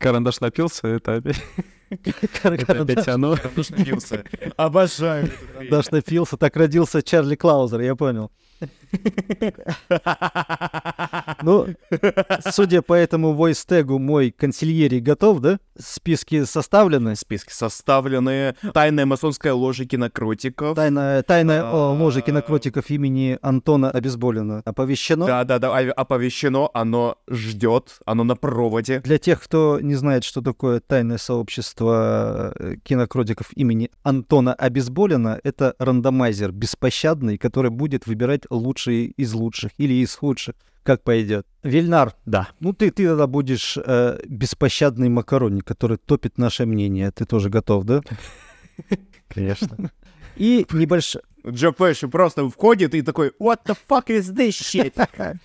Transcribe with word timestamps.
Карандаш 0.00 0.40
напился, 0.40 0.88
это 0.88 1.16
опять... 1.16 1.42
Это 2.42 2.82
опять 2.82 3.08
оно. 3.08 3.36
Карандаш 3.36 3.70
напился. 3.70 4.24
Обожаю. 4.56 5.30
карандаш 5.52 5.90
напился, 5.90 6.36
так 6.36 6.56
родился 6.56 7.02
Чарли 7.02 7.36
Клаузер, 7.36 7.80
я 7.80 7.94
понял. 7.94 8.32
Ну, 11.42 11.66
судя 12.50 12.82
по 12.82 12.94
этому 12.94 13.32
войс-тегу, 13.32 13.98
мой 13.98 14.30
консильерий 14.30 15.00
готов, 15.00 15.40
да? 15.40 15.58
Списки 15.78 16.44
составлены. 16.44 17.16
Списки 17.16 17.52
составлены. 17.52 18.54
Тайная 18.74 19.06
масонская 19.06 19.54
ложа 19.54 19.84
кинокротиков. 19.86 20.76
Тайна, 20.76 21.22
тайна 21.26 21.70
о 21.70 21.72
А. 21.72 21.92
ложе 21.92 22.20
кинокротиков 22.20 22.90
имени 22.90 23.38
Антона 23.42 23.90
Обезболина 23.90 24.62
оповещено. 24.64 25.26
Да-да-да, 25.26 25.76
а- 25.76 25.92
оповещено, 25.92 26.70
оно 26.74 27.16
ждет, 27.28 27.98
оно 28.04 28.24
на 28.24 28.36
проводе. 28.36 29.00
Для 29.00 29.18
тех, 29.18 29.42
кто 29.42 29.78
не 29.80 29.94
знает, 29.94 30.24
что 30.24 30.42
такое 30.42 30.80
тайное 30.80 31.18
сообщество 31.18 32.52
э, 32.58 32.76
кинокротиков 32.82 33.46
имени 33.56 33.90
Антона 34.02 34.52
Обезболина, 34.54 35.40
это 35.42 35.74
рандомайзер 35.78 36.52
беспощадный, 36.52 37.38
который 37.38 37.70
будет 37.70 38.06
выбирать 38.06 38.42
лучшие 38.50 39.06
из 39.06 39.32
лучших 39.32 39.70
или 39.78 39.94
из 39.94 40.14
худших, 40.14 40.54
как 40.82 41.02
пойдет. 41.02 41.46
Вильнар, 41.62 42.14
Да. 42.26 42.48
ну 42.60 42.72
ты, 42.72 42.90
ты 42.90 43.06
тогда 43.06 43.26
будешь 43.26 43.76
э, 43.82 44.18
беспощадный 44.26 45.08
макароник, 45.08 45.64
который 45.64 45.96
топит 45.98 46.38
наше 46.38 46.66
мнение. 46.66 47.10
Ты 47.12 47.24
тоже 47.26 47.48
готов, 47.50 47.84
да? 47.84 48.02
Конечно. 49.28 49.90
И 50.36 50.66
небольшая... 50.72 51.22
Джо 51.46 51.72
Пэши 51.72 52.08
просто 52.08 52.48
входит 52.50 52.94
и 52.94 53.02
такой, 53.02 53.32
what 53.40 53.60
the 53.64 53.76
fuck 53.88 54.06
is 54.08 54.32
this 54.34 54.50
shit? 54.50 55.38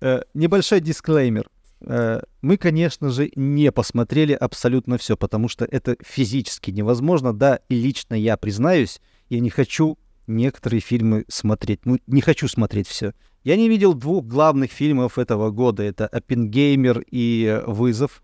Э, 0.00 0.22
небольшой 0.34 0.80
дисклеймер. 0.80 1.48
Э, 1.80 2.20
Мы, 2.40 2.56
конечно 2.56 3.10
же, 3.10 3.30
не 3.36 3.70
посмотрели 3.72 4.32
абсолютно 4.32 4.96
все, 4.98 5.16
потому 5.16 5.48
что 5.48 5.64
это 5.66 5.96
физически 6.04 6.70
невозможно. 6.70 7.32
Да, 7.34 7.60
и 7.68 7.74
лично 7.74 8.14
я 8.14 8.36
признаюсь, 8.36 9.00
я 9.28 9.40
не 9.40 9.50
хочу 9.50 9.98
некоторые 10.26 10.80
фильмы 10.80 11.24
смотреть. 11.28 11.86
Ну, 11.86 11.98
не 12.06 12.20
хочу 12.20 12.48
смотреть 12.48 12.88
все. 12.88 13.12
Я 13.42 13.56
не 13.56 13.68
видел 13.68 13.94
двух 13.94 14.24
главных 14.26 14.70
фильмов 14.70 15.18
этого 15.18 15.50
года. 15.50 15.82
Это 15.82 16.06
«Оппенгеймер» 16.06 17.04
и 17.10 17.62
«Вызов». 17.66 18.22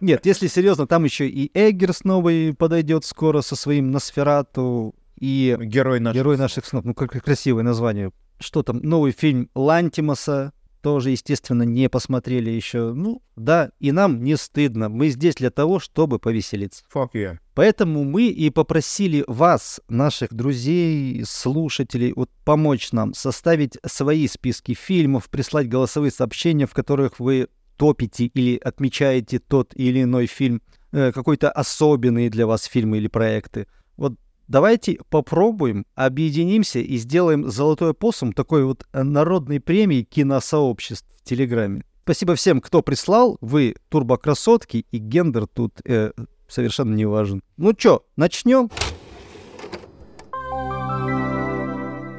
Нет, 0.00 0.24
если 0.24 0.46
серьезно, 0.46 0.86
там 0.86 1.04
еще 1.04 1.28
и 1.28 1.50
Эггерс 1.52 2.04
новый 2.04 2.54
подойдет 2.54 3.04
скоро 3.04 3.42
со 3.42 3.56
своим 3.56 3.90
Носферату, 3.90 4.94
и 5.20 5.56
Герой 5.60 6.00
наш. 6.00 6.14
Герой 6.14 6.36
наших 6.38 6.64
снов. 6.64 6.84
Ну, 6.84 6.94
как 6.94 7.10
красивое 7.22 7.62
название. 7.62 8.10
Что 8.38 8.62
там? 8.62 8.78
Новый 8.78 9.12
фильм 9.12 9.50
Лантимаса. 9.54 10.52
Тоже, 10.82 11.10
естественно, 11.10 11.62
не 11.62 11.88
посмотрели 11.90 12.50
еще. 12.50 12.94
Ну, 12.94 13.22
да, 13.36 13.70
и 13.80 13.92
нам 13.92 14.24
не 14.24 14.36
стыдно. 14.36 14.88
Мы 14.88 15.08
здесь 15.08 15.34
для 15.34 15.50
того, 15.50 15.78
чтобы 15.78 16.18
повеселиться. 16.18 16.84
Fuck 16.92 17.10
yeah. 17.14 17.38
Поэтому 17.54 18.04
мы 18.04 18.28
и 18.28 18.48
попросили 18.48 19.22
вас, 19.26 19.80
наших 19.88 20.32
друзей, 20.32 21.22
слушателей, 21.26 22.14
вот 22.16 22.30
помочь 22.44 22.92
нам 22.92 23.12
составить 23.12 23.76
свои 23.84 24.26
списки 24.26 24.72
фильмов, 24.72 25.28
прислать 25.28 25.68
голосовые 25.68 26.10
сообщения, 26.10 26.66
в 26.66 26.72
которых 26.72 27.20
вы 27.20 27.48
топите 27.76 28.26
или 28.26 28.56
отмечаете 28.56 29.38
тот 29.38 29.72
или 29.74 30.02
иной 30.02 30.26
фильм, 30.26 30.62
э, 30.92 31.12
какой-то 31.12 31.50
особенный 31.50 32.30
для 32.30 32.46
вас 32.46 32.64
фильм 32.64 32.94
или 32.94 33.08
проекты. 33.08 33.66
Вот 33.96 34.14
давайте 34.50 34.98
попробуем, 35.08 35.86
объединимся 35.94 36.80
и 36.80 36.96
сделаем 36.96 37.48
«Золотой 37.48 37.94
опоссум» 37.94 38.32
такой 38.32 38.64
вот 38.64 38.84
народной 38.92 39.60
премии 39.60 40.02
киносообществ 40.02 41.06
в 41.22 41.24
Телеграме. 41.24 41.84
Спасибо 42.02 42.34
всем, 42.34 42.60
кто 42.60 42.82
прислал. 42.82 43.38
Вы 43.40 43.76
турбокрасотки, 43.88 44.84
и 44.90 44.98
гендер 44.98 45.46
тут 45.46 45.80
э, 45.84 46.10
совершенно 46.48 46.94
не 46.94 47.06
важен. 47.06 47.42
Ну 47.56 47.72
чё, 47.72 48.02
начнем? 48.16 48.68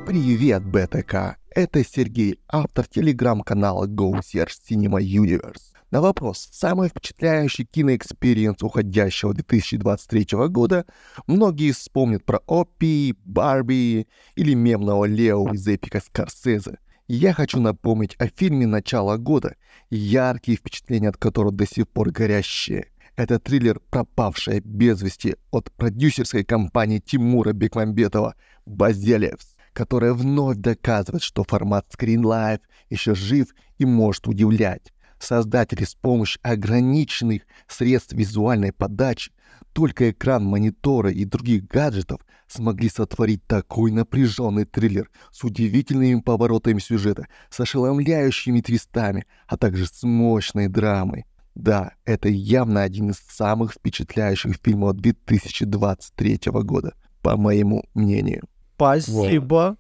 Привет, 0.07 0.66
БТК! 0.66 1.38
Это 1.53 1.84
Сергей, 1.84 2.39
автор 2.47 2.88
телеграм-канала 2.88 3.88
Go 3.88 4.22
Search 4.22 4.51
Cinema 4.69 5.01
Universe. 5.01 5.70
На 5.91 6.00
вопрос 6.00 6.47
«Самый 6.53 6.88
впечатляющий 6.88 7.66
кино 7.66 7.94
experience 7.94 8.63
уходящего 8.63 9.34
2023 9.34 10.47
года» 10.47 10.85
многие 11.28 11.74
вспомнят 11.74 12.24
про 12.24 12.40
Оппи, 12.47 13.13
Барби 13.25 14.07
или 14.35 14.53
мемного 14.53 15.03
Лео 15.03 15.53
из 15.53 15.68
эпика 15.68 16.00
Скорсезе. 16.00 16.78
Я 17.09 17.34
хочу 17.34 17.59
напомнить 17.59 18.16
о 18.19 18.28
фильме 18.28 18.66
начала 18.68 19.18
года, 19.18 19.57
яркие 19.90 20.57
впечатления 20.57 21.09
от 21.09 21.18
которого 21.18 21.52
до 21.52 21.68
сих 21.68 21.90
пор 21.90 22.12
горящие. 22.12 22.88
Это 23.18 23.38
триллер 23.38 23.81
«Пропавшая 23.90 24.62
без 24.62 25.02
вести» 25.02 25.35
от 25.52 25.73
продюсерской 25.73 26.46
компании 26.46 27.00
Тимура 27.00 27.52
Бекмамбетова 27.52 28.35
«Базелевс», 28.66 29.58
которая 29.73 30.13
вновь 30.13 30.56
доказывает, 30.56 31.22
что 31.22 31.44
формат 31.44 31.85
Screen 31.94 32.22
Life 32.22 32.62
еще 32.90 33.13
жив 33.13 33.50
и 33.78 33.84
может 33.84 34.29
удивлять. 34.29 34.94
Создатели 35.21 35.83
с 35.83 35.93
помощью 35.93 36.39
ограниченных 36.41 37.43
средств 37.67 38.13
визуальной 38.13 38.73
подачи, 38.73 39.31
только 39.71 40.09
экран 40.09 40.43
монитора 40.43 41.11
и 41.11 41.25
других 41.25 41.67
гаджетов 41.67 42.21
смогли 42.47 42.89
сотворить 42.89 43.45
такой 43.45 43.91
напряженный 43.91 44.65
триллер 44.65 45.11
с 45.31 45.43
удивительными 45.43 46.19
поворотами 46.21 46.79
сюжета, 46.79 47.27
с 47.51 47.59
ошеломляющими 47.59 48.61
твистами, 48.61 49.27
а 49.45 49.57
также 49.57 49.85
с 49.85 50.01
мощной 50.01 50.67
драмой. 50.67 51.25
Да, 51.53 51.93
это 52.03 52.27
явно 52.27 52.81
один 52.81 53.11
из 53.11 53.17
самых 53.17 53.73
впечатляющих 53.73 54.55
фильмов 54.63 54.95
2023 54.95 56.39
года, 56.63 56.95
по 57.21 57.37
моему 57.37 57.85
мнению. 57.93 58.47
Спасибо. 58.75 59.77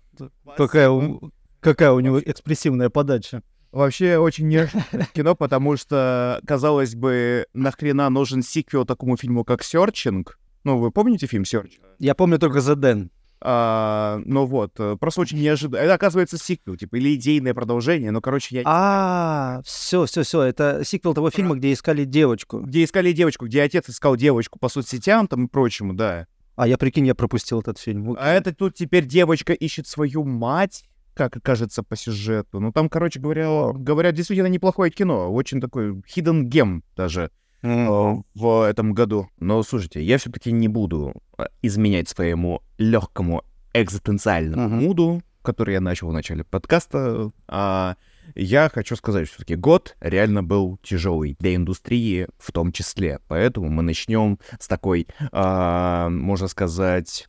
Какая, 0.55 0.91
у, 0.91 1.31
какая 1.59 1.93
у 1.93 1.99
него 1.99 2.19
экспрессивная 2.19 2.89
подача. 2.89 3.41
Вообще 3.71 4.17
очень 4.17 4.47
неожиданное 4.47 5.07
кино, 5.13 5.35
потому 5.35 5.77
что, 5.77 6.41
казалось 6.45 6.95
бы, 6.95 7.45
нахрена 7.53 8.09
нужен 8.09 8.43
сиквел 8.43 8.85
такому 8.85 9.17
фильму, 9.17 9.45
как 9.45 9.63
«Серчинг»? 9.63 10.37
Ну, 10.63 10.77
вы 10.77 10.91
помните 10.91 11.25
фильм 11.25 11.45
«Серчинг»? 11.45 11.83
Я 11.97 12.13
помню 12.13 12.37
только 12.37 12.59
The 12.59 12.75
Den. 12.75 13.09
А, 13.43 14.21
ну 14.25 14.45
вот, 14.45 14.73
э, 14.77 14.97
просто 14.99 15.21
очень 15.21 15.39
неожиданно. 15.39 15.81
Это, 15.81 15.95
оказывается, 15.95 16.37
сиквел, 16.37 16.75
типа, 16.75 16.97
или 16.97 17.15
идейное 17.15 17.55
продолжение. 17.55 18.11
Ну, 18.11 18.21
короче, 18.21 18.57
я... 18.57 18.61
А, 18.65 19.61
все, 19.65 20.05
все, 20.05 20.21
все. 20.21 20.43
Это 20.43 20.83
сиквел 20.85 21.15
того 21.15 21.31
фильма, 21.31 21.55
где 21.55 21.73
искали 21.73 22.05
девочку. 22.05 22.59
Где 22.59 22.83
искали 22.83 23.11
девочку, 23.13 23.47
где 23.47 23.63
отец 23.63 23.89
искал 23.89 24.15
девочку 24.15 24.59
по 24.59 24.69
соцсетям 24.69 25.27
там 25.27 25.45
и 25.45 25.47
прочему, 25.47 25.93
да. 25.93 26.27
А 26.55 26.67
я 26.67 26.77
прикинь, 26.77 27.07
я 27.07 27.15
пропустил 27.15 27.61
этот 27.61 27.79
фильм. 27.79 28.15
А 28.19 28.31
это 28.31 28.53
тут 28.53 28.75
теперь 28.75 29.05
девочка 29.05 29.53
ищет 29.53 29.87
свою 29.87 30.23
мать, 30.23 30.83
как 31.13 31.35
окажется 31.37 31.83
по 31.83 31.95
сюжету. 31.95 32.59
Ну, 32.59 32.71
там, 32.71 32.89
короче 32.89 33.19
говоря, 33.19 33.71
говорят, 33.73 34.15
действительно 34.15 34.47
неплохое 34.47 34.91
кино. 34.91 35.31
Очень 35.31 35.61
такой 35.61 35.91
hidden 36.15 36.49
gem 36.49 36.81
даже 36.95 37.31
э, 37.63 37.87
в 38.35 38.67
этом 38.67 38.93
году. 38.93 39.27
Но, 39.39 39.61
слушайте, 39.63 40.01
я 40.01 40.17
все-таки 40.17 40.51
не 40.51 40.67
буду 40.67 41.13
э, 41.37 41.45
изменять 41.61 42.09
своему 42.09 42.61
легкому 42.77 43.43
экзистенциальному 43.73 44.67
Мгм. 44.67 44.83
муду, 44.83 45.21
который 45.41 45.73
я 45.73 45.81
начал 45.81 46.09
в 46.09 46.13
начале 46.13 46.43
подкаста. 46.43 47.31
А 47.47 47.95
я 48.35 48.69
хочу 48.69 48.95
сказать, 48.95 49.27
что 49.27 49.35
все-таки 49.37 49.55
год 49.55 49.95
реально 49.99 50.43
был 50.43 50.77
тяжелый 50.83 51.35
для 51.39 51.55
индустрии 51.55 52.27
в 52.37 52.51
том 52.51 52.71
числе. 52.71 53.19
Поэтому 53.27 53.69
мы 53.69 53.81
начнем 53.83 54.39
с 54.59 54.67
такой, 54.67 55.07
а, 55.31 56.09
можно 56.09 56.47
сказать, 56.47 57.27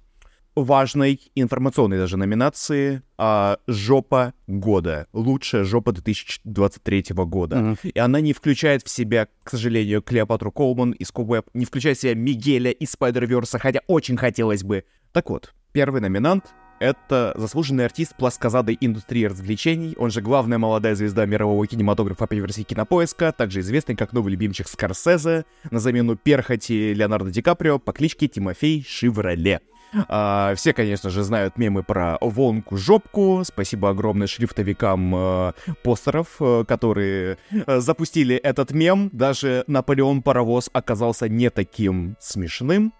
важной 0.54 1.20
информационной 1.34 1.98
даже 1.98 2.16
номинации 2.16 3.02
а, 3.16 3.58
«Жопа 3.66 4.34
года». 4.46 5.06
Лучшая 5.12 5.64
жопа 5.64 5.92
2023 5.92 7.06
года. 7.10 7.56
Мгм. 7.56 7.78
И 7.82 7.98
она 7.98 8.20
не 8.20 8.32
включает 8.32 8.82
в 8.82 8.88
себя, 8.88 9.28
к 9.42 9.50
сожалению, 9.50 10.02
Клеопатру 10.02 10.52
Колман 10.52 10.92
из 10.92 11.10
Кобвеб, 11.10 11.46
не 11.54 11.64
включает 11.64 11.98
в 11.98 12.00
себя 12.00 12.14
Мигеля 12.14 12.70
из 12.70 12.92
Спайдерверса, 12.92 13.58
хотя 13.58 13.80
очень 13.86 14.16
хотелось 14.16 14.64
бы. 14.64 14.84
Так 15.12 15.30
вот, 15.30 15.54
первый 15.72 16.00
номинант— 16.00 16.46
это 16.80 17.32
заслуженный 17.36 17.84
артист 17.84 18.16
плоскозадой 18.16 18.76
индустрии 18.80 19.24
развлечений, 19.24 19.94
он 19.96 20.10
же 20.10 20.20
главная 20.20 20.58
молодая 20.58 20.94
звезда 20.94 21.26
мирового 21.26 21.66
кинематографа 21.66 22.26
по 22.26 22.34
версии 22.34 22.62
Кинопоиска, 22.62 23.32
также 23.32 23.60
известный 23.60 23.94
как 23.94 24.12
новый 24.12 24.32
любимчик 24.32 24.68
Скорсезе, 24.68 25.44
на 25.70 25.78
замену 25.78 26.16
перхоти 26.16 26.92
Леонардо 26.92 27.30
Ди 27.30 27.40
Каприо 27.40 27.78
по 27.78 27.92
кличке 27.92 28.26
Тимофей 28.26 28.84
Шевроле. 28.86 29.60
А, 30.08 30.54
все, 30.54 30.72
конечно 30.72 31.10
же, 31.10 31.22
знают 31.22 31.58
мемы 31.58 31.82
про 31.82 32.18
Вонку-жопку. 32.20 33.42
Спасибо 33.44 33.90
огромное 33.90 34.26
шрифтовикам 34.26 35.14
э, 35.14 35.52
постеров, 35.82 36.36
э, 36.40 36.64
которые 36.66 37.38
э, 37.50 37.80
запустили 37.80 38.36
этот 38.36 38.72
мем. 38.72 39.10
Даже 39.12 39.64
Наполеон 39.66 40.22
Паровоз 40.22 40.70
оказался 40.72 41.28
не 41.28 41.50
таким 41.50 42.16
смешным. 42.20 42.92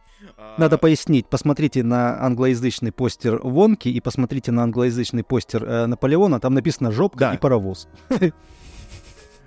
Надо 0.58 0.78
пояснить. 0.78 1.26
Посмотрите 1.26 1.82
на 1.82 2.22
англоязычный 2.24 2.92
постер 2.92 3.40
Вонки 3.42 3.88
и 3.88 4.00
посмотрите 4.00 4.52
на 4.52 4.62
англоязычный 4.64 5.24
постер 5.24 5.64
э, 5.64 5.86
Наполеона. 5.86 6.40
Там 6.40 6.54
написано 6.54 6.92
«жопка» 6.92 7.18
Да. 7.20 7.34
и 7.34 7.38
«паровоз». 7.38 7.88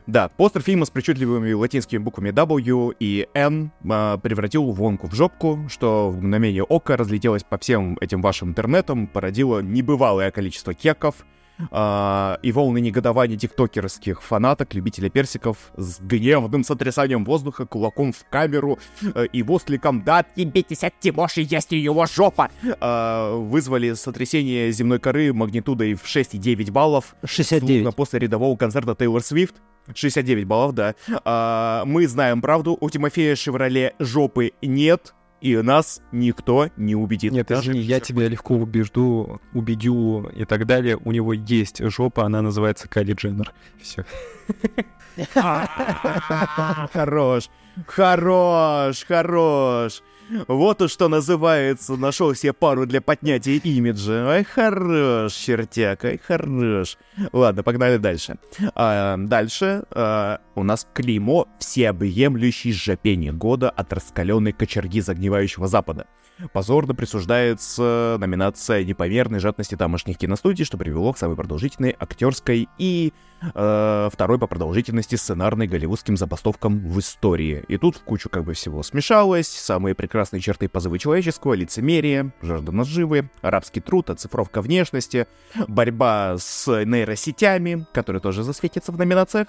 Да, 0.08 0.30
постер 0.30 0.62
фильма 0.62 0.86
с 0.86 0.92
причудливыми 0.92 1.52
латинскими 1.54 1.98
буквами 1.98 2.30
W 2.30 2.96
и 3.00 3.28
N 3.34 3.72
а, 3.90 4.18
превратил 4.18 4.72
Вонку 4.72 5.08
в 5.08 5.16
жопку, 5.16 5.66
что 5.68 6.12
в 6.12 6.18
мгновение 6.18 6.64
ока 6.64 6.96
разлетелось 6.96 7.44
по 7.44 7.58
всем 7.58 7.98
этим 8.00 8.22
вашим 8.22 8.50
интернетам, 8.50 9.08
породило 9.08 9.62
небывалое 9.62 10.30
количество 10.30 10.76
кеков, 10.76 11.26
а, 11.72 12.40
и 12.42 12.52
волны 12.52 12.80
негодования 12.82 13.38
тиктокерских 13.38 14.22
фанаток, 14.22 14.74
любителей 14.74 15.10
персиков 15.10 15.58
с 15.78 16.00
гневным 16.00 16.64
сотрясанием 16.64 17.26
воздуха, 17.26 17.66
кулаком 17.66 18.12
в 18.12 18.24
камеру 18.30 18.80
э, 19.02 19.26
и 19.32 19.44
воскликом 19.44 20.04
«Да 20.04 20.20
отъебитесь 20.20 20.84
от 20.84 21.00
Тимоши, 21.00 21.42
есть 21.42 21.72
его 21.72 22.06
жопа!» 22.06 22.50
а, 22.80 23.36
вызвали 23.36 23.94
сотрясение 23.94 24.72
земной 24.72 25.00
коры 25.00 25.34
магнитудой 25.34 25.94
в 25.94 26.04
6,9 26.06 26.72
баллов, 26.72 27.16
Словно 27.22 27.28
69. 27.28 27.96
после 27.96 28.20
рядового 28.20 28.56
концерта 28.58 28.96
Тейлор 28.96 29.22
Свифт. 29.22 29.56
69 29.94 30.46
баллов, 30.46 30.74
да. 30.74 30.96
А, 31.24 31.84
мы 31.86 32.08
знаем 32.08 32.42
правду, 32.42 32.78
у 32.80 32.90
Тимофея 32.90 33.36
Шевроле 33.36 33.94
жопы 34.00 34.52
нет, 34.62 35.14
и 35.46 35.62
нас 35.62 36.02
никто 36.12 36.70
не 36.76 36.96
убедит. 36.96 37.32
Нет, 37.32 37.46
Даже 37.48 37.72
извини, 37.72 37.82
я 37.82 38.00
тебя 38.00 38.28
легко 38.28 38.56
убежду, 38.56 39.40
убедю 39.54 40.28
и 40.36 40.44
так 40.44 40.66
далее. 40.66 40.98
У 40.98 41.12
него 41.12 41.34
есть 41.34 41.88
жопа, 41.88 42.26
она 42.26 42.42
называется 42.42 42.88
Кайли 42.88 43.14
Дженнер. 43.14 43.54
Все. 43.80 44.06
Хорош, 46.94 47.50
хорош, 47.86 49.06
хорош. 49.06 50.02
Вот 50.48 50.82
уж 50.82 50.92
что 50.92 51.08
называется, 51.08 51.96
нашел 51.96 52.34
себе 52.34 52.54
пару 52.54 52.86
для 52.86 53.02
поднятия 53.02 53.58
имиджа. 53.58 54.30
Ай, 54.30 54.44
хорош, 54.44 55.34
чертяк, 55.34 56.06
ай, 56.06 56.18
хорош. 56.18 56.98
Ладно, 57.32 57.64
погнали 57.64 57.98
дальше. 57.98 58.38
А, 58.74 59.18
дальше 59.18 59.84
а, 59.92 60.40
у 60.56 60.64
нас 60.64 60.88
клеймо 60.94 61.48
всеобъемлющий 61.60 62.74
жопение 62.74 63.32
года 63.32 63.70
от 63.70 63.94
раскаленной 63.94 64.52
кочерги 64.52 65.00
загнивающего 65.00 65.68
запада. 65.68 66.08
Позорно 66.52 66.94
присуждается 66.94 68.18
номинация 68.20 68.84
непомерной 68.84 69.40
жадности 69.40 69.76
тамошних 69.76 70.18
киностудий, 70.18 70.66
что 70.66 70.78
привело 70.78 71.14
к 71.14 71.18
самой 71.18 71.38
продолжительной 71.38 71.96
актерской 71.98 72.68
и 72.78 73.14
э, 73.54 74.10
второй 74.12 74.38
по 74.38 74.48
продолжительности 74.48 75.16
сценарной 75.16 75.68
голливудским 75.68 76.18
забастовкам 76.18 76.80
в 76.80 77.00
истории. 77.00 77.64
И 77.70 77.78
тут 77.78 77.96
в 77.96 78.04
кучу 78.04 78.30
как 78.30 78.44
бы 78.44 78.54
всего 78.54 78.84
смешалось. 78.84 79.48
Самые 79.48 79.96
прекрасные 79.96 80.42
черты 80.42 80.68
позывы 80.68 81.00
человеческого, 81.00 81.54
лицемерие, 81.54 82.34
жажда 82.42 82.74
наживы, 82.74 83.30
арабский 83.42 83.80
труд, 83.80 84.10
оцифровка 84.10 84.62
внешности, 84.62 85.28
борьба 85.68 86.36
с 86.38 86.68
нейросетями, 86.84 87.88
которые 87.94 88.22
тоже 88.22 88.44
засветятся 88.44 88.92
в 88.92 88.98
номинациях. 88.98 89.48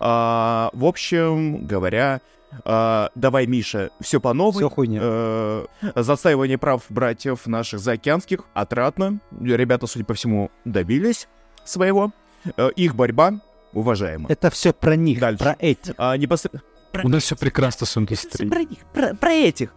А, 0.00 0.70
в 0.72 0.84
общем 0.84 1.66
говоря, 1.66 2.20
а, 2.64 3.10
давай, 3.14 3.46
Миша, 3.46 3.90
все 4.00 4.20
по 4.20 4.32
новой. 4.32 4.58
Все 4.58 4.70
хуйня. 4.70 5.00
Э, 5.02 5.66
Застаивание 5.96 6.58
прав 6.58 6.82
братьев 6.88 7.46
наших 7.46 7.80
заокеанских 7.80 8.40
отрадно. 8.54 9.20
Ребята, 9.40 9.86
судя 9.86 10.04
по 10.04 10.14
всему, 10.14 10.50
добились 10.64 11.28
своего. 11.64 12.12
Э, 12.56 12.70
Их 12.76 12.94
борьба 12.94 13.40
уважаема. 13.72 14.26
Это 14.28 14.50
все 14.50 14.72
про 14.72 14.96
них, 14.96 15.18
Дальше. 15.20 15.42
про 15.42 15.56
этих. 15.58 15.94
А 15.98 16.16
непосредственно... 16.16 16.62
У 17.02 17.08
нас 17.08 17.24
все 17.24 17.34
прекрасно 17.34 17.86
с 17.86 17.96
индустрией. 17.96 18.48
Про 18.48 18.60
них, 18.60 18.78
про, 18.92 19.14
про 19.14 19.32
этих. 19.32 19.74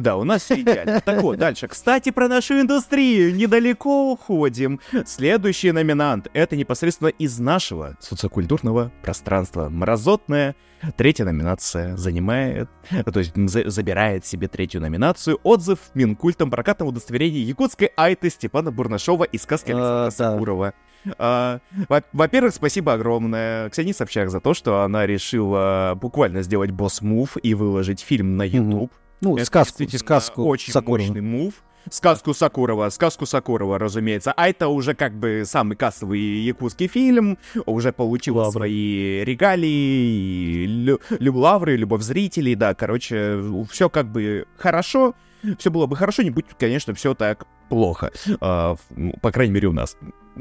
Да, 0.00 0.16
у 0.16 0.24
нас 0.24 0.42
все 0.42 0.60
идеально. 0.60 1.00
Так 1.00 1.22
вот, 1.22 1.38
дальше. 1.38 1.68
Кстати, 1.68 2.10
про 2.10 2.28
нашу 2.28 2.60
индустрию. 2.60 3.34
Недалеко 3.34 4.12
уходим. 4.12 4.80
Следующий 5.06 5.72
номинант— 5.72 6.28
это 6.32 6.56
непосредственно 6.56 7.08
из 7.08 7.38
нашего 7.38 7.96
социокультурного 8.00 8.90
пространства. 9.02 9.68
Мразотная 9.68 10.54
третья 10.96 11.24
номинация 11.24 11.96
занимает, 11.96 12.68
то 13.12 13.18
есть 13.20 13.32
за- 13.36 13.68
забирает 13.70 14.24
себе 14.26 14.48
третью 14.48 14.80
номинацию. 14.80 15.38
Отзыв 15.42 15.78
Минкультом 15.94 16.50
прокатного 16.50 16.88
удостоверения 16.90 17.40
якутской 17.40 17.90
айты 17.96 18.30
Степана 18.30 18.70
Бурнашова 18.72 19.24
и 19.24 19.38
сказки 19.38 19.70
А, 19.72 20.06
Александра 20.06 20.26
да. 20.26 20.32
Сакурова. 20.32 20.74
А, 21.18 21.58
во- 21.88 22.02
Во-первых, 22.12 22.54
спасибо 22.54 22.92
огромное 22.94 23.68
Ксении 23.70 23.92
Собчак 23.92 24.30
за 24.30 24.40
то, 24.40 24.54
что 24.54 24.82
она 24.82 25.06
решила 25.06 25.96
буквально 26.00 26.42
сделать 26.42 26.70
босс-мув 26.70 27.36
и 27.42 27.54
выложить 27.54 28.00
фильм 28.00 28.36
на. 28.36 28.42
YouTube. 28.44 28.92
Ну, 29.22 29.36
Это 29.36 29.46
сказку, 29.46 29.84
сказку 29.88 30.44
очень 30.44 30.72
Сакурова. 30.72 30.98
мощный 31.06 31.20
мув. 31.22 31.54
Сказку 31.90 32.32
Сакурова, 32.34 32.90
сказку 32.90 33.26
Сакурова, 33.26 33.76
разумеется. 33.78 34.32
А 34.36 34.48
это 34.48 34.68
уже 34.68 34.94
как 34.94 35.14
бы 35.14 35.42
самый 35.44 35.76
кассовый 35.76 36.20
якутский 36.20 36.86
фильм, 36.88 37.38
уже 37.66 37.92
получил 37.92 38.36
Лавры. 38.36 38.52
свои 38.52 39.24
регалии, 39.24 40.66
лю- 40.66 41.00
лю- 41.18 41.36
лавры, 41.38 41.76
любовь 41.76 42.02
зрителей, 42.02 42.54
да, 42.54 42.74
короче, 42.74 43.40
все 43.70 43.88
как 43.88 44.06
бы 44.12 44.46
хорошо, 44.58 45.14
все 45.58 45.70
было 45.70 45.86
бы 45.86 45.96
хорошо, 45.96 46.22
не 46.22 46.30
будь, 46.30 46.46
конечно, 46.58 46.94
все 46.94 47.14
так 47.14 47.46
плохо, 47.68 48.12
А, 48.40 48.76
ну, 48.90 49.12
по 49.20 49.32
крайней 49.32 49.54
мере 49.54 49.68
у 49.68 49.72
нас. 49.72 49.96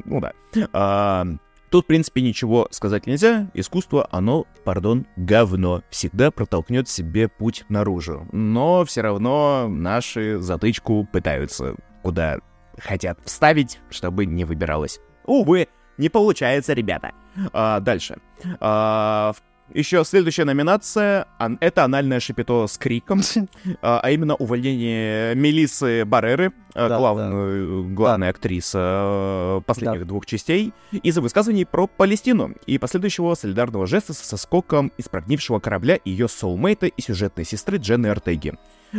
Ну 0.05 0.21
да. 0.21 0.33
А, 0.73 1.25
Тут, 1.71 1.85
в 1.85 1.87
принципе, 1.87 2.21
ничего 2.21 2.67
сказать 2.69 3.07
нельзя. 3.07 3.49
Искусство, 3.53 4.05
оно, 4.11 4.45
пардон, 4.65 5.07
говно. 5.15 5.83
Всегда 5.89 6.29
протолкнет 6.29 6.89
себе 6.89 7.29
путь 7.29 7.63
наружу. 7.69 8.27
Но 8.33 8.83
все 8.83 9.01
равно 9.01 9.67
наши 9.69 10.37
затычку 10.39 11.07
пытаются 11.11 11.75
куда 12.03 12.39
хотят 12.77 13.19
вставить, 13.23 13.79
чтобы 13.89 14.25
не 14.25 14.43
выбиралось. 14.43 14.99
Увы, 15.25 15.69
не 15.97 16.09
получается, 16.09 16.73
ребята. 16.73 17.11
А, 17.53 17.79
дальше. 17.79 18.17
А, 18.59 19.31
в- 19.33 19.41
еще 19.73 20.03
следующая 20.05 20.45
номинация 20.45 21.27
это 21.59 21.83
анальное 21.83 22.19
шипито 22.19 22.67
с 22.67 22.77
криком, 22.77 23.21
а, 23.81 23.99
а 24.01 24.11
именно 24.11 24.35
увольнение 24.35 25.35
Мелисы 25.35 26.05
Барреры, 26.05 26.53
а, 26.73 26.89
Да, 26.89 26.97
главную- 26.97 27.93
главная 27.93 28.29
актриса 28.29 29.59
э, 29.59 29.61
последних 29.65 30.07
двух 30.07 30.25
частей, 30.25 30.73
из-за 30.91 31.21
высказываний 31.21 31.65
про 31.65 31.87
Палестину 31.87 32.55
и 32.65 32.77
последующего 32.77 33.33
солидарного 33.35 33.87
жеста 33.87 34.13
со 34.13 34.37
скоком 34.37 34.91
из 34.97 35.09
прогнившего 35.09 35.59
корабля 35.59 35.99
ее 36.05 36.27
соулмейта 36.27 36.87
и 36.87 37.01
сюжетной 37.01 37.45
сестры 37.45 37.77
Дженны 37.77 38.07
Артеги. 38.07 38.53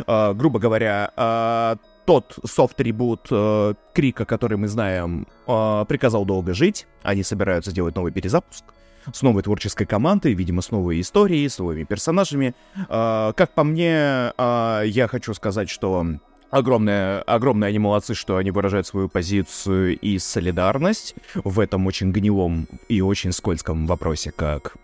А, 0.07 0.33
грубо 0.35 0.59
говоря, 0.59 1.13
а, 1.17 1.77
тот 2.07 2.37
софт-трибут 2.45 3.29
э, 3.31 3.75
Крика, 3.95 4.25
который 4.25 4.59
мы 4.59 4.67
знаем, 4.69 5.27
а, 5.47 5.85
приказал 5.85 6.25
долго 6.25 6.53
жить. 6.53 6.87
Они 7.03 7.23
собираются 7.23 7.71
сделать 7.71 7.95
новый 7.95 8.11
перезапуск 8.13 8.65
с 9.13 9.23
новой 9.23 9.43
творческой 9.43 9.87
командой, 9.87 10.35
видимо, 10.35 10.63
с 10.63 10.71
новой 10.71 11.01
историей, 11.01 11.49
с 11.49 11.59
новыми 11.59 11.85
персонажами. 11.85 12.55
А, 12.89 13.33
как 13.33 13.55
по 13.55 13.65
мне, 13.65 14.33
а, 14.37 14.83
я 14.83 15.09
хочу 15.09 15.35
сказать, 15.35 15.71
что 15.71 16.07
огромное, 16.51 17.23
огромные 17.23 17.69
они 17.69 17.79
молодцы, 17.79 18.15
что 18.15 18.37
они 18.37 18.51
выражают 18.51 18.87
свою 18.87 19.09
позицию 19.09 19.99
и 19.99 20.19
солидарность 20.19 21.15
в 21.35 21.59
этом 21.61 21.87
очень 21.87 22.13
гнилом 22.13 22.69
и 22.89 23.01
очень 23.01 23.33
скользком 23.33 23.87
вопросе, 23.87 24.31
как 24.31 24.77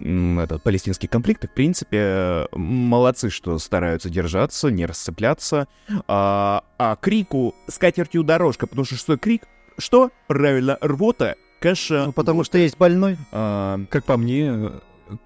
м, 0.00 0.40
этот 0.40 0.62
палестинский 0.62 1.08
конфликт. 1.08 1.44
В 1.44 1.54
принципе, 1.54 1.98
э, 1.98 2.46
молодцы, 2.52 3.30
что 3.30 3.58
стараются 3.58 4.08
держаться, 4.10 4.68
не 4.68 4.86
рассыпляться. 4.86 5.66
А, 6.06 6.64
а 6.78 6.96
крику 6.96 7.54
с 7.66 7.78
катертью 7.78 8.22
дорожка, 8.22 8.66
потому 8.66 8.84
что 8.84 8.96
что 8.96 9.16
крик? 9.18 9.48
Что? 9.76 10.10
Правильно, 10.26 10.78
рвота, 10.80 11.36
каша. 11.60 12.06
Ну, 12.06 12.12
потому 12.12 12.44
что 12.44 12.58
есть 12.58 12.76
больной. 12.78 13.16
А, 13.32 13.80
Как 13.90 14.04
по 14.04 14.16
мне, 14.16 14.70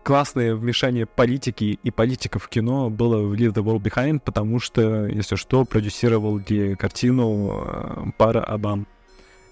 классное 0.03 0.55
вмешание 0.55 1.07
политики 1.07 1.79
и 1.83 1.91
политиков 1.91 2.45
в 2.45 2.49
кино 2.49 2.91
было 2.91 3.19
в 3.23 3.33
Leave 3.35 3.53
the 3.53 3.63
World 3.63 3.83
Behind, 3.83 4.21
потому 4.21 4.61
что, 4.61 5.07
если 5.07 5.37
что, 5.37 5.65
продюсировал 5.65 6.41
ли 6.49 6.75
картину 6.77 7.65
э, 7.65 8.05
пара 8.17 8.41
Обам. 8.43 8.87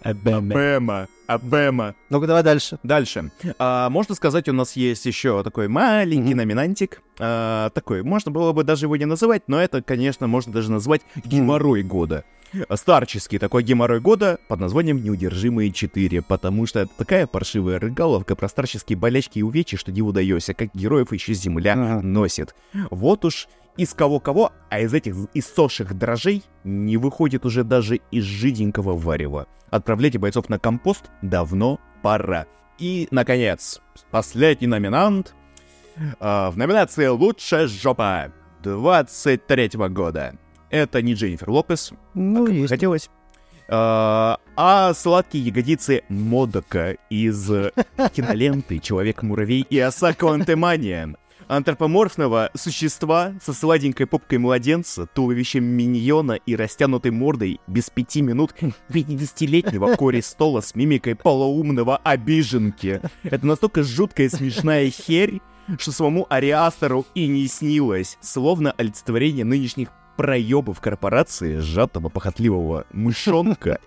Обама. 0.03 0.55
Бэма, 0.55 1.09
Абэма. 1.27 1.95
Ну-ка, 2.09 2.27
давай 2.27 2.43
дальше. 2.43 2.79
Дальше. 2.83 3.31
А, 3.59 3.91
можно 3.91 4.15
сказать, 4.15 4.49
у 4.49 4.53
нас 4.55 4.75
есть 4.75 5.05
еще 5.05 5.43
такой 5.43 5.69
маленький 5.69 6.31
Мгм. 6.31 6.39
номинантик. 6.39 7.03
А, 7.19 7.69
такой, 7.71 8.03
можно 8.03 8.31
было 8.31 8.53
бы 8.53 8.65
даже 8.65 8.87
его 8.87 8.97
не 8.97 9.05
называть, 9.05 9.43
но 9.47 9.61
это, 9.61 9.83
конечно, 9.83 10.27
можно 10.27 10.55
даже 10.55 10.71
назвать 10.71 11.03
геморрой 11.27 11.83
года. 11.83 12.25
Старческий 12.75 13.39
такой 13.39 13.63
геморрой 13.63 14.01
года 14.01 14.39
под 14.49 14.61
названием 14.61 15.03
«Неудержимые 15.03 15.71
4», 15.71 16.23
потому 16.27 16.67
что 16.67 16.81
это 16.81 16.91
такая 16.97 17.27
паршивая 17.27 17.79
рыгаловка 17.79 18.35
про 18.35 18.49
старческие 18.49 18.99
болячки 18.99 19.39
и 19.39 19.43
увечья, 19.43 19.77
что 19.77 19.93
диву 19.93 20.13
даешься, 20.13 20.55
как 20.55 20.75
героев 20.75 21.13
еще 21.13 21.33
земля 21.35 21.75
Ага. 21.75 22.01
носит. 22.03 22.55
Вот 22.91 23.25
уж 23.25 23.49
из 23.77 23.95
кого-кого, 23.95 24.53
а 24.69 24.81
из 24.81 24.93
этих 24.93 25.15
иссохших 25.33 25.97
дрожжей 25.97 26.43
не 26.65 26.97
выходит 26.97 27.47
уже 27.47 27.65
даже 27.65 28.01
из 28.11 28.25
жиденького 28.25 28.97
варева. 28.97 29.47
Отправляйте 29.71 30.19
бойцов 30.19 30.49
на 30.49 30.59
компост 30.59 31.11
давно 31.23 31.79
пора. 32.03 32.47
И, 32.79 33.07
наконец, 33.11 33.81
последний 34.11 34.67
номинант. 34.67 35.35
А, 36.19 36.51
в 36.51 36.57
номинации 36.57 37.07
«Лучшая 37.07 37.69
жопа». 37.69 38.33
23 38.63 39.71
года. 39.89 40.37
Это 40.71 41.03
не 41.03 41.15
Дженнифер 41.15 41.51
Лопес, 41.51 41.93
Ну, 42.15 42.47
как 42.47 42.55
есть. 42.55 42.69
хотелось. 42.69 43.11
А, 43.69 44.39
а 44.57 44.93
сладкие 44.95 45.45
ягодицы 45.45 46.03
Модока 46.09 46.97
из 47.09 47.49
киноленты 48.15 48.79
«Человек-муравей» 48.79 49.67
и 49.69 49.79
оса 49.79 50.13
Квантемания. 50.13 51.15
Антропоморфного 51.47 52.51
существа 52.55 53.33
со 53.43 53.53
сладенькой 53.53 54.07
попкой 54.07 54.39
младенца, 54.39 55.07
туловищем 55.07 55.65
миньона 55.65 56.33
и 56.33 56.55
растянутой 56.55 57.11
мордой 57.11 57.61
без 57.67 57.91
пяти 57.91 58.23
минут 58.23 58.55
50-летнего 58.89 59.95
Кори 59.97 60.21
Стола 60.21 60.63
с 60.63 60.77
мимикой 60.77 61.17
полуумного 61.17 61.97
обиженки. 61.97 63.01
Это 63.25 63.47
настолько 63.47 63.83
жуткая 63.83 64.29
и 64.29 64.31
смешная 64.31 64.91
херь, 64.91 65.41
что 65.79 65.91
самому 65.93 66.27
Ариастеру 66.31 67.05
и 67.15 67.27
не 67.27 67.47
снилось, 67.49 68.17
словно 68.21 68.73
олицетворение 68.73 69.45
нынешних 69.45 69.89
проебов 70.21 70.83
корпорации, 70.83 71.61
сжатого 71.61 72.11
похотливого 72.11 72.85
мышонка 72.93 73.79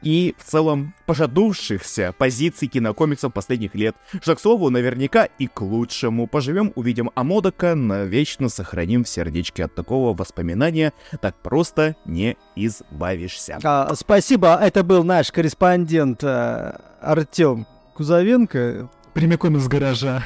и 0.00 0.32
в 0.38 0.44
целом 0.44 0.94
пожадувшихся 1.06 2.14
позиций 2.16 2.68
кинокомиксов 2.68 3.32
последних 3.32 3.74
лет, 3.74 3.96
что, 4.20 4.36
к 4.36 4.40
слову, 4.40 4.70
наверняка 4.70 5.24
и 5.24 5.48
к 5.48 5.60
лучшему. 5.60 6.28
Поживем, 6.28 6.72
увидим 6.76 7.10
Амодока, 7.16 7.74
навечно 7.74 8.48
сохраним 8.48 9.02
в 9.02 9.08
сердечке 9.08 9.64
от 9.64 9.74
такого 9.74 10.16
воспоминания, 10.16 10.92
так 11.20 11.34
просто 11.42 11.96
не 12.04 12.36
избавишься. 12.54 13.58
А, 13.64 13.92
спасибо, 13.96 14.54
это 14.54 14.84
был 14.84 15.02
наш 15.02 15.32
корреспондент 15.32 16.22
э, 16.22 16.78
Артем 17.00 17.66
Кузовенко. 17.94 18.88
Прямиком 19.14 19.56
из 19.56 19.66
гаража. 19.66 20.22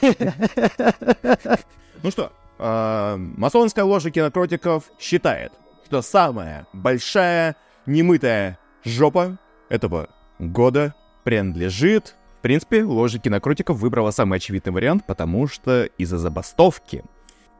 Ну 2.00 2.12
что, 2.12 2.30
а, 2.58 3.16
масонская 3.16 3.84
ложа 3.84 4.10
кинокротиков 4.10 4.84
считает, 4.98 5.52
что 5.86 6.02
самая 6.02 6.66
большая 6.72 7.56
немытая 7.86 8.58
жопа 8.84 9.38
этого 9.68 10.08
года 10.38 10.94
принадлежит... 11.24 12.14
В 12.38 12.40
принципе, 12.40 12.84
ложа 12.84 13.18
кинокротиков 13.18 13.78
выбрала 13.78 14.12
самый 14.12 14.36
очевидный 14.36 14.72
вариант, 14.72 15.04
потому 15.06 15.48
что 15.48 15.84
из-за 15.98 16.18
забастовки. 16.18 17.02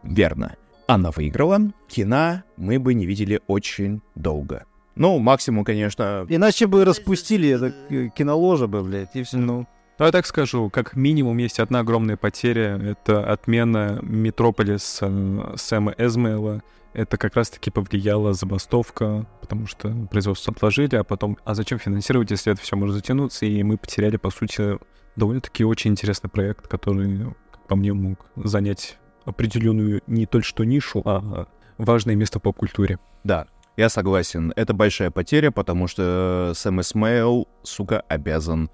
Верно. 0.05 0.55
Она 0.87 1.11
выиграла. 1.11 1.59
Кино 1.89 2.45
мы 2.57 2.79
бы 2.79 2.95
не 2.95 3.05
видели 3.05 3.41
очень 3.49 4.01
долго. 4.15 4.67
Ну, 4.95 5.19
максимум, 5.19 5.65
конечно... 5.65 6.27
Иначе 6.29 6.67
бы 6.69 6.85
распустили 6.85 7.49
это 7.49 7.75
э, 7.91 8.09
киноложа 8.17 8.69
бы, 8.69 8.83
блядь, 8.83 9.15
и 9.15 9.25
все. 9.25 9.37
Ну, 9.37 9.67
ну, 9.99 10.07
я 10.07 10.13
так 10.13 10.27
скажу, 10.27 10.71
как 10.71 10.95
минимум 10.95 11.39
есть 11.39 11.59
одна 11.59 11.81
огромная 11.81 12.17
потеря. 12.17 12.79
Это 12.79 13.25
отмена 13.31 13.99
Метрополис 14.03 14.99
э, 15.01 15.55
Сэма 15.57 15.95
Эзмейла. 15.99 16.63
Это 16.93 17.17
как 17.17 17.35
раз-таки 17.35 17.71
повлияла 17.71 18.33
забастовка, 18.33 19.27
потому 19.41 19.67
что 19.67 19.93
производство 20.11 20.53
отложили, 20.53 20.97
а 20.97 21.05
потом, 21.05 21.37
а 21.45 21.55
зачем 21.55 21.79
финансировать, 21.79 22.31
если 22.31 22.53
это 22.53 22.63
все 22.63 22.77
может 22.77 22.95
затянуться, 22.95 23.45
и 23.45 23.63
мы 23.63 23.77
потеряли, 23.77 24.17
по 24.17 24.31
сути, 24.31 24.79
довольно-таки 25.17 25.65
очень 25.65 25.91
интересный 25.91 26.31
проект, 26.31 26.69
который, 26.69 27.35
как 27.51 27.67
по 27.67 27.77
мне, 27.77 27.93
мог 27.93 28.25
занять 28.37 28.99
определенную 29.25 30.01
не 30.07 30.27
только 30.27 30.47
что 30.47 30.65
нишу, 30.65 31.03
а 31.05 31.49
важное 31.77 32.15
место 32.15 32.39
в 32.39 32.43
поп-культуре. 32.43 32.99
Да, 33.25 33.47
я 33.77 33.89
согласен. 33.89 34.53
Это 34.57 34.75
большая 34.75 35.11
потеря, 35.11 35.51
потому 35.51 35.89
что 35.89 36.53
Сэм 36.55 36.81
Эсмейл, 36.81 37.49
сука, 37.63 38.01
обязан 38.09 38.71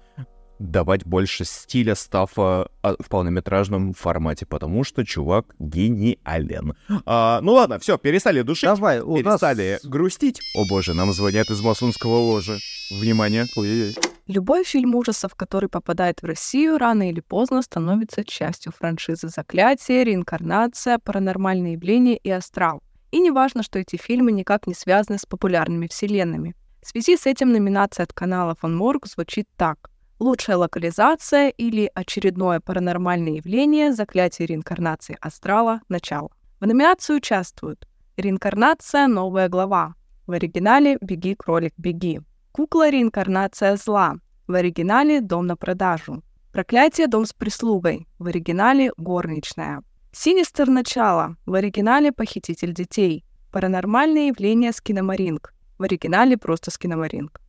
давать 0.59 1.05
больше 1.05 1.45
стиля 1.45 1.95
стафа 1.95 2.69
а, 2.81 2.95
в 2.99 3.09
полнометражном 3.09 3.93
формате, 3.93 4.45
потому 4.45 4.83
что 4.83 5.05
чувак 5.05 5.55
гениален. 5.59 6.75
А, 7.05 7.39
ну 7.41 7.53
ладно, 7.53 7.79
все, 7.79 7.97
перестали 7.97 8.41
душить, 8.41 8.69
Давай, 8.69 8.99
у 8.99 9.15
нас... 9.17 9.23
перестали 9.23 9.79
грустить. 9.83 10.39
О 10.55 10.65
боже, 10.67 10.93
нам 10.93 11.11
звонят 11.13 11.49
из 11.49 11.61
масонского 11.61 12.17
ложа. 12.17 12.57
Внимание. 12.91 13.45
Ой-ой-ой. 13.55 13.95
Любой 14.27 14.63
фильм 14.63 14.95
ужасов, 14.95 15.35
который 15.35 15.69
попадает 15.69 16.21
в 16.21 16.25
Россию, 16.25 16.79
рано 16.79 17.09
или 17.09 17.19
поздно 17.19 17.61
становится 17.61 18.23
частью 18.23 18.71
франшизы 18.71 19.27
«Заклятие», 19.27 20.03
«Реинкарнация», 20.03 20.97
«Паранормальные 20.97 21.73
явления» 21.73 22.17
и 22.17 22.31
«Астрал». 22.31 22.81
И 23.11 23.19
не 23.19 23.29
важно, 23.29 23.61
что 23.61 23.77
эти 23.77 23.97
фильмы 23.97 24.31
никак 24.31 24.65
не 24.65 24.73
связаны 24.73 25.19
с 25.19 25.25
популярными 25.25 25.87
вселенными. 25.87 26.55
В 26.81 26.87
связи 26.87 27.17
с 27.17 27.27
этим 27.27 27.51
номинация 27.51 28.03
от 28.03 28.13
канала 28.13 28.55
Фон 28.59 28.75
Морг 28.75 29.07
звучит 29.07 29.47
так. 29.57 29.91
Лучшая 30.17 30.55
локализация 30.55 31.49
или 31.49 31.91
очередное 31.93 32.61
паранормальное 32.61 33.33
явление 33.33 33.91
«Заклятие 33.91 34.45
реинкарнации 34.45 35.17
астрала. 35.19 35.81
Начало». 35.89 36.29
В 36.61 36.65
номинации 36.65 37.15
участвуют 37.15 37.85
«Реинкарнация. 38.15 39.07
Новая 39.07 39.49
глава». 39.49 39.95
В 40.25 40.31
оригинале 40.31 40.97
«Беги, 41.01 41.35
кролик, 41.35 41.73
беги». 41.77 42.21
«Кукла. 42.53 42.89
Реинкарнация 42.89 43.75
зла». 43.75 44.15
В 44.47 44.53
оригинале 44.53 45.19
«Дом 45.19 45.47
на 45.47 45.57
продажу». 45.57 46.23
«Проклятие. 46.53 47.07
Дом 47.07 47.25
с 47.25 47.33
прислугой». 47.33 48.07
В 48.17 48.27
оригинале 48.27 48.93
«Горничная». 48.95 49.83
«Синистер. 50.13 50.69
Начало». 50.69 51.35
В 51.45 51.55
оригинале 51.55 52.13
«Похититель 52.13 52.73
детей». 52.73 53.25
«Паранормальные 53.51 54.29
явления. 54.29 54.71
Скиномаринг». 54.71 55.53
В 55.77 55.83
оригинале 55.83 56.37
просто 56.37 56.71
Скиномаринг. 56.71 57.41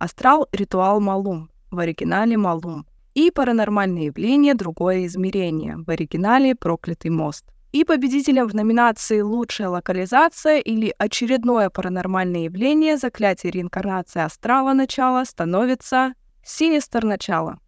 «Астрал. 0.00 0.48
Ритуал 0.50 1.00
Малум» 1.00 1.50
в 1.70 1.78
оригинале 1.78 2.36
«Малум», 2.36 2.86
и 3.14 3.30
«Паранормальные 3.30 4.06
явления. 4.06 4.54
Другое 4.54 5.06
измерение» 5.06 5.76
в 5.76 5.88
оригинале 5.90 6.54
«Проклятый 6.54 7.10
мост». 7.10 7.44
И 7.72 7.84
победителем 7.84 8.48
в 8.48 8.54
номинации 8.54 9.20
«Лучшая 9.20 9.68
локализация» 9.68 10.58
или 10.58 10.94
«Очередное 10.98 11.70
паранормальное 11.70 12.44
явление. 12.44 12.96
Заклятие 12.96 13.52
реинкарнации 13.52 14.22
астрала. 14.22 14.72
Начало» 14.72 15.24
становится 15.24 16.14
«Синистер. 16.44 17.04
Начало». 17.04 17.58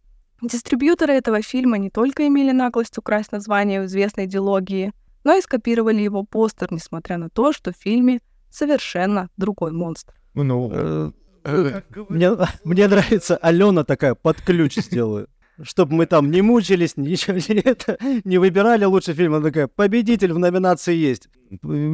Дистрибьюторы 0.42 1.12
этого 1.12 1.40
фильма 1.40 1.78
не 1.78 1.88
только 1.88 2.26
имели 2.26 2.50
наглость 2.50 2.98
украсть 2.98 3.30
название 3.30 3.84
известной 3.84 4.26
дилогии, 4.26 4.92
но 5.22 5.34
и 5.36 5.40
скопировали 5.40 6.02
его 6.02 6.24
постер, 6.24 6.72
несмотря 6.72 7.16
на 7.16 7.30
то, 7.30 7.52
что 7.52 7.72
в 7.72 7.76
фильме 7.76 8.20
совершенно 8.50 9.28
другой 9.36 9.70
монстр. 9.70 10.14
Ну, 10.34 10.68
Э, 10.72 10.74
э, 10.74 11.12
Мне, 11.44 12.30
мне 12.64 12.88
нравится, 12.88 13.36
Алена 13.36 13.84
такая 13.84 14.14
под 14.14 14.40
ключ 14.40 14.76
сделаю. 14.76 15.28
Чтобы 15.62 15.94
мы 15.94 16.06
там 16.06 16.30
не 16.30 16.40
мучились, 16.42 16.96
ничего 16.96 17.36
не, 17.36 17.60
это, 17.60 17.98
не 18.24 18.38
выбирали 18.38 18.84
лучший 18.84 19.14
фильм. 19.14 19.34
Она 19.34 19.44
такая, 19.44 19.66
победитель 19.68 20.32
в 20.32 20.38
номинации 20.38 20.94
есть. 20.94 21.28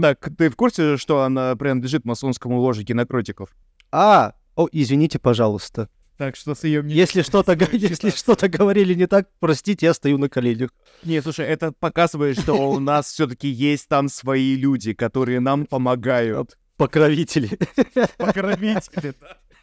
так, 0.00 0.30
ты 0.36 0.48
в 0.48 0.56
курсе, 0.56 0.96
что 0.96 1.22
она 1.22 1.56
принадлежит 1.56 2.04
масонскому 2.04 2.60
ложе 2.60 2.84
кинокротиков? 2.84 3.50
А, 3.90 4.34
о, 4.54 4.68
извините, 4.70 5.18
пожалуйста. 5.18 5.88
Так 6.18 6.34
что 6.34 6.56
с 6.56 6.64
ее 6.64 6.82
Если 6.84 7.22
что-то, 7.22 7.52
если 7.72 8.10
что-то 8.10 8.48
говорили 8.48 8.92
не 8.94 9.06
так, 9.06 9.28
простите, 9.38 9.86
я 9.86 9.94
стою 9.94 10.18
на 10.18 10.28
коленях. 10.28 10.70
Не, 11.04 11.22
слушай, 11.22 11.46
это 11.46 11.72
показывает, 11.72 12.40
что 12.40 12.54
у 12.54 12.80
нас 12.80 13.06
все-таки 13.06 13.48
есть 13.48 13.88
там 13.88 14.08
свои 14.08 14.56
люди, 14.56 14.94
которые 14.94 15.38
нам 15.38 15.64
помогают. 15.64 16.58
Покровители. 16.78 17.58
Покровители, 18.16 19.14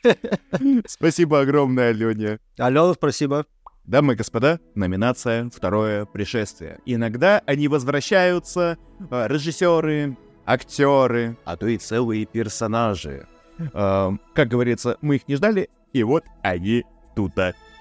Спасибо 0.85 1.39
огромное, 1.39 1.89
Алене. 1.89 2.39
Алена, 2.57 2.93
спасибо. 2.93 3.45
Дамы 3.85 4.13
и 4.13 4.15
господа, 4.15 4.59
номинация 4.75 5.49
«Второе 5.49 6.05
пришествие». 6.05 6.79
Иногда 6.85 7.41
они 7.45 7.67
возвращаются, 7.67 8.77
э, 9.11 9.27
режиссеры, 9.27 10.17
актеры, 10.45 11.37
а 11.45 11.55
то 11.55 11.67
и 11.67 11.77
целые 11.77 12.25
персонажи. 12.25 13.27
Э, 13.73 14.11
Как 14.33 14.47
говорится, 14.47 14.97
мы 15.01 15.15
их 15.15 15.27
не 15.27 15.35
ждали, 15.35 15.69
и 15.93 16.03
вот 16.03 16.25
они 16.43 16.83
тут. 17.15 17.33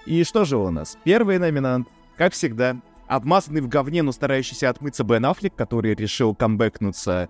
И 0.05 0.23
что 0.23 0.45
же 0.45 0.57
у 0.57 0.69
нас? 0.69 0.97
Первый 1.03 1.39
номинант, 1.39 1.87
как 2.17 2.33
всегда, 2.33 2.77
обмазанный 3.07 3.61
в 3.61 3.67
говне, 3.67 4.01
но 4.01 4.11
старающийся 4.11 4.69
отмыться 4.69 5.03
Бен 5.03 5.25
Аффлек, 5.25 5.55
который 5.55 5.93
решил 5.95 6.33
камбэкнуться 6.35 7.29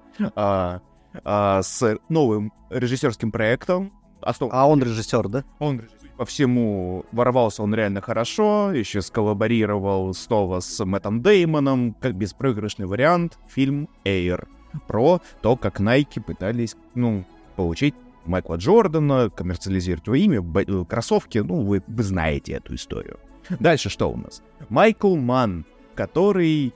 а, 1.24 1.62
с 1.62 1.98
новым 2.10 2.52
режиссерским 2.70 3.32
проектом. 3.32 3.92
Основ- 4.22 4.50
А 4.52 4.68
он 4.68 4.82
режиссер, 4.82 5.28
да? 5.30 5.44
он 5.60 5.84
по 6.18 6.26
всему 6.26 7.06
ворвался 7.12 7.62
он 7.62 7.76
реально 7.76 8.02
хорошо, 8.02 8.72
еще 8.74 9.02
сколлаборировал 9.02 10.14
снова 10.14 10.62
с 10.62 10.84
Мэттом 10.84 11.22
Деймоном, 11.22 11.94
как 12.00 12.16
беспроигрышный 12.16 12.88
вариант, 12.88 13.38
фильм 13.48 13.90
Air 14.06 14.48
про 14.88 15.22
то, 15.42 15.56
как 15.58 15.80
Nike 15.80 16.22
пытались, 16.22 16.76
ну, 16.96 17.26
получить 17.56 17.94
Майкла 18.26 18.56
Джордана, 18.56 19.30
коммерциализировать 19.30 20.08
его 20.08 20.16
имя, 20.16 20.42
э, 20.42 20.86
кроссовки, 20.86 21.38
ну, 21.40 21.62
вы, 21.62 21.84
вы 21.86 22.04
знаете 22.04 22.54
эту 22.54 22.74
историю. 22.76 23.20
Дальше 23.60 23.90
что 23.90 24.10
у 24.10 24.18
нас? 24.18 24.42
Майкл 24.70 25.16
Манн, 25.16 25.66
который 25.94 26.74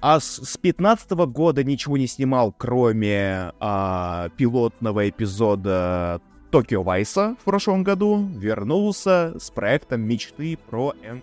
а 0.00 0.20
с, 0.20 0.42
с 0.44 0.56
15 0.56 1.10
года 1.12 1.64
ничего 1.64 1.96
не 1.96 2.06
снимал, 2.06 2.52
кроме 2.52 3.52
а, 3.60 4.28
пилотного 4.36 5.08
эпизода 5.08 6.20
Токио 6.50 6.82
Вайса 6.82 7.36
в 7.40 7.44
прошлом 7.44 7.82
году, 7.82 8.28
вернулся 8.34 9.34
с 9.38 9.50
проектом 9.50 10.02
мечты 10.02 10.58
про 10.70 10.94
Феррари. 11.02 11.22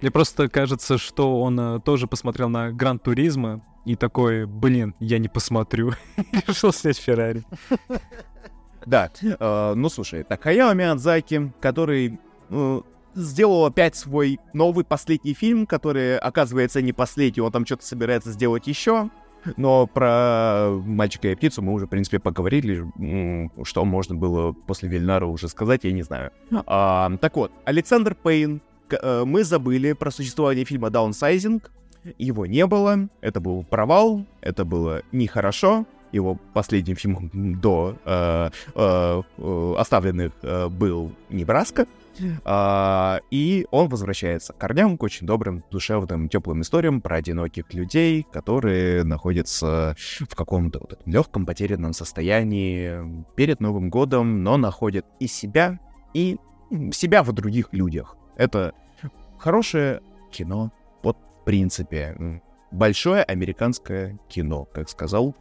Мне 0.00 0.10
просто 0.10 0.48
кажется, 0.48 0.98
что 0.98 1.40
он 1.40 1.60
э, 1.60 1.80
тоже 1.80 2.08
посмотрел 2.08 2.48
на 2.48 2.72
Гран 2.72 2.98
Туризма 2.98 3.64
и 3.84 3.94
такой, 3.94 4.46
блин, 4.46 4.96
я 4.98 5.18
не 5.18 5.28
посмотрю. 5.28 5.92
Решил 6.48 6.72
снять 6.72 6.98
Феррари. 6.98 7.44
Да, 8.84 9.10
э, 9.22 9.74
ну 9.76 9.88
слушай, 9.88 10.24
так 10.24 10.42
Хаяо 10.42 10.74
Миядзаки, 10.74 11.52
который 11.60 12.18
э, 12.50 12.80
сделал 13.14 13.66
опять 13.66 13.96
свой 13.96 14.38
новый 14.52 14.84
последний 14.84 15.34
фильм, 15.34 15.66
который, 15.66 16.18
оказывается, 16.18 16.82
не 16.82 16.92
последний, 16.92 17.42
он 17.42 17.52
там 17.52 17.66
что-то 17.66 17.84
собирается 17.84 18.30
сделать 18.32 18.66
еще. 18.66 19.10
Но 19.56 19.88
про 19.88 20.70
мальчика 20.70 21.28
и 21.28 21.34
птицу 21.34 21.62
мы 21.62 21.72
уже, 21.72 21.86
в 21.86 21.90
принципе, 21.90 22.20
поговорили, 22.20 22.86
что 23.64 23.84
можно 23.84 24.14
было 24.14 24.52
после 24.52 24.88
Вильнара 24.88 25.26
уже 25.26 25.48
сказать, 25.48 25.80
я 25.82 25.92
не 25.92 26.02
знаю. 26.02 26.30
А, 26.66 27.10
так 27.20 27.36
вот, 27.36 27.50
Александр 27.64 28.14
Пейн, 28.14 28.62
э, 28.90 29.24
мы 29.24 29.42
забыли 29.42 29.94
про 29.94 30.12
существование 30.12 30.64
фильма 30.64 30.90
Даунсайзинг, 30.90 31.72
его 32.18 32.46
не 32.46 32.66
было, 32.66 33.08
это 33.20 33.40
был 33.40 33.64
провал, 33.64 34.24
это 34.40 34.64
было 34.64 35.02
нехорошо, 35.10 35.86
его 36.12 36.38
последним 36.52 36.96
фильмом 36.96 37.30
до 37.32 37.96
э, 38.04 38.50
э, 38.74 39.22
э, 39.38 39.74
оставленных 39.78 40.32
э, 40.42 40.68
был 40.68 41.12
Небраска. 41.30 41.86
А, 42.44 43.20
и 43.30 43.66
он 43.70 43.88
возвращается 43.88 44.52
к 44.52 44.58
корням, 44.58 44.98
к 44.98 45.02
очень 45.02 45.26
добрым, 45.26 45.64
душевным, 45.70 46.28
теплым 46.28 46.62
историям 46.62 47.00
про 47.00 47.16
одиноких 47.16 47.72
людей, 47.74 48.26
которые 48.32 49.04
находятся 49.04 49.96
в 50.20 50.34
каком-то 50.34 50.80
вот 50.80 50.92
этом 50.94 51.12
легком 51.12 51.46
потерянном 51.46 51.92
состоянии 51.92 53.24
перед 53.34 53.60
Новым 53.60 53.90
годом, 53.90 54.42
но 54.42 54.56
находят 54.56 55.06
и 55.20 55.26
себя, 55.26 55.78
и 56.14 56.36
себя 56.92 57.22
в 57.22 57.32
других 57.32 57.72
людях. 57.72 58.16
Это 58.36 58.72
хорошее 59.38 60.00
кино, 60.30 60.72
вот 61.02 61.16
в 61.40 61.44
принципе. 61.44 62.40
Большое 62.70 63.22
американское 63.22 64.18
кино, 64.28 64.64
как 64.64 64.88
сказал 64.88 65.36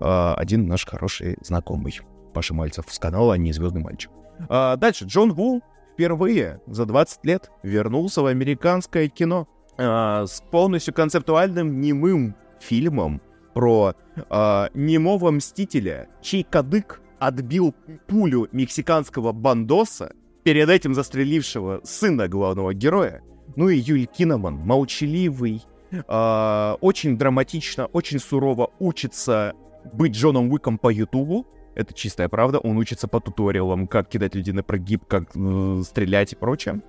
а, 0.00 0.34
один 0.34 0.66
наш 0.66 0.86
хороший 0.86 1.36
знакомый. 1.40 2.00
Паша 2.32 2.54
Мальцев 2.54 2.84
с 2.88 2.98
канала 2.98 3.34
«Не 3.34 3.52
звездный 3.52 3.82
мальчик». 3.82 4.10
А, 4.48 4.76
дальше. 4.76 5.06
Джон 5.06 5.32
Ву 5.32 5.62
впервые 5.96 6.60
за 6.66 6.84
20 6.84 7.24
лет 7.24 7.50
вернулся 7.62 8.20
в 8.20 8.26
американское 8.26 9.08
кино 9.08 9.48
а, 9.78 10.26
с 10.26 10.42
полностью 10.50 10.92
концептуальным 10.92 11.80
немым 11.80 12.36
фильмом 12.60 13.22
про 13.54 13.94
а, 14.28 14.68
немого 14.74 15.30
мстителя, 15.30 16.08
чей 16.20 16.44
кадык 16.44 17.00
отбил 17.18 17.74
пулю 18.06 18.46
мексиканского 18.52 19.32
бандоса, 19.32 20.12
перед 20.44 20.68
этим 20.68 20.94
застрелившего 20.94 21.80
сына 21.82 22.28
главного 22.28 22.74
героя. 22.74 23.22
Ну 23.56 23.70
и 23.70 23.78
Юль 23.78 24.06
Киноман, 24.06 24.54
молчаливый, 24.54 25.62
а, 26.06 26.76
очень 26.82 27.16
драматично, 27.16 27.86
очень 27.86 28.18
сурово 28.18 28.70
учится 28.78 29.54
быть 29.94 30.12
Джоном 30.12 30.52
Уиком 30.52 30.76
по 30.76 30.90
Ютубу. 30.90 31.46
Это 31.76 31.92
чистая 31.92 32.28
правда. 32.28 32.58
Он 32.58 32.78
учится 32.78 33.06
по 33.06 33.20
туториалам, 33.20 33.86
как 33.86 34.08
кидать 34.08 34.34
людей 34.34 34.54
на 34.54 34.62
прогиб, 34.62 35.04
как 35.06 35.36
э, 35.36 35.82
стрелять 35.84 36.32
и 36.32 36.36
прочее. 36.36 36.80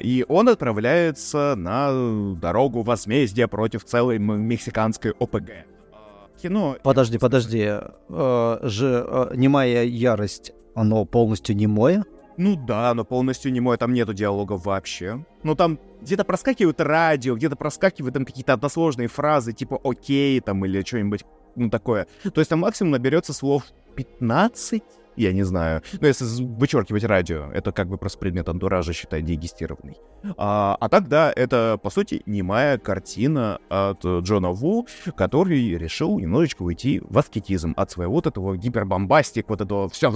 И 0.00 0.24
он 0.28 0.48
отправляется 0.48 1.54
на 1.56 2.34
дорогу 2.36 2.82
возмездия 2.82 3.48
против 3.48 3.84
целой 3.84 4.18
мексиканской 4.18 5.10
ОПГ. 5.10 5.50
А, 5.92 6.28
Кино... 6.40 6.76
Подожди, 6.82 7.18
подожди. 7.18 7.66
э, 7.68 8.58
же 8.62 9.06
э, 9.06 9.32
немая 9.34 9.84
ярость, 9.84 10.52
оно 10.74 11.04
полностью 11.04 11.56
немое? 11.56 12.04
Ну 12.36 12.54
да, 12.54 12.94
но 12.94 13.04
полностью 13.04 13.52
немое, 13.52 13.76
там 13.76 13.92
нету 13.92 14.14
диалога 14.14 14.52
вообще. 14.52 15.24
Ну 15.42 15.56
там 15.56 15.80
где-то 16.00 16.22
проскакивают 16.22 16.80
радио, 16.80 17.34
где-то 17.34 17.56
проскакивают 17.56 18.14
там 18.14 18.24
какие-то 18.24 18.52
односложные 18.52 19.08
фразы, 19.08 19.52
типа 19.52 19.80
«окей» 19.82 20.40
там 20.40 20.64
или 20.64 20.84
что-нибудь 20.84 21.24
ну 21.56 21.68
такое. 21.68 22.06
То 22.22 22.40
есть 22.40 22.48
там 22.50 22.60
максимум 22.60 22.92
наберется 22.92 23.32
слов 23.32 23.64
15, 23.98 24.82
я 25.16 25.32
не 25.32 25.42
знаю. 25.42 25.82
Ну, 26.00 26.06
если 26.06 26.24
вычеркивать 26.44 27.02
радио, 27.02 27.50
это 27.52 27.72
как 27.72 27.88
бы 27.88 27.98
просто 27.98 28.20
предмет 28.20 28.48
антуража, 28.48 28.92
считай, 28.92 29.22
дегистированный. 29.22 29.96
А, 30.36 30.76
а 30.78 30.88
так, 30.88 31.08
да, 31.08 31.32
это, 31.34 31.80
по 31.82 31.90
сути, 31.90 32.22
немая 32.24 32.78
картина 32.78 33.58
от 33.68 34.04
Джона 34.04 34.50
Ву, 34.50 34.86
который 35.16 35.76
решил 35.76 36.20
немножечко 36.20 36.62
уйти 36.62 37.00
в 37.00 37.18
аскетизм 37.18 37.74
от 37.76 37.90
своего 37.90 38.12
вот 38.12 38.28
этого 38.28 38.56
гипербомбастик, 38.56 39.48
вот 39.48 39.60
этого 39.60 39.88
все 39.88 40.10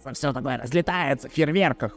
взрывается, 0.00 0.12
все 0.14 0.32
такое 0.32 0.58
разлетается, 0.58 1.28
в 1.28 1.32
фейерверках. 1.32 1.96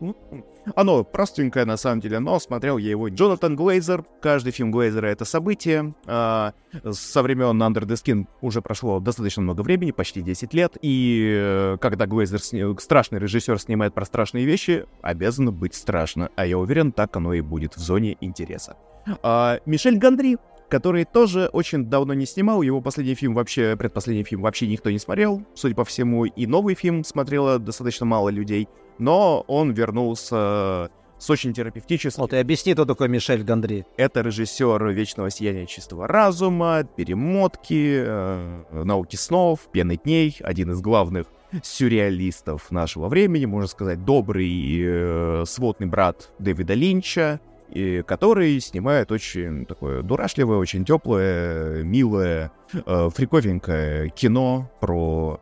Оно 0.76 1.04
простенькое, 1.04 1.66
на 1.66 1.78
самом 1.78 2.00
деле, 2.00 2.20
но 2.20 2.40
смотрел 2.40 2.78
я 2.78 2.92
его. 2.92 3.10
Джонатан 3.10 3.56
Глейзер, 3.56 4.06
каждый 4.22 4.52
фильм 4.52 4.72
Глейзера— 4.72 5.08
это 5.08 5.26
событие. 5.26 5.94
А, 6.06 6.54
со 6.90 7.22
времен 7.22 7.62
Under 7.62 7.84
the 7.84 7.96
Skin 7.96 8.28
уже 8.42 8.62
прошло 8.62 9.00
достаточно 9.00 9.42
много 9.44 9.62
времени, 9.62 9.92
почти 9.92 10.22
10 10.22 10.54
лет, 10.54 10.78
и 10.82 11.34
э, 11.36 11.78
когда 11.82 12.06
Глейзер, 12.06 12.42
сни- 12.42 12.80
страшный 12.80 13.20
режиссер, 13.20 13.60
снимает 13.60 13.94
про 13.94 14.06
страшные 14.06 14.46
вещи, 14.46 14.86
обязано 15.02 15.52
быть 15.52 15.76
страшно, 15.76 16.30
а 16.36 16.46
я 16.46 16.58
уверен, 16.58 16.92
так 16.92 17.16
оно 17.18 17.34
и 17.34 17.42
будет 17.42 17.76
в 17.76 17.80
зоне 17.80 18.18
интереса. 18.22 18.78
А, 19.22 19.60
Мишель 19.66 19.98
Гандри, 19.98 20.38
который 20.70 21.06
тоже 21.06 21.50
очень 21.54 21.86
давно 21.86 22.14
не 22.14 22.26
снимал, 22.26 22.62
его 22.62 22.82
последний 22.82 23.16
фильм 23.16 23.34
вообще, 23.34 23.76
предпоследний 23.76 24.24
фильм 24.24 24.42
вообще 24.42 24.68
никто 24.68 24.90
не 24.90 25.00
смотрел, 25.00 25.44
судя 25.54 25.76
по 25.76 25.86
всему, 25.86 26.26
и 26.26 26.46
новый 26.46 26.76
фильм 26.76 27.04
смотрело 27.04 27.60
достаточно 27.60 28.06
мало 28.06 28.30
людей, 28.30 28.68
но 28.98 29.44
он 29.48 29.72
вернулся 29.72 30.90
с 31.18 31.30
очень 31.30 31.54
терапевтическим 31.54 32.22
Вот 32.22 32.34
и 32.34 32.38
объясни, 32.38 32.74
кто 32.74 32.86
такой 32.86 33.08
Мишель 33.08 33.44
Гандри. 33.44 33.86
это 33.96 34.22
режиссер 34.22 34.86
«Вечного 34.88 35.30
сияния 35.30 35.66
чистого 35.66 36.06
разума», 36.06 36.84
«Перемотки», 36.84 38.04
э, 38.06 38.84
«Науки 38.84 39.16
снов», 39.16 39.62
«Пены 39.72 39.96
дней», 39.96 40.36
один 40.42 40.72
из 40.72 40.82
главных 40.82 41.28
сюрреалистов 41.62 42.72
нашего 42.72 43.08
времени, 43.08 43.46
можно 43.46 43.68
сказать, 43.68 44.04
добрый 44.04 44.82
э, 44.82 45.44
сводный 45.48 45.88
брат 45.88 46.32
Дэвида 46.40 46.74
Линча, 46.74 47.40
и 47.74 48.04
который 48.04 48.60
снимает 48.60 49.12
очень 49.12 49.66
такое 49.66 50.04
дурашливое, 50.04 50.58
очень 50.58 50.86
теплое, 50.86 51.84
милое, 51.84 52.52
э, 52.74 53.10
фриковенькое 53.14 54.10
кино 54.10 54.72
про 54.80 55.40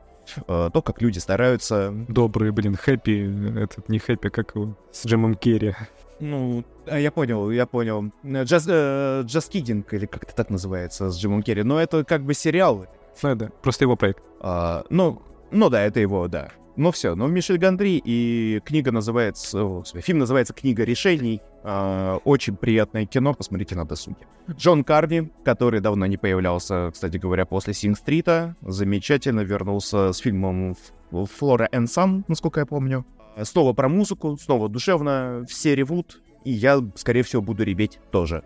э, 0.48 0.70
то, 0.74 0.82
как 0.82 1.02
люди 1.02 1.20
стараются 1.20 1.94
Добрый, 2.08 2.52
блин, 2.52 2.76
хэппи, 2.76 3.60
этот 3.60 3.90
не 3.90 4.00
хэппи, 4.00 4.30
как 4.30 4.56
его, 4.56 4.78
с 4.92 5.06
Джимом 5.06 5.36
Керри. 5.36 5.76
Ну, 6.22 6.64
а, 6.86 7.00
я 7.00 7.12
понял, 7.12 7.50
я 7.52 7.66
понял. 7.66 8.12
Джаз, 8.24 8.66
э, 8.70 9.24
Джаз 9.26 9.46
Киддинг, 9.48 9.94
или 9.94 10.06
как 10.06 10.24
это 10.24 10.36
так 10.36 10.50
называется, 10.50 11.10
с 11.10 11.20
Джимом 11.20 11.44
Керри. 11.44 11.64
Но 11.64 11.82
это 11.82 12.06
как 12.06 12.24
бы 12.24 12.34
сериал. 12.34 12.86
Ну 13.24 13.36
да, 13.36 13.50
просто 13.62 13.84
его 13.84 13.96
проект. 13.96 14.24
А, 14.40 14.86
ну, 14.90 15.22
ну 15.52 15.70
да, 15.70 15.82
это 15.82 16.00
его, 16.00 16.28
да. 16.28 16.50
Ну 16.78 16.92
все, 16.92 17.16
но 17.16 17.28
Мишель 17.28 17.58
Гандри, 17.58 18.02
и 18.04 18.62
книга 18.64 18.92
называется, 18.92 19.84
фильм 19.96 20.20
называется 20.20 20.54
«Книга 20.54 20.84
решений». 20.86 21.42
А, 21.64 22.18
очень 22.24 22.56
приятное 22.56 23.06
кино, 23.06 23.34
посмотрите 23.34 23.76
на 23.76 23.86
досуге. 23.86 24.26
Джон 24.50 24.84
Карни, 24.84 25.32
который 25.44 25.82
давно 25.82 26.06
не 26.06 26.18
появлялся, 26.18 26.90
кстати 26.94 27.18
говоря, 27.18 27.46
после 27.46 27.74
Синг-стрита, 27.74 28.56
замечательно 28.62 29.42
вернулся 29.42 30.14
с 30.14 30.18
фильмом 30.20 30.76
«Флора 31.12 31.68
and 31.72 31.88
Сан», 31.88 32.24
насколько 32.28 32.62
я 32.62 32.66
помню. 32.66 33.06
Снова 33.44 33.74
про 33.74 33.90
музыку, 33.90 34.38
снова 34.38 34.70
душевно, 34.70 35.46
все 35.48 35.76
ревут, 35.76 36.22
и 36.46 36.52
я, 36.52 36.82
скорее 36.96 37.24
всего, 37.24 37.42
буду 37.42 37.64
ребеть 37.64 38.00
тоже. 38.12 38.44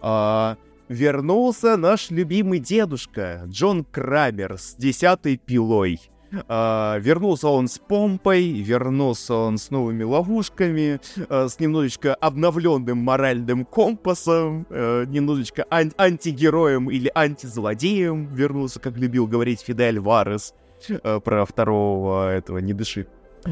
А, 0.00 0.56
вернулся 0.88 1.76
наш 1.76 2.10
любимый 2.10 2.58
дедушка 2.58 3.44
Джон 3.46 3.84
Крамер 3.84 4.58
с 4.58 4.74
десятой 4.74 5.36
пилой. 5.36 6.00
А, 6.48 6.98
вернулся 6.98 7.48
он 7.48 7.68
с 7.68 7.78
помпой, 7.78 8.50
вернулся 8.60 9.34
он 9.34 9.58
с 9.58 9.70
новыми 9.70 10.02
ловушками, 10.04 11.00
а, 11.28 11.48
с 11.48 11.58
немножечко 11.58 12.14
обновленным 12.14 12.98
моральным 12.98 13.64
компасом, 13.64 14.66
э, 14.70 15.04
немножечко 15.08 15.64
ан- 15.70 15.92
антигероем 15.96 16.90
или 16.90 17.10
антизлодеем 17.14 18.26
вернулся, 18.34 18.80
как 18.80 18.96
любил 18.96 19.26
говорить 19.26 19.60
Фидель 19.60 20.00
Варес 20.00 20.54
э, 20.88 21.20
про 21.20 21.44
второго 21.46 22.30
этого 22.32 22.58
«Не 22.58 22.74
дыши». 22.74 23.06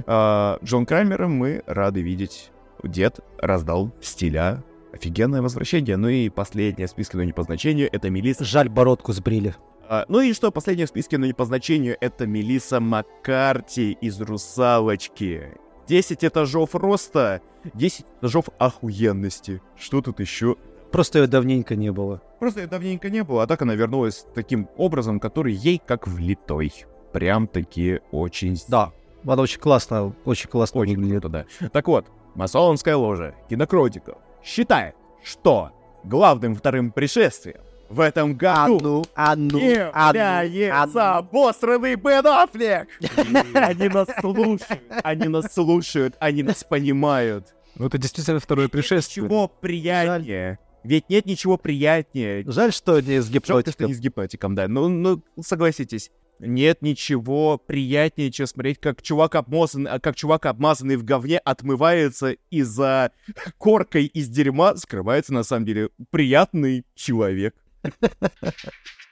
А, 0.07 0.59
Джон 0.63 0.85
Крамера 0.87 1.29
мы 1.29 1.63
рады 1.67 2.03
видеть. 2.03 2.51
Дед 2.83 3.21
раздал 3.39 3.91
стиля. 4.01 4.63
Офигенное 4.93 5.43
возвращение. 5.43 5.97
Ну 5.97 6.09
и 6.09 6.29
последнее 6.29 6.87
в 6.87 6.91
списке, 6.91 7.17
но 7.17 7.25
не 7.25 7.33
по 7.33 7.43
значению, 7.43 7.89
это 7.93 8.11
Мелисса 8.11 8.45
Жаль, 8.45 8.69
бородку 8.69 9.13
сбрили. 9.13 9.55
А, 9.89 10.05
ну 10.09 10.21
и 10.21 10.33
что, 10.33 10.51
последнее 10.51 10.87
в 10.87 10.91
списке, 10.91 11.19
но 11.19 11.27
не 11.27 11.33
по 11.33 11.45
значению, 11.45 11.97
это 12.01 12.27
Мелисса 12.27 12.81
Маккарти 12.81 13.93
из 14.01 14.21
«Русалочки». 14.21 15.53
10 15.89 16.25
этажов 16.25 16.75
роста, 16.75 17.41
10 17.75 18.05
этажов 18.21 18.49
охуенности. 18.59 19.63
Что 19.77 20.03
тут 20.03 20.21
еще? 20.21 20.57
Просто 20.91 21.21
ее 21.21 21.27
давненько 21.27 21.77
не 21.77 21.93
было. 21.93 22.23
Просто 22.41 22.61
ее 22.61 22.67
давненько 22.67 23.11
не 23.11 23.23
было, 23.23 23.45
а 23.45 23.47
так 23.47 23.63
она 23.63 23.75
вернулась 23.75 24.27
таким 24.35 24.69
образом, 24.77 25.21
который 25.21 25.53
ей 25.53 25.81
как 25.85 26.09
влитой. 26.09 26.73
Прям-таки 27.13 28.01
очень... 28.11 28.57
Да, 28.69 28.93
она 29.25 29.43
очень 29.43 29.61
классно, 29.61 30.15
очень 30.25 30.49
классно 30.49 30.81
Очень 30.81 30.97
выглядит. 30.97 31.23
круто, 31.23 31.47
да. 31.61 31.69
Так 31.71 31.89
вот, 31.89 32.07
масонская 32.35 32.97
ложа 32.97 33.35
кинокротиков 33.49 34.19
считает, 34.45 34.95
что 35.23 35.71
главным 36.05 36.55
вторым 36.55 36.93
пришествием 36.93 37.61
в 37.89 38.01
этом 38.01 38.37
году 38.37 39.05
а 39.15 39.37
ну, 39.37 39.59
является 39.59 41.17
обосранный 41.17 41.95
Бен 41.95 42.27
Аффлек. 42.27 42.89
Они 43.55 43.89
нас 43.89 44.09
слушают, 44.21 44.83
они 45.03 45.29
нас 45.29 45.53
слушают, 45.53 46.17
они 46.19 46.43
нас 46.43 46.65
понимают. 46.65 47.55
Ну, 47.77 47.87
это 47.87 47.99
действительно 47.99 48.41
второе 48.41 48.69
пришествие. 48.69 49.25
Ничего 49.25 49.49
приятнее. 49.49 50.59
Ведь 50.83 51.09
нет 51.11 51.27
ничего 51.27 51.57
приятнее. 51.59 52.45
Жаль, 52.47 52.73
что 52.73 53.01
не 53.01 53.21
с 53.21 53.27
Жалко, 53.27 53.45
что 53.45 53.61
гипнотиком. 53.61 53.87
не 53.89 53.95
с 53.95 54.01
гипнотиком, 54.01 54.55
да. 54.55 54.69
Ну, 54.69 54.89
ну, 54.89 55.23
согласитесь. 55.41 56.11
Нет 56.39 56.83
ничего 56.83 57.59
приятнее, 57.59 58.31
чем 58.31 58.47
смотреть, 58.47 58.79
как 58.79 59.03
чувак, 59.03 59.35
обмазан, 59.35 59.89
а, 59.91 59.99
как 59.99 60.17
чувак, 60.17 60.47
обмазанный 60.47 60.97
в 60.97 61.05
говне, 61.05 61.39
отмывается 61.39 62.37
и 62.51 62.63
за 62.63 63.11
коркой 63.59 64.07
из 64.07 64.29
дерьма 64.29 64.77
скрывается, 64.77 65.33
на 65.33 65.43
самом 65.45 65.65
деле, 65.65 65.91
приятный 66.11 66.85
человек. 66.95 67.55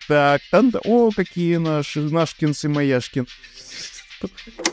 Так, 0.07 0.43
о, 0.85 1.11
какие 1.17 1.57
наши, 1.57 2.01
нашкинцы, 2.01 2.69
маяшкин. 2.69 3.27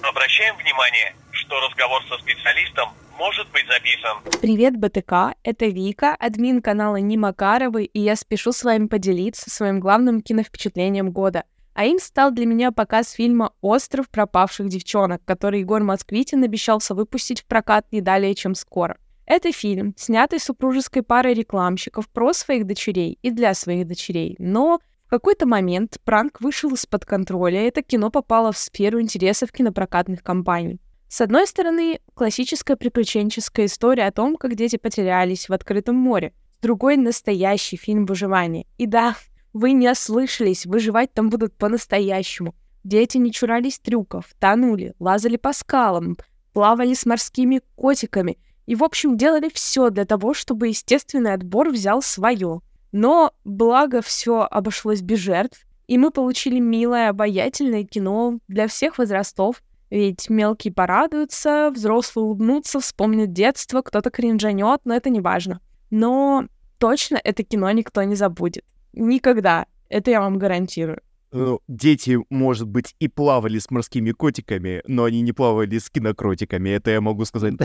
Обращаем 0.03 0.57
внимание, 0.57 1.15
что 1.31 1.59
разговор 1.61 2.03
со 2.09 2.17
специалистом 2.17 2.89
может 3.17 3.49
быть 3.51 3.65
записан. 3.67 4.17
Привет, 4.41 4.77
БТК, 4.77 5.35
это 5.43 5.67
Вика, 5.67 6.15
админ 6.19 6.61
канала 6.61 6.97
Не 6.97 7.17
Макаровы, 7.17 7.85
и 7.85 7.99
я 7.99 8.15
спешу 8.15 8.51
с 8.51 8.63
вами 8.63 8.87
поделиться 8.87 9.49
своим 9.49 9.79
главным 9.79 10.21
киновпечатлением 10.21 11.11
года. 11.11 11.43
А 11.73 11.85
им 11.85 11.99
стал 11.99 12.31
для 12.31 12.45
меня 12.45 12.71
показ 12.71 13.11
фильма 13.11 13.53
«Остров 13.61 14.09
пропавших 14.09 14.67
девчонок», 14.67 15.23
который 15.23 15.61
Егор 15.61 15.81
Москвитин 15.81 16.43
обещался 16.43 16.93
выпустить 16.93 17.41
в 17.41 17.45
прокат 17.45 17.85
не 17.91 18.01
далее, 18.01 18.35
чем 18.35 18.55
скоро. 18.55 18.97
Это 19.31 19.53
фильм, 19.53 19.93
снятый 19.95 20.41
супружеской 20.41 21.03
парой 21.03 21.33
рекламщиков 21.33 22.09
про 22.09 22.33
своих 22.33 22.67
дочерей 22.67 23.17
и 23.21 23.31
для 23.31 23.53
своих 23.53 23.87
дочерей, 23.87 24.35
но 24.39 24.81
в 25.05 25.09
какой-то 25.09 25.45
момент 25.45 25.99
пранк 26.03 26.41
вышел 26.41 26.73
из-под 26.73 27.05
контроля, 27.05 27.63
и 27.63 27.67
это 27.69 27.81
кино 27.81 28.09
попало 28.11 28.51
в 28.51 28.57
сферу 28.57 28.99
интересов 28.99 29.53
кинопрокатных 29.53 30.21
компаний. 30.21 30.81
С 31.07 31.21
одной 31.21 31.47
стороны, 31.47 32.01
классическая 32.13 32.75
приключенческая 32.75 33.67
история 33.67 34.07
о 34.07 34.11
том, 34.11 34.35
как 34.35 34.55
дети 34.55 34.75
потерялись 34.75 35.47
в 35.47 35.53
открытом 35.53 35.95
море. 35.95 36.33
С 36.57 36.57
другой— 36.57 36.97
настоящий 36.97 37.77
фильм 37.77 38.05
выживания. 38.05 38.65
И 38.77 38.85
да, 38.85 39.15
вы 39.53 39.71
не 39.71 39.89
ослышались, 39.89 40.65
выживать 40.65 41.13
там 41.13 41.29
будут 41.29 41.55
по-настоящему. 41.55 42.53
Дети 42.83 43.17
не 43.17 43.31
чурались 43.31 43.79
трюков, 43.79 44.25
тонули, 44.41 44.93
лазали 44.99 45.37
по 45.37 45.53
скалам, 45.53 46.17
плавали 46.51 46.93
с 46.93 47.05
морскими 47.05 47.61
котиками 47.77 48.37
и, 48.71 48.75
в 48.75 48.85
общем, 48.85 49.17
делали 49.17 49.51
все 49.53 49.89
для 49.89 50.05
того, 50.05 50.33
чтобы 50.33 50.69
естественный 50.69 51.33
отбор 51.33 51.71
взял 51.71 52.01
свое. 52.01 52.61
Но, 52.93 53.33
благо, 53.43 54.01
все 54.01 54.47
обошлось 54.49 55.01
без 55.01 55.19
жертв, 55.19 55.65
и 55.87 55.97
мы 55.97 56.09
получили 56.09 56.57
милое, 56.59 57.09
обаятельное 57.09 57.83
кино 57.83 58.39
для 58.47 58.69
всех 58.69 58.97
возрастов, 58.97 59.61
ведь 59.89 60.29
мелкие 60.29 60.73
порадуются, 60.73 61.69
взрослые 61.75 62.23
улыбнутся, 62.23 62.79
вспомнят 62.79 63.33
детство, 63.33 63.81
кто-то 63.81 64.09
кринжанет, 64.09 64.79
но 64.85 64.95
это 64.95 65.09
не 65.09 65.19
важно. 65.19 65.59
Но 65.89 66.45
точно 66.77 67.19
это 67.21 67.43
кино 67.43 67.69
никто 67.71 68.01
не 68.03 68.15
забудет. 68.15 68.63
Никогда. 68.93 69.65
Это 69.89 70.11
я 70.11 70.21
вам 70.21 70.39
гарантирую. 70.39 71.01
Ну, 71.31 71.61
дети, 71.67 72.19
может 72.29 72.67
быть, 72.67 72.95
и 72.99 73.07
плавали 73.07 73.57
с 73.59 73.71
морскими 73.71 74.11
котиками, 74.11 74.81
но 74.85 75.05
они 75.05 75.21
не 75.21 75.31
плавали 75.31 75.77
с 75.77 75.89
кинокротиками, 75.89 76.69
это 76.69 76.91
я 76.91 77.01
могу 77.01 77.25
сказать. 77.25 77.53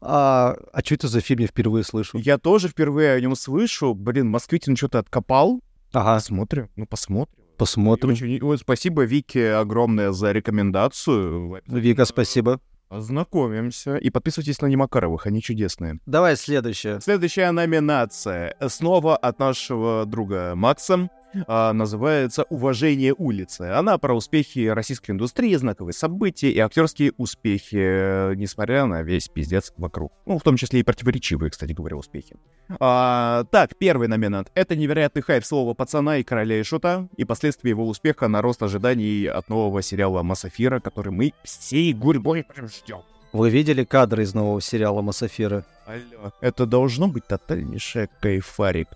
А, 0.00 0.56
а 0.72 0.80
что 0.82 0.94
это 0.94 1.08
за 1.08 1.20
фильм 1.20 1.40
я 1.42 1.46
впервые 1.46 1.84
слышу? 1.84 2.16
Я 2.18 2.38
тоже 2.38 2.68
впервые 2.68 3.12
о 3.12 3.20
нем 3.20 3.36
слышу. 3.36 3.94
Блин, 3.94 4.28
Москвитин 4.30 4.76
что-то 4.76 4.98
откопал. 4.98 5.60
Ага, 5.92 6.14
Посмотрим, 6.14 6.70
ну 6.76 6.86
посмотрим. 6.86 7.34
посмотрим. 7.58 8.12
Очень- 8.12 8.42
ой, 8.42 8.58
спасибо 8.58 9.02
Вике 9.04 9.52
огромное 9.52 10.12
за 10.12 10.32
рекомендацию. 10.32 11.60
Вика, 11.66 12.04
спасибо. 12.06 12.60
Ознакомимся. 12.88 13.96
И 13.96 14.10
подписывайтесь 14.10 14.60
на 14.60 14.66
Немакаровых, 14.66 15.26
они 15.26 15.42
чудесные. 15.42 15.98
Давай 16.06 16.36
следующее. 16.36 17.00
Следующая 17.00 17.50
номинация. 17.50 18.56
Снова 18.68 19.16
от 19.16 19.38
нашего 19.38 20.04
друга 20.06 20.54
Макса. 20.54 21.10
А, 21.46 21.72
называется 21.72 22.44
«Уважение 22.50 23.14
улицы». 23.16 23.62
Она 23.62 23.98
про 23.98 24.14
успехи 24.14 24.66
российской 24.66 25.12
индустрии, 25.12 25.54
знаковые 25.54 25.92
события 25.92 26.50
и 26.50 26.58
актерские 26.58 27.12
успехи, 27.16 27.76
э, 27.78 28.34
несмотря 28.36 28.86
на 28.86 29.02
весь 29.02 29.28
пиздец 29.28 29.72
вокруг. 29.76 30.12
Ну, 30.26 30.38
в 30.38 30.42
том 30.42 30.56
числе 30.56 30.80
и 30.80 30.82
противоречивые, 30.82 31.50
кстати 31.50 31.72
говоря, 31.72 31.96
успехи. 31.96 32.36
А, 32.80 33.44
так, 33.50 33.76
первый 33.76 34.08
номинант. 34.08 34.50
Это 34.54 34.76
невероятный 34.76 35.22
хайп 35.22 35.44
слова 35.44 35.74
пацана 35.74 36.18
и 36.18 36.22
короля 36.22 36.60
и 36.60 36.62
шута, 36.62 37.08
и 37.16 37.24
последствия 37.24 37.70
его 37.70 37.86
успеха 37.86 38.28
на 38.28 38.42
рост 38.42 38.62
ожиданий 38.62 39.26
от 39.26 39.48
нового 39.48 39.82
сериала 39.82 40.22
Массафира, 40.22 40.80
который 40.80 41.12
мы 41.12 41.32
всей 41.44 41.92
гурьбой 41.92 42.44
прям 42.44 42.68
ждем. 42.68 43.02
Вы 43.32 43.50
видели 43.50 43.82
кадры 43.82 44.22
из 44.22 44.32
нового 44.32 44.60
сериала 44.60 45.02
«Массафира»? 45.02 45.64
Алло. 45.86 46.32
Это 46.40 46.66
должно 46.66 47.08
быть 47.08 47.26
тотальнейшая 47.26 48.08
кайфарик. 48.20 48.88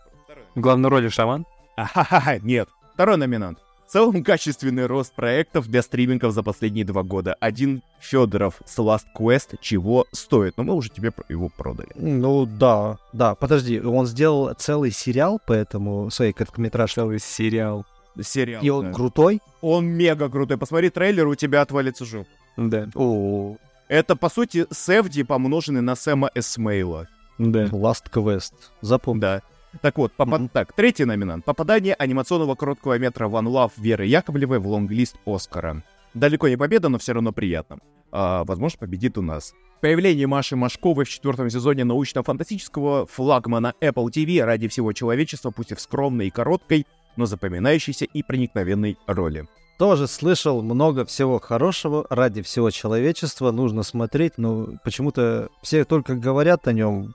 В 0.55 0.61
главной 0.61 0.89
роли 0.89 1.09
шаман. 1.09 1.45
Ахахаха, 1.79 2.39
нет. 2.41 2.69
Второй 2.95 3.17
номинант. 3.17 3.59
В 3.87 3.91
целом 3.91 4.23
качественный 4.23 4.87
рост 4.87 5.15
проектов 5.15 5.67
для 5.69 5.81
стримингов 5.81 6.33
за 6.35 6.43
последние 6.43 6.85
два 6.85 7.03
года. 7.03 7.35
Один 7.41 7.83
Федоров 8.01 8.61
с 8.67 8.77
Last 8.79 9.05
Quest 9.17 9.57
чего 9.63 10.05
стоит, 10.13 10.59
но 10.59 10.65
мы 10.65 10.75
уже 10.75 10.91
тебе 10.91 11.11
его 11.31 11.49
продали. 11.49 11.89
Ну 11.95 12.45
да, 12.45 12.99
да. 13.15 13.35
Подожди, 13.35 13.81
он 13.81 14.07
сделал 14.07 14.53
целый 14.59 14.91
сериал 14.91 15.41
по 15.47 15.53
этому 15.55 16.11
своей 16.11 16.33
короткометражке. 16.33 17.01
Целый 17.01 17.19
сериал. 17.19 17.87
Сериал. 18.21 18.63
И 18.63 18.69
он 18.69 18.87
да. 18.87 18.93
крутой? 18.93 19.41
Он 19.63 19.87
мега 19.87 20.29
крутой. 20.29 20.59
Посмотри 20.59 20.91
трейлер, 20.91 21.27
у 21.27 21.35
тебя 21.35 21.63
отвалится 21.63 22.05
жопа. 22.05 22.29
Да, 22.57 22.89
О, 22.97 23.57
Это, 23.87 24.17
по 24.17 24.29
сути, 24.29 24.67
Севди, 24.71 25.23
помноженный 25.23 25.81
на 25.81 25.95
Сэма 25.95 26.31
Эсмейла. 26.35 27.07
да. 27.39 27.67
Last 27.67 28.11
Quest. 28.13 28.53
Запомни. 28.83 29.21
Да. 29.21 29.43
Так 29.83 29.99
вот, 29.99 30.13
попа- 30.17 30.39
Мгм. 30.39 30.49
так, 30.49 30.73
третий 30.73 31.05
номинант. 31.05 31.45
Попадание 31.45 31.95
анимационного 31.95 32.55
короткого 32.55 32.99
метра 32.99 33.29
One 33.29 33.47
Love 33.47 33.73
Веры 33.77 34.07
Яковлевой 34.07 34.59
в 34.59 34.67
лонглист 34.67 35.17
Оскара. 35.27 35.83
Далеко 36.15 36.49
не 36.49 36.57
победа, 36.57 36.89
но 36.89 36.99
все 36.99 37.13
равно 37.13 37.33
приятно. 37.33 37.79
А, 38.11 38.45
возможно, 38.45 38.79
победит 38.79 39.19
у 39.19 39.23
нас. 39.23 39.53
Появление 39.81 40.27
Маши 40.27 40.57
Машковой 40.57 41.05
в 41.05 41.09
четвертом 41.09 41.51
сезоне 41.51 41.85
научно-фантастического 41.85 43.07
флагмана 43.07 43.75
Apple 43.81 44.07
TV 44.07 44.43
ради 44.43 44.69
всего 44.69 44.93
человечества, 44.93 45.51
пусть 45.51 45.73
и 45.73 45.75
в 45.75 45.81
скромной 45.81 46.29
и 46.29 46.31
короткой, 46.31 46.87
но 47.17 47.27
запоминающейся 47.27 48.07
и 48.07 48.23
проникновенной 48.23 48.97
роли. 49.07 49.47
Тоже 49.79 50.09
слышал 50.09 50.63
много 50.63 51.05
всего 51.05 51.39
хорошего. 51.39 52.05
Ради 52.11 52.43
всего 52.43 52.71
человечества 52.71 53.53
нужно 53.53 53.85
смотреть. 53.85 54.33
Но 54.37 54.71
почему-то 54.83 55.51
все 55.63 55.85
только 55.85 56.17
говорят 56.17 56.67
о 56.67 56.73
нем, 56.73 57.15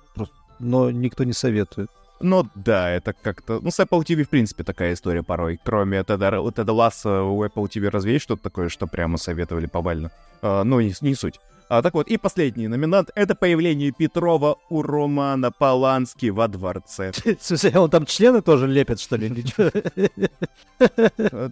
но 0.59 0.89
никто 0.91 1.25
не 1.25 1.33
советует. 1.33 1.89
Но 2.23 2.47
да, 2.55 2.89
это 2.89 3.13
как-то... 3.13 3.59
Ну, 3.61 3.69
с 3.69 3.79
Apple 3.79 4.01
TV, 4.01 4.23
в 4.23 4.29
принципе, 4.29 4.63
такая 4.63 4.93
история 4.93 5.23
порой. 5.23 5.59
Кроме 5.63 6.03
Теда, 6.03 6.51
Теда 6.55 6.73
Ласса 6.73 7.21
у 7.21 7.43
Apple 7.43 7.67
TV 7.67 7.89
разве 7.89 8.13
есть 8.13 8.23
что-то 8.23 8.43
такое, 8.43 8.69
что 8.69 8.87
прямо 8.87 9.17
советовали 9.17 9.65
повально? 9.65 10.09
А, 10.41 10.63
ну, 10.63 10.79
не, 10.79 10.93
не 11.01 11.15
суть. 11.15 11.39
А, 11.67 11.81
так 11.81 11.93
вот, 11.93 12.07
и 12.07 12.17
последний 12.17 12.67
номинант— 12.67 13.09
это 13.15 13.35
появление 13.35 13.91
Петрова 13.91 14.57
у 14.69 14.81
Романа 14.81 15.51
Полански 15.51 16.27
во 16.27 16.47
дворце. 16.47 17.11
Смысле, 17.41 17.79
он 17.79 17.89
там 17.89 18.05
члены 18.05 18.41
тоже 18.41 18.67
лепит, 18.67 18.99
что 18.99 19.17
ли? 19.17 19.43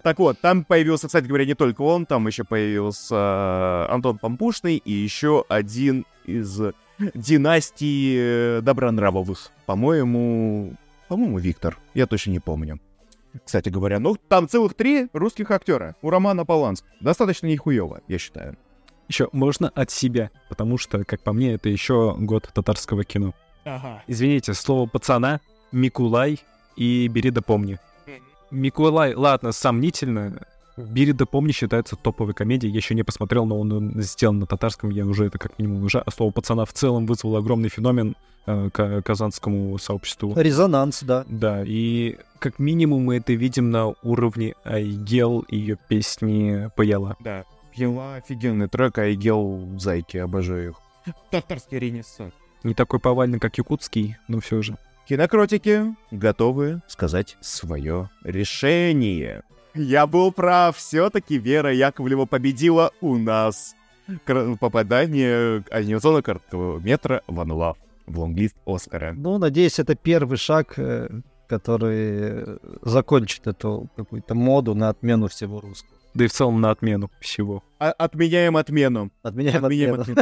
Так 0.04 0.20
вот, 0.20 0.40
там 0.40 0.64
появился, 0.64 1.08
кстати 1.08 1.26
говоря, 1.26 1.46
не 1.46 1.56
только 1.56 1.82
он, 1.82 2.06
там 2.06 2.28
еще 2.28 2.44
появился 2.44 3.16
э, 3.16 3.94
Антон 3.94 4.18
Пампушный 4.18 4.78
и 4.78 4.92
еще 4.92 5.44
один 5.50 6.06
из 6.26 6.62
династии 7.14 8.58
э, 8.58 8.62
Добронравовых. 8.62 9.52
По-моему, 9.66 10.76
по-моему, 11.08 11.40
Виктор. 11.40 11.78
Я 11.94 12.08
точно 12.08 12.32
не 12.32 12.40
помню. 12.40 12.80
Кстати 13.46 13.70
говоря, 13.70 14.00
ну 14.00 14.16
там 14.16 14.48
целых 14.48 14.74
три 14.74 15.08
русских 15.14 15.52
актера 15.52 15.96
у 16.02 16.10
Романа 16.10 16.46
Поланск. 16.46 16.86
Достаточно 17.00 17.48
нехуево, 17.48 18.02
я 18.08 18.18
считаю. 18.18 18.58
Еще 19.08 19.28
можно 19.32 19.70
от 19.70 19.92
себя, 19.92 20.32
потому 20.48 20.78
что, 20.78 21.04
как 21.04 21.22
по 21.22 21.34
мне, 21.34 21.54
это 21.54 21.70
еще 21.70 22.16
год 22.18 22.50
татарского 22.54 23.04
кино. 23.04 23.34
Ага. 23.66 24.04
Извините, 24.08 24.54
слово 24.54 24.88
пацана, 24.88 25.42
Микулай 25.72 26.40
и 26.76 27.08
Бери 27.08 27.30
да 27.30 27.42
помни. 27.42 27.78
Микулай, 28.50 29.14
ладно, 29.14 29.52
сомнительно. 29.52 30.46
Бери 30.78 31.14
да 31.14 31.26
помни 31.26 31.52
считается 31.52 31.96
топовой 31.96 32.34
комедией. 32.34 32.72
Я 32.72 32.78
еще 32.78 32.96
не 32.96 33.04
посмотрел, 33.04 33.46
но 33.46 33.60
он 33.60 34.02
сделан 34.02 34.40
на 34.40 34.46
татарском, 34.46 34.90
я 34.90 35.06
уже 35.06 35.26
это 35.26 35.38
как 35.38 35.58
минимум 35.60 35.84
уже. 35.84 36.00
А 36.00 36.12
слово 36.12 36.32
пацана 36.32 36.66
в 36.66 36.74
целом 36.74 37.06
вызвало 37.06 37.40
огромный 37.40 37.70
феномен 37.70 38.16
э, 38.46 38.70
к 38.72 39.02
казанскому 39.02 39.78
сообществу. 39.78 40.34
Резонанс, 40.36 41.04
да. 41.04 41.26
Да, 41.28 41.64
и 41.66 42.18
как 42.40 42.60
минимум 42.60 43.04
мы 43.06 43.18
это 43.18 43.34
видим 43.34 43.70
на 43.70 43.94
уровне 44.02 44.56
Айгел 44.64 45.40
и 45.42 45.58
ее 45.58 45.78
песни 45.88 46.70
Паяла. 46.76 47.18
Да. 47.20 47.44
Пила 47.76 48.16
офигенный 48.16 48.68
трек, 48.68 48.98
Айгел 48.98 49.78
Зайки, 49.78 50.18
обожаю 50.18 50.72
их. 50.72 51.14
Татарский 51.30 51.80
ренессанс. 51.80 52.34
Не 52.64 52.74
такой 52.74 53.00
повальный, 53.00 53.40
как 53.40 53.58
якутский, 53.58 54.18
но 54.28 54.40
все 54.40 54.62
же. 54.62 54.78
Кинокротики 55.08 55.96
готовы 56.12 56.82
сказать 56.88 57.38
свое 57.42 58.10
решение. 58.24 59.44
Я 59.74 60.06
был 60.08 60.32
прав, 60.32 60.76
все-таки 60.78 61.38
Вера 61.38 61.74
Яковлева 61.74 62.26
победила 62.26 62.92
у 63.02 63.18
нас. 63.18 63.76
Кр- 64.26 64.58
попадание 64.58 65.64
анимационного 65.72 66.22
короткого 66.22 66.80
метра 66.80 67.22
One 67.28 67.48
Love 67.50 67.78
в 68.08 68.20
лонглист 68.20 68.56
Оскара. 68.66 69.14
Ну, 69.16 69.38
надеюсь, 69.38 69.80
это 69.80 69.96
первый 69.96 70.38
шаг, 70.38 70.74
э, 70.78 71.10
который 71.48 72.60
закончит 72.82 73.48
эту 73.48 73.90
какую-то 73.96 74.36
моду 74.36 74.74
на 74.76 74.90
отмену 74.90 75.28
всего 75.30 75.62
русского. 75.62 75.98
Да 76.14 76.26
и 76.26 76.28
в 76.28 76.34
целом 76.34 76.60
на 76.60 76.72
отмену 76.72 77.10
всего. 77.22 77.64
А- 77.80 77.92
отменяем 77.92 78.58
отмену. 78.58 79.12
Отменяем, 79.24 79.64
Отменяем 79.64 80.02
отмену. 80.02 80.22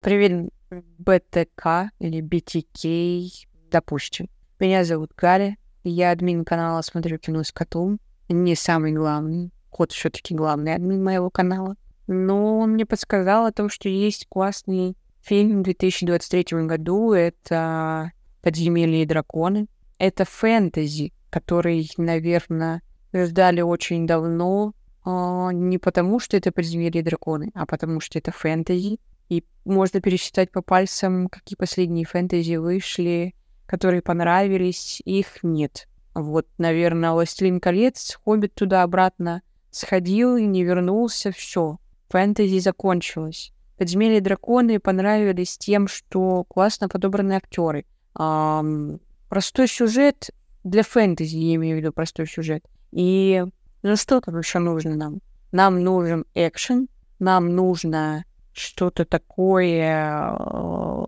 Привет, 0.00 0.50
БТК 0.98 1.90
или 1.98 2.22
BTK, 2.22 3.46
допустим. 3.70 4.28
Меня 4.58 4.84
зовут 4.84 5.12
Галя, 5.16 5.56
я 5.82 6.12
админ 6.12 6.44
канала 6.44 6.80
«Смотрю 6.82 7.18
кино 7.18 7.42
с 7.42 7.52
котом». 7.52 8.00
Не 8.30 8.54
самый 8.54 8.92
главный, 8.92 9.52
кот 9.68 9.92
все 9.92 10.08
таки 10.08 10.34
главный 10.34 10.74
админ 10.74 11.04
моего 11.04 11.28
канала. 11.28 11.76
Но 12.06 12.58
он 12.58 12.72
мне 12.72 12.86
подсказал 12.86 13.46
о 13.46 13.52
том, 13.52 13.68
что 13.68 13.88
есть 13.88 14.26
классный 14.28 14.96
фильм 15.20 15.60
в 15.60 15.64
2023 15.64 16.66
году. 16.66 17.12
Это 17.12 18.12
«Подземелье 18.42 19.02
и 19.02 19.06
драконы». 19.06 19.66
Это 19.98 20.24
фэнтези, 20.24 21.12
который, 21.30 21.90
наверное, 21.98 22.82
ждали 23.12 23.60
очень 23.60 24.06
давно. 24.06 24.74
а, 25.04 25.50
Не 25.52 25.78
потому, 25.78 26.18
что 26.18 26.36
это 26.36 26.50
«Подземелье 26.52 27.00
и 27.00 27.04
драконы», 27.04 27.50
а 27.54 27.66
потому, 27.66 28.00
что 28.00 28.18
это 28.18 28.32
фэнтези. 28.32 28.98
И 29.28 29.44
можно 29.64 30.00
пересчитать 30.00 30.50
по 30.50 30.62
пальцам, 30.62 31.28
какие 31.28 31.56
последние 31.56 32.04
фэнтези 32.04 32.56
вышли, 32.56 33.34
которые 33.66 34.02
понравились, 34.02 35.00
их 35.04 35.42
нет. 35.42 35.88
Вот, 36.14 36.46
наверное, 36.58 37.12
«Властелин 37.12 37.60
колец», 37.60 38.18
«Хоббит» 38.24 38.54
туда-обратно 38.54 39.42
сходил 39.70 40.36
и 40.36 40.44
не 40.44 40.62
вернулся, 40.62 41.32
все. 41.32 41.78
Фэнтези 42.10 42.60
закончилось. 42.60 43.52
«Подземелье 43.76 44.20
драконы» 44.20 44.78
понравились 44.78 45.58
тем, 45.58 45.88
что 45.88 46.44
классно 46.44 46.88
подобраны 46.88 47.32
актеры. 47.32 47.84
Ам, 48.14 49.00
простой 49.28 49.66
сюжет 49.66 50.30
для 50.62 50.84
фэнтези, 50.84 51.36
я 51.36 51.56
имею 51.56 51.76
в 51.76 51.80
виду 51.80 51.92
простой 51.92 52.28
сюжет. 52.28 52.64
И 52.92 53.44
ну 53.82 53.96
что 53.96 54.20
там 54.20 54.38
еще 54.38 54.60
нужно 54.60 54.94
нам? 54.94 55.20
Нам 55.50 55.82
нужен 55.82 56.24
экшен, 56.34 56.88
нам 57.18 57.54
нужно 57.54 58.24
что-то 58.54 59.04
такое 59.04 60.36
э, 60.38 61.04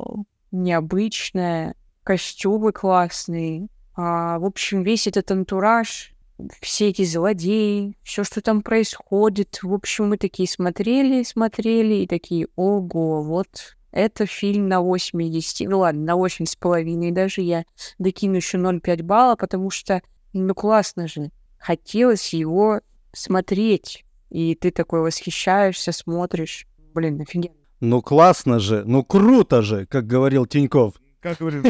необычное, 0.50 1.74
костюмы 2.02 2.72
классные. 2.72 3.68
А, 3.94 4.38
в 4.38 4.44
общем, 4.44 4.82
весь 4.82 5.06
этот 5.06 5.30
антураж, 5.30 6.12
все 6.61 6.88
эти 6.88 7.04
злодеи, 7.04 7.96
все, 8.02 8.24
что 8.24 8.42
там 8.42 8.62
происходит. 8.62 9.61
В 9.62 9.72
общем, 9.72 10.11
мы 10.11 10.18
такие 10.18 10.48
смотрели, 10.48 11.22
смотрели 11.22 11.94
и 11.94 12.06
такие, 12.06 12.48
ого, 12.56 13.22
вот 13.22 13.76
это 13.92 14.26
фильм 14.26 14.68
на 14.68 14.82
8 14.82 15.22
из 15.22 15.30
10. 15.30 15.68
Ну 15.68 15.78
ладно, 15.78 16.02
на 16.02 16.16
8 16.16 16.44
с 16.44 16.56
половиной 16.56 17.12
даже 17.12 17.40
я 17.40 17.64
докину 17.98 18.37
еще 18.37 18.59
0,5 18.59 19.02
балла, 19.02 19.37
потому 19.37 19.70
что, 19.70 20.02
ну 20.35 20.54
классно 20.54 21.09
же. 21.09 21.30
Хотелось 21.59 22.35
его 22.35 22.80
смотреть. 23.12 24.04
И 24.28 24.54
ты 24.54 24.70
такой 24.70 25.00
восхищаешься, 25.00 25.92
смотришь. 25.92 26.66
Блин, 26.96 27.20
офигенно. 27.20 27.54
Ну 27.80 28.00
классно 28.00 28.59
же, 28.59 28.82
ну 28.87 29.04
круто 29.04 29.61
же, 29.61 29.85
как 29.85 30.06
говорил 30.06 30.46
Тиньков. 30.46 30.94
Как 31.20 31.37
говорю, 31.37 31.62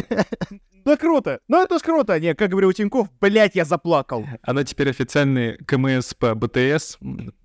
да 0.85 0.97
круто, 0.97 1.41
ну 1.49 1.61
это 1.61 1.81
ж 1.81 1.83
круто. 1.83 2.21
Не, 2.21 2.37
как 2.37 2.51
говорил 2.51 2.73
Тиньков, 2.73 3.09
блять, 3.21 3.57
я 3.57 3.65
заплакал. 3.65 4.25
Она 4.43 4.63
теперь 4.63 4.89
официальный 4.89 5.57
КМС 5.67 6.15
по 6.15 6.37
БТС, 6.37 6.99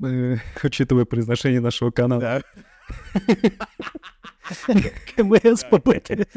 э, 0.04 0.36
учитывая 0.64 1.06
произношение 1.06 1.60
нашего 1.60 1.90
канала. 1.90 2.22
Да. 2.22 2.42
КМС 5.16 5.64
по 5.64 5.80
БТ. 5.80 6.28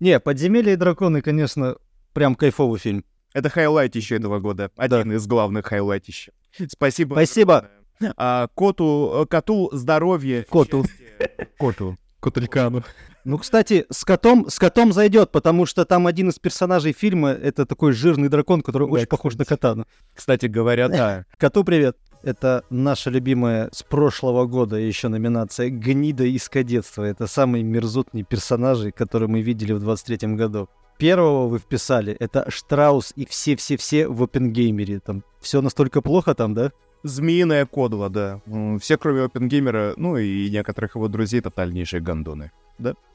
Не, 0.00 0.20
«Подземелье 0.20 0.72
и 0.72 0.76
драконы», 0.76 1.20
конечно, 1.20 1.76
прям 2.14 2.34
кайфовый 2.34 2.80
фильм. 2.80 3.04
Это 3.34 3.50
highlight 3.50 3.94
еще 3.94 4.16
этого 4.16 4.40
года. 4.40 4.70
Один 4.76 5.12
из 5.12 5.26
главных 5.26 5.66
хайлайтища. 5.66 6.32
Спасибо. 6.68 7.12
Спасибо. 7.12 7.68
А, 8.16 8.48
коту, 8.54 9.22
э, 9.22 9.26
коту 9.26 9.70
здоровья. 9.72 10.44
Коту. 10.50 10.84
Коту. 11.58 11.96
Котелькану. 12.20 12.82
Ну, 13.24 13.38
кстати, 13.38 13.86
с 13.90 14.04
котом, 14.04 14.50
с 14.50 14.58
котом 14.58 14.92
зайдет, 14.92 15.30
потому 15.30 15.64
что 15.64 15.84
там 15.84 16.06
один 16.06 16.28
из 16.28 16.38
персонажей 16.38 16.92
фильма 16.92 17.30
это 17.30 17.64
такой 17.64 17.92
жирный 17.92 18.28
дракон, 18.28 18.60
который 18.60 18.86
Да, 18.86 18.92
очень 18.92 19.06
похож 19.06 19.34
на 19.36 19.44
кота. 19.44 19.74
Ну, 19.74 19.84
Кстати 20.14 20.46
говоря, 20.46 20.88
да. 20.88 21.24
Коту 21.38 21.64
привет. 21.64 21.96
Это 22.22 22.64
наша 22.70 23.10
любимая 23.10 23.68
с 23.72 23.82
прошлого 23.82 24.46
года 24.46 24.76
еще 24.76 25.08
номинация 25.08 25.68
«Гнида 25.68 26.24
из 26.24 26.48
кадетства». 26.48 27.02
Это 27.02 27.26
самые 27.26 27.62
мерзотные 27.62 28.24
персонажи, 28.24 28.92
которые 28.92 29.28
мы 29.28 29.42
видели 29.42 29.72
в 29.72 29.80
23 29.80 30.34
году. 30.34 30.68
Первого 30.96 31.48
вы 31.48 31.58
вписали, 31.58 32.16
это 32.18 32.50
Штраус 32.50 33.12
и 33.16 33.26
все-все-все 33.26 34.08
в 34.08 34.22
Опенгеймере. 34.22 35.00
Там 35.00 35.22
все 35.40 35.60
настолько 35.60 36.00
плохо 36.00 36.34
там, 36.34 36.54
да? 36.54 36.72
Змеиная 37.04 37.66
кодла, 37.66 38.08
да. 38.08 38.40
Все, 38.80 38.96
кроме 38.98 39.22
Опенгеймера, 39.24 39.94
ну 39.96 40.16
и 40.16 40.50
некоторых 40.50 40.96
его 40.96 41.06
друзей, 41.08 41.40
тотальнейшие 41.40 42.00
гондоны. 42.00 42.50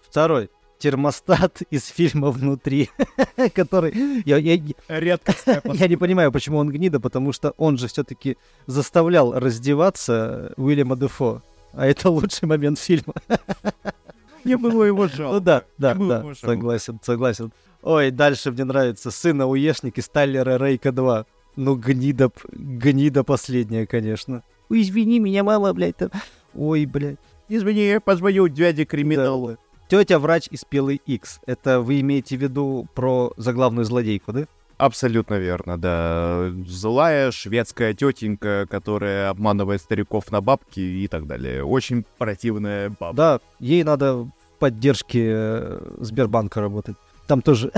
Второй. 0.08 0.50
Термостат 0.78 1.62
из 1.72 1.88
фильма 1.88 2.32
«Внутри», 2.32 2.90
который... 3.54 3.94
Я, 4.26 4.38
я- 4.38 4.62
Редкостная 4.88 5.62
я 5.74 5.88
не 5.90 5.98
понимаю, 5.98 6.32
почему 6.32 6.58
он 6.58 6.70
гнида, 6.72 7.02
потому 7.02 7.34
что 7.34 7.54
он 7.58 7.78
же 7.78 7.88
все-таки 7.90 8.38
заставлял 8.66 9.34
раздеваться 9.38 10.54
Уильяма 10.56 10.96
Дефо. 10.96 11.42
А 11.74 11.86
это 11.86 12.10
лучший 12.10 12.48
момент 12.48 12.80
фильма. 12.80 13.14
Мне 14.46 14.56
было 14.58 14.84
его 14.86 15.04
Ну 15.04 15.10
жалко. 15.10 15.40
да, 15.42 15.64
да, 15.78 15.94
да, 15.96 16.22
жалко. 16.24 16.36
согласен, 16.36 17.00
согласен. 17.04 17.52
Ой, 17.82 18.10
дальше 18.12 18.52
мне 18.52 18.64
нравится 18.64 19.12
«Сына 19.12 19.48
уешник» 19.48 19.98
из 19.98 20.08
Тайлера 20.08 20.58
Рейка 20.58 20.92
2. 20.94 21.26
Ну, 21.56 21.76
гнида, 21.76 22.32
гнида 22.52 23.24
последняя, 23.24 23.86
конечно. 23.86 24.44
Ой, 24.70 24.82
извини 24.82 25.20
меня, 25.20 25.44
мама, 25.44 25.74
блядь, 25.74 25.98
там. 25.98 26.10
Ой, 26.54 26.86
блядь. 26.86 27.18
Извини, 27.48 27.88
я 27.88 28.00
позвоню 28.00 28.48
дяде 28.48 28.86
криминалу. 28.86 29.58
Тетя 29.90 30.20
врач 30.20 30.48
из 30.52 30.64
Пилы 30.66 31.00
X. 31.06 31.40
Это 31.48 31.82
вы 31.82 32.00
имеете 32.02 32.38
в 32.38 32.42
виду 32.42 32.88
про 32.94 33.34
заглавную 33.38 33.86
злодейку, 33.86 34.32
да? 34.32 34.46
Абсолютно 34.78 35.34
верно, 35.34 35.78
да. 35.78 36.52
Злая 36.68 37.32
шведская 37.32 37.94
тетенька, 37.94 38.66
которая 38.70 39.30
обманывает 39.30 39.82
стариков 39.82 40.32
на 40.32 40.42
бабки 40.42 40.80
и 40.80 41.08
так 41.08 41.28
далее. 41.28 41.66
Очень 41.66 42.06
противная 42.18 42.90
баба. 42.90 43.14
Да, 43.14 43.40
ей 43.60 43.84
надо 43.84 44.14
в 44.14 44.32
поддержке 44.60 45.26
э, 45.34 45.96
Сбербанка 46.00 46.62
работать. 46.62 46.96
Там 47.30 47.44
тоже... 47.44 47.72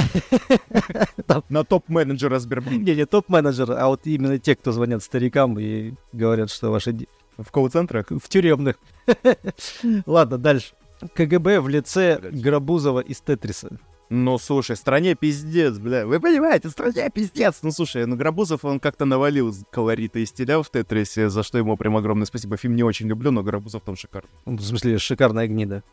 На 1.49 1.65
топ-менеджера 1.65 2.39
Сбербанка. 2.39 2.79
не, 2.79 2.95
не 2.95 3.05
топ-менеджер, 3.05 3.71
а 3.71 3.87
вот 3.87 4.07
именно 4.07 4.39
те, 4.39 4.55
кто 4.55 4.71
звонят 4.71 5.03
старикам 5.03 5.59
и 5.59 5.93
говорят, 6.13 6.49
что 6.49 6.71
ваши 6.71 6.95
В 7.37 7.51
колл-центрах? 7.51 8.05
в 8.11 8.29
тюремных. 8.29 8.77
Ладно, 10.05 10.37
дальше. 10.37 10.73
КГБ 11.13 11.59
в 11.59 11.67
лице 11.67 12.17
Грабузова 12.31 13.01
из 13.01 13.19
Тетриса. 13.19 13.77
Ну, 14.13 14.37
слушай, 14.37 14.75
стране 14.75 15.15
пиздец, 15.15 15.77
бля. 15.77 16.05
Вы 16.05 16.19
понимаете, 16.19 16.69
стране 16.69 17.09
пиздец. 17.09 17.59
Ну, 17.61 17.71
слушай, 17.71 18.05
ну, 18.05 18.17
Грабузов, 18.17 18.65
он 18.65 18.81
как-то 18.81 19.05
навалил 19.05 19.55
колорита 19.71 20.19
и 20.19 20.25
стиля 20.25 20.61
в 20.61 20.69
Тетрисе, 20.69 21.29
за 21.29 21.43
что 21.43 21.57
ему 21.57 21.77
прям 21.77 21.95
огромное 21.95 22.25
спасибо. 22.25 22.57
Фильм 22.57 22.75
не 22.75 22.83
очень 22.83 23.07
люблю, 23.07 23.31
но 23.31 23.41
Грабузов 23.41 23.83
там 23.83 23.95
шикарный. 23.95 24.29
Ну, 24.45 24.57
В 24.57 24.61
смысле, 24.61 24.97
шикарная 24.97 25.47
гнида. 25.47 25.83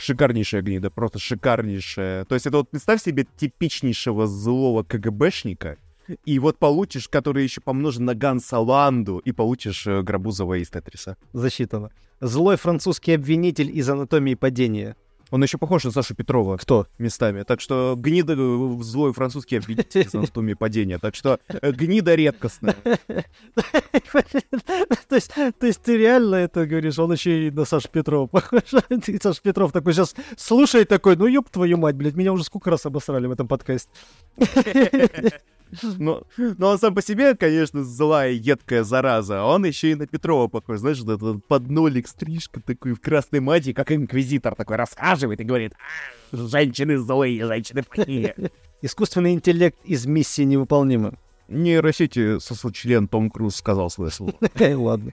Шикарнейшая 0.00 0.62
гнида, 0.62 0.90
просто 0.90 1.18
шикарнейшая. 1.18 2.24
То 2.26 2.36
есть 2.36 2.46
это 2.46 2.58
вот 2.58 2.70
представь 2.70 3.02
себе 3.02 3.26
типичнейшего 3.36 4.28
злого 4.28 4.84
КГБшника, 4.84 5.76
и 6.24 6.38
вот 6.38 6.58
получишь, 6.58 7.08
который 7.08 7.42
еще 7.42 7.60
помножен 7.60 8.04
на 8.04 8.14
Ганса 8.14 8.60
Ланду, 8.60 9.18
и 9.18 9.32
получишь 9.32 9.88
э, 9.88 10.02
Грабузова 10.02 10.54
из 10.62 10.70
Тетриса. 10.70 11.16
Засчитано. 11.32 11.90
Злой 12.20 12.56
французский 12.56 13.12
обвинитель 13.12 13.76
из 13.76 13.88
анатомии 13.90 14.34
падения. 14.34 14.94
Он 15.30 15.42
еще 15.42 15.58
похож 15.58 15.84
на 15.84 15.90
Сашу 15.90 16.14
Петрова 16.14 16.56
Кто? 16.56 16.86
местами. 16.98 17.42
Так 17.42 17.60
что 17.60 17.94
гнида 17.96 18.34
э, 18.36 18.82
злой 18.82 19.12
французский 19.12 19.56
обвинитель 19.56 20.02
из 20.02 20.14
анатомии 20.14 20.54
падения. 20.54 20.98
Так 20.98 21.14
что 21.16 21.40
э, 21.48 21.72
гнида 21.72 22.14
редкостная. 22.14 22.76
то, 25.08 25.14
есть, 25.14 25.34
то 25.34 25.66
есть 25.66 25.82
ты 25.82 25.96
реально 25.96 26.36
это 26.36 26.66
говоришь, 26.66 26.98
он 26.98 27.12
еще 27.12 27.48
и 27.48 27.50
на 27.50 27.64
Сашу 27.64 27.88
Петрова 27.88 28.26
похож. 28.26 28.62
Ты, 29.04 29.18
Саша 29.20 29.40
Петров 29.42 29.72
такой 29.72 29.92
сейчас 29.94 30.14
слушай 30.36 30.84
такой, 30.84 31.16
ну 31.16 31.26
ёб 31.26 31.50
твою 31.50 31.76
мать, 31.76 31.96
блядь, 31.96 32.14
меня 32.14 32.32
уже 32.32 32.44
сколько 32.44 32.70
раз 32.70 32.86
обосрали 32.86 33.26
в 33.26 33.32
этом 33.32 33.48
подкасте. 33.48 33.90
Но, 35.98 36.22
но 36.36 36.68
он 36.70 36.78
сам 36.78 36.94
по 36.94 37.02
себе, 37.02 37.34
конечно, 37.34 37.82
злая, 37.84 38.32
едкая 38.32 38.84
зараза. 38.84 39.42
А 39.42 39.46
он 39.46 39.64
еще 39.64 39.90
и 39.90 39.94
на 39.94 40.06
Петрова 40.06 40.48
похож. 40.48 40.78
Знаешь, 40.78 41.00
этот 41.00 41.44
поднолик, 41.46 42.08
стрижка 42.08 42.60
такой 42.60 42.92
в 42.94 43.00
красной 43.00 43.40
матии, 43.40 43.72
как 43.72 43.90
инквизитор 43.92 44.54
такой 44.54 44.76
расхаживает 44.76 45.40
и 45.40 45.44
говорит, 45.44 45.72
«А, 46.32 46.36
женщины 46.36 46.98
злые, 46.98 47.44
женщины 47.46 47.82
плохие. 47.82 48.34
Искусственный 48.82 49.32
интеллект 49.32 49.78
из 49.84 50.06
миссии 50.06 50.42
невыполнима. 50.42 51.14
Нейросети 51.48 52.38
сочлен 52.38 53.08
Том 53.08 53.30
Круз 53.30 53.56
сказал 53.56 53.90
свое 53.90 54.10
слово. 54.10 54.34
Ладно, 54.60 55.12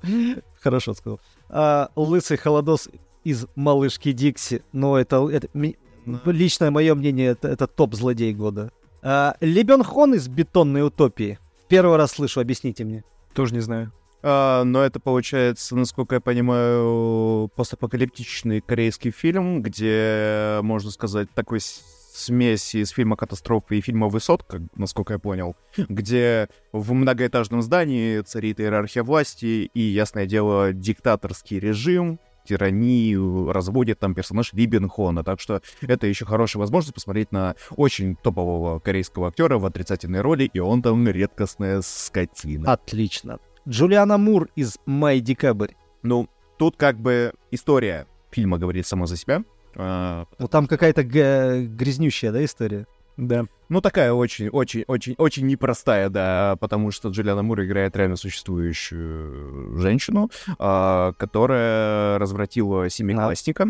хорошо 0.61 0.93
сказал. 0.93 1.19
А, 1.49 1.89
Лысый 1.95 2.37
холодос 2.37 2.89
из 3.23 3.45
«Малышки 3.55 4.11
Дикси». 4.11 4.63
Ну, 4.71 4.95
это, 4.95 5.27
это 5.29 5.47
ми- 5.53 5.77
личное 6.25 6.71
мое 6.71 6.95
мнение, 6.95 7.31
это, 7.31 7.47
это 7.47 7.67
топ-злодей 7.67 8.33
года. 8.33 8.71
А, 9.05 9.35
Хон 9.83 10.13
из 10.13 10.29
«Бетонной 10.29 10.87
утопии». 10.87 11.37
Первый 11.67 11.97
раз 11.97 12.13
слышу, 12.13 12.39
объясните 12.39 12.85
мне. 12.85 13.03
Тоже 13.33 13.53
не 13.53 13.59
знаю. 13.59 13.91
А, 14.21 14.63
но 14.63 14.81
это 14.81 15.01
получается, 15.01 15.75
насколько 15.75 16.15
я 16.15 16.21
понимаю, 16.21 17.49
постапокалиптичный 17.57 18.61
корейский 18.61 19.11
фильм, 19.11 19.61
где, 19.61 20.59
можно 20.61 20.89
сказать, 20.89 21.29
такой 21.35 21.59
смесь 21.59 22.75
из 22.75 22.91
фильма 22.91 23.17
«Катастрофа» 23.17 23.75
и 23.75 23.81
фильма 23.81 24.07
«Высотка», 24.07 24.61
насколько 24.75 25.13
я 25.13 25.19
понял, 25.19 25.57
где 25.75 26.47
в 26.71 26.93
многоэтажном 26.93 27.61
здании 27.61 28.21
царит 28.21 28.61
иерархия 28.61 29.03
власти 29.03 29.69
и, 29.73 29.81
ясное 29.81 30.25
дело, 30.25 30.71
диктаторский 30.71 31.59
режим, 31.59 32.19
тиранию 32.43 33.51
разводит 33.51 33.99
там 33.99 34.13
персонаж 34.15 34.53
Ли 34.53 34.65
Бен 34.65 34.89
Хона. 34.89 35.23
Так 35.23 35.39
что 35.39 35.61
это 35.81 36.07
еще 36.07 36.25
хорошая 36.25 36.59
возможность 36.59 36.93
посмотреть 36.93 37.31
на 37.31 37.55
очень 37.75 38.15
топового 38.15 38.79
корейского 38.79 39.29
актера 39.29 39.57
в 39.57 39.65
отрицательной 39.65 40.21
роли, 40.21 40.49
и 40.53 40.59
он 40.59 40.81
там 40.81 41.07
редкостная 41.07 41.81
скотина. 41.81 42.71
Отлично. 42.71 43.39
Джулиана 43.67 44.17
Мур 44.17 44.49
из 44.55 44.77
«Май 44.85 45.21
Декабрь». 45.21 45.71
Ну, 46.01 46.27
тут 46.57 46.75
как 46.75 46.99
бы 46.99 47.33
история 47.51 48.07
фильма 48.31 48.57
говорит 48.57 48.85
сама 48.85 49.05
за 49.05 49.15
себя. 49.15 49.43
А, 49.75 50.25
Ну, 50.37 50.47
там 50.47 50.67
какая-то 50.67 51.03
грязнющая, 51.03 52.31
да, 52.31 52.43
история? 52.43 52.85
Да. 53.17 53.45
ну, 53.69 53.81
такая 53.81 54.13
очень-очень-очень-очень 54.13 55.45
непростая, 55.45 56.09
да, 56.09 56.55
потому 56.59 56.91
что 56.91 57.09
Джулиана 57.09 57.43
Мур 57.43 57.61
играет 57.63 57.95
реально 57.95 58.15
существующую 58.15 59.77
женщину, 59.79 60.29
а, 60.59 61.13
которая 61.13 62.17
развратила 62.19 62.89
семиклассника. 62.89 63.67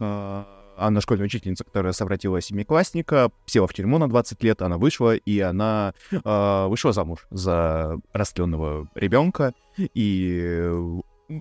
А, 0.00 0.46
Она 0.76 1.00
школьная 1.00 1.26
учительница, 1.26 1.64
которая 1.64 1.92
совратила 1.92 2.40
семиклассника, 2.40 3.30
села 3.46 3.66
в 3.66 3.74
тюрьму 3.74 3.98
на 3.98 4.08
20 4.08 4.42
лет, 4.42 4.62
она 4.62 4.78
вышла, 4.78 5.14
и 5.14 5.40
она 5.40 5.94
а, 6.24 6.68
вышла 6.68 6.92
замуж 6.92 7.26
за 7.30 7.98
растленного 8.12 8.88
ребенка, 8.94 9.54
и 9.76 10.70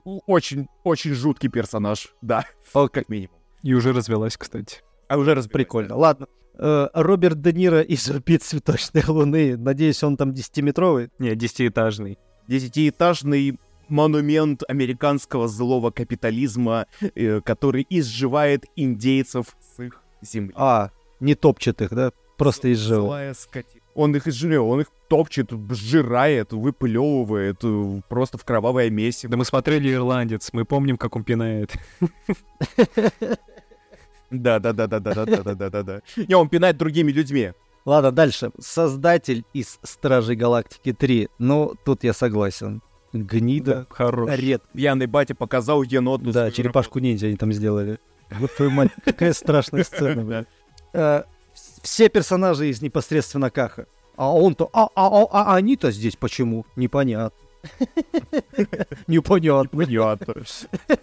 очень-очень 0.04 1.14
жуткий 1.14 1.50
персонаж, 1.50 2.14
да, 2.22 2.46
как 2.74 3.10
минимум. 3.10 3.38
И 3.64 3.74
уже 3.74 3.94
развелась, 3.94 4.38
кстати. 4.38 4.82
А 5.14 5.18
уже 5.18 5.36
разбирайся. 5.36 5.50
Прикольно. 5.50 5.96
Ладно. 5.96 6.28
Э, 6.58 6.88
Роберт 6.94 7.40
Де 7.40 7.54
Ниро 7.54 7.82
из 7.82 8.10
«Орбит 8.10 8.42
цветочной 8.42 9.04
луны». 9.08 9.56
Надеюсь, 9.58 10.04
он 10.04 10.18
там 10.18 10.34
десятиметровый. 10.34 11.10
Не, 11.20 11.36
десятиэтажный. 11.36 12.18
Десятиэтажный 12.48 13.60
монумент 13.90 14.64
американского 14.68 15.48
злого 15.48 15.92
капитализма, 15.92 16.88
э, 17.00 17.42
который 17.42 17.86
изживает 17.92 18.66
индейцев 18.76 19.56
с 19.60 19.84
их 19.84 20.02
земли. 20.24 20.52
А, 20.56 20.90
не 21.20 21.36
топчатых, 21.36 21.94
да? 21.94 22.12
Просто 22.40 22.74
изжил. 22.74 23.06
Злая 23.06 23.36
скотина. 23.36 23.84
Он 23.94 24.16
их 24.16 24.28
изживет, 24.28 24.62
он 24.62 24.82
их 24.82 24.88
топчет, 25.10 25.52
сжирает, 25.70 26.54
выплевывает 26.54 27.60
э, 27.62 28.02
просто 28.10 28.40
в 28.40 28.46
кровавое 28.46 28.90
месиво. 28.90 29.30
Да 29.30 29.38
мы 29.38 29.46
смотрели 29.46 29.94
«Ирландец», 29.94 30.50
мы 30.54 30.66
помним, 30.66 30.98
как 30.98 31.16
он 31.16 31.24
пинает. 31.24 31.72
Да, 34.34 34.60
да, 34.60 34.74
да, 34.74 34.88
да, 34.88 35.00
да, 35.00 35.14
да, 35.14 35.26
да, 35.26 35.44
да, 35.44 35.56
да, 35.56 35.70
да, 35.70 35.84
да. 35.84 36.02
Не, 36.16 36.36
он 36.36 36.50
пинает 36.50 36.78
другими 36.78 37.12
людьми. 37.12 37.52
Ладно, 37.86 38.12
дальше. 38.12 38.52
Создатель 38.60 39.44
из 39.54 39.80
Стражей 39.84 40.36
Галактики 40.36 40.94
3. 40.94 41.30
Ну, 41.38 41.76
тут 41.86 42.04
я 42.04 42.14
согласен. 42.14 42.82
Гнида. 43.14 43.86
Хорош. 43.90 44.30
Ред. 44.34 44.64
Пьяный 44.74 45.06
батя 45.06 45.36
показал 45.36 45.84
еноту. 45.84 46.32
Да, 46.32 46.50
черепашку 46.50 47.00
ниндзя 47.00 47.28
они 47.28 47.36
там 47.36 47.54
сделали. 47.54 48.00
Вот 48.32 48.56
твою 48.56 48.72
мать, 48.72 48.90
какая 49.06 49.34
страшная 49.34 49.84
сцена. 49.84 50.46
Э, 50.96 51.24
Все 51.82 52.08
персонажи 52.08 52.70
из 52.70 52.84
непосредственно 52.84 53.50
Каха. 53.50 53.88
А 54.16 54.32
он-то... 54.32 54.70
А, 54.74 54.90
а, 54.94 55.08
а, 55.08 55.28
а 55.32 55.56
они-то 55.56 55.90
здесь 55.90 56.16
почему? 56.16 56.68
Непонятно. 56.76 57.36
Непонятно. 59.08 59.80
Понятно. 59.80 60.36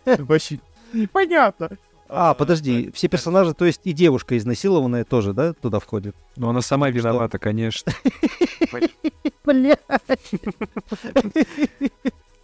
Вообще 0.04 0.60
непонятно. 0.92 1.70
А, 2.12 2.35
подожди, 2.35 2.90
все 2.92 3.07
персонажи, 3.07 3.55
то 3.55 3.64
есть 3.64 3.83
и 3.85 3.92
девушка 3.92 4.37
изнасилованная 4.37 5.05
тоже, 5.05 5.33
да, 5.33 5.53
туда 5.53 5.79
входит? 5.79 6.16
Но 6.37 6.51
она 6.51 6.61
сама 6.61 6.90
виновата, 6.90 7.38
конечно. 7.38 7.92
Бля. 9.44 9.79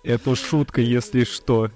Это 0.05 0.37
шутка, 0.37 0.81
если 0.81 1.25
что. 1.25 1.71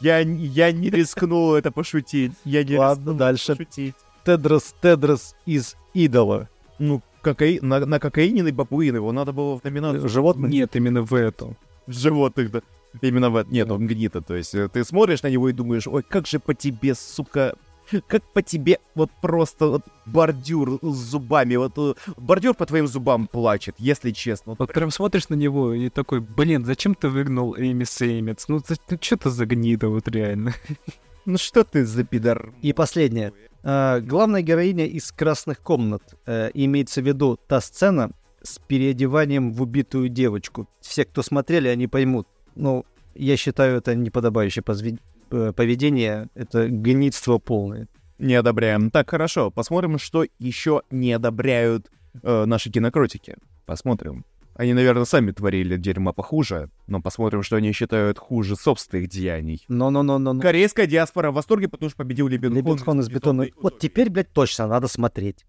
Я, 0.00 0.18
я 0.18 0.72
не 0.72 0.90
рискнул 0.90 1.54
это 1.54 1.70
пошутить. 1.70 2.32
Я 2.44 2.64
не 2.64 2.76
Ладно, 2.76 3.14
дальше. 3.14 3.54
пошутить. 3.54 3.94
Тедрос 4.24 4.74
Тедрос 4.82 5.36
из 5.46 5.76
Идола. 5.94 6.48
Ну, 6.80 7.02
кокаи... 7.22 7.60
на, 7.62 7.86
на 7.86 8.00
кокаининой 8.00 8.50
бабуин 8.50 8.96
его 8.96 9.12
надо 9.12 9.32
было 9.32 9.58
в 9.60 9.64
номинацию 9.64 10.08
Животных? 10.08 10.50
Нет, 10.50 10.74
именно 10.74 11.02
в 11.02 11.14
эту. 11.14 11.56
животных, 11.86 12.50
да. 12.50 12.62
Именно 13.00 13.30
в 13.30 13.36
это. 13.36 13.52
Нет, 13.52 13.70
он 13.70 13.86
гнита. 13.86 14.20
То 14.20 14.34
есть 14.34 14.54
э, 14.54 14.68
ты 14.68 14.84
смотришь 14.84 15.22
на 15.22 15.28
него 15.28 15.48
и 15.48 15.52
думаешь, 15.52 15.86
ой, 15.86 16.02
как 16.02 16.26
же 16.26 16.38
по 16.38 16.54
тебе, 16.54 16.94
сука, 16.94 17.54
как 18.08 18.22
по 18.32 18.42
тебе 18.42 18.78
вот 18.94 19.10
просто 19.22 19.66
вот 19.68 19.82
бордюр 20.06 20.78
с 20.82 20.96
зубами, 20.96 21.56
вот 21.56 21.72
э, 21.76 21.94
бордюр 22.16 22.54
по 22.54 22.66
твоим 22.66 22.86
зубам 22.86 23.26
плачет, 23.26 23.74
если 23.78 24.10
честно. 24.10 24.52
Вот 24.52 24.58
Вот 24.58 24.72
прям 24.72 24.90
смотришь 24.90 25.28
на 25.28 25.34
него 25.34 25.72
и 25.72 25.88
такой, 25.88 26.20
блин, 26.20 26.64
зачем 26.64 26.94
ты 26.94 27.08
выгнал 27.08 27.54
Эми 27.56 27.84
Сеймец? 27.84 28.48
Ну, 28.48 28.58
за- 28.58 28.76
ну 28.90 28.98
что 29.00 29.16
ты 29.16 29.30
за 29.30 29.46
гнида 29.46 29.88
вот 29.88 30.08
реально? 30.08 30.52
Ну 31.28 31.38
что 31.38 31.64
ты 31.64 31.84
за 31.84 32.04
пидор? 32.04 32.52
И 32.62 32.72
последнее. 32.72 33.32
А, 33.64 33.98
главная 33.98 34.42
героиня 34.42 34.86
из 34.86 35.10
«Красных 35.10 35.58
комнат». 35.58 36.02
Э, 36.24 36.50
имеется 36.54 37.02
в 37.02 37.04
виду 37.04 37.36
та 37.48 37.60
сцена 37.60 38.12
с 38.42 38.60
переодеванием 38.60 39.52
в 39.52 39.60
убитую 39.60 40.08
девочку. 40.08 40.68
Все, 40.80 41.04
кто 41.04 41.22
смотрели, 41.22 41.66
они 41.66 41.88
поймут. 41.88 42.28
Ну, 42.56 42.84
я 43.14 43.36
считаю, 43.36 43.78
это 43.78 43.94
неподобающее 43.94 44.64
э, 45.30 45.52
поведение. 45.52 46.28
Это 46.34 46.68
гнидство 46.68 47.38
полное. 47.38 47.88
Не 48.18 48.34
одобряем. 48.34 48.90
Так, 48.90 49.10
хорошо. 49.10 49.50
Посмотрим, 49.50 49.98
что 49.98 50.24
еще 50.38 50.82
не 50.90 51.12
одобряют 51.12 51.90
э, 52.22 52.44
наши 52.46 52.70
кинокротики. 52.70 53.36
Посмотрим. 53.66 54.24
Они, 54.54 54.72
наверное, 54.72 55.04
сами 55.04 55.32
творили 55.32 55.76
дерьма 55.76 56.14
похуже, 56.14 56.70
но 56.86 57.02
посмотрим, 57.02 57.42
что 57.42 57.56
они 57.56 57.72
считают 57.72 58.18
хуже 58.18 58.56
собственных 58.56 59.08
деяний. 59.08 59.62
Но-но-но-но. 59.68 60.40
Корейская 60.40 60.86
диаспора 60.86 61.30
в 61.30 61.34
восторге, 61.34 61.68
потому 61.68 61.90
что 61.90 61.98
победил 61.98 62.26
Ли 62.28 62.38
Бен 62.38 62.54
Хон 62.54 62.64
Лебедхон 62.64 63.00
из 63.00 63.08
бетонной. 63.10 63.52
Вот 63.60 63.78
теперь, 63.78 64.08
блядь, 64.08 64.32
точно 64.32 64.66
надо 64.66 64.88
смотреть. 64.88 65.44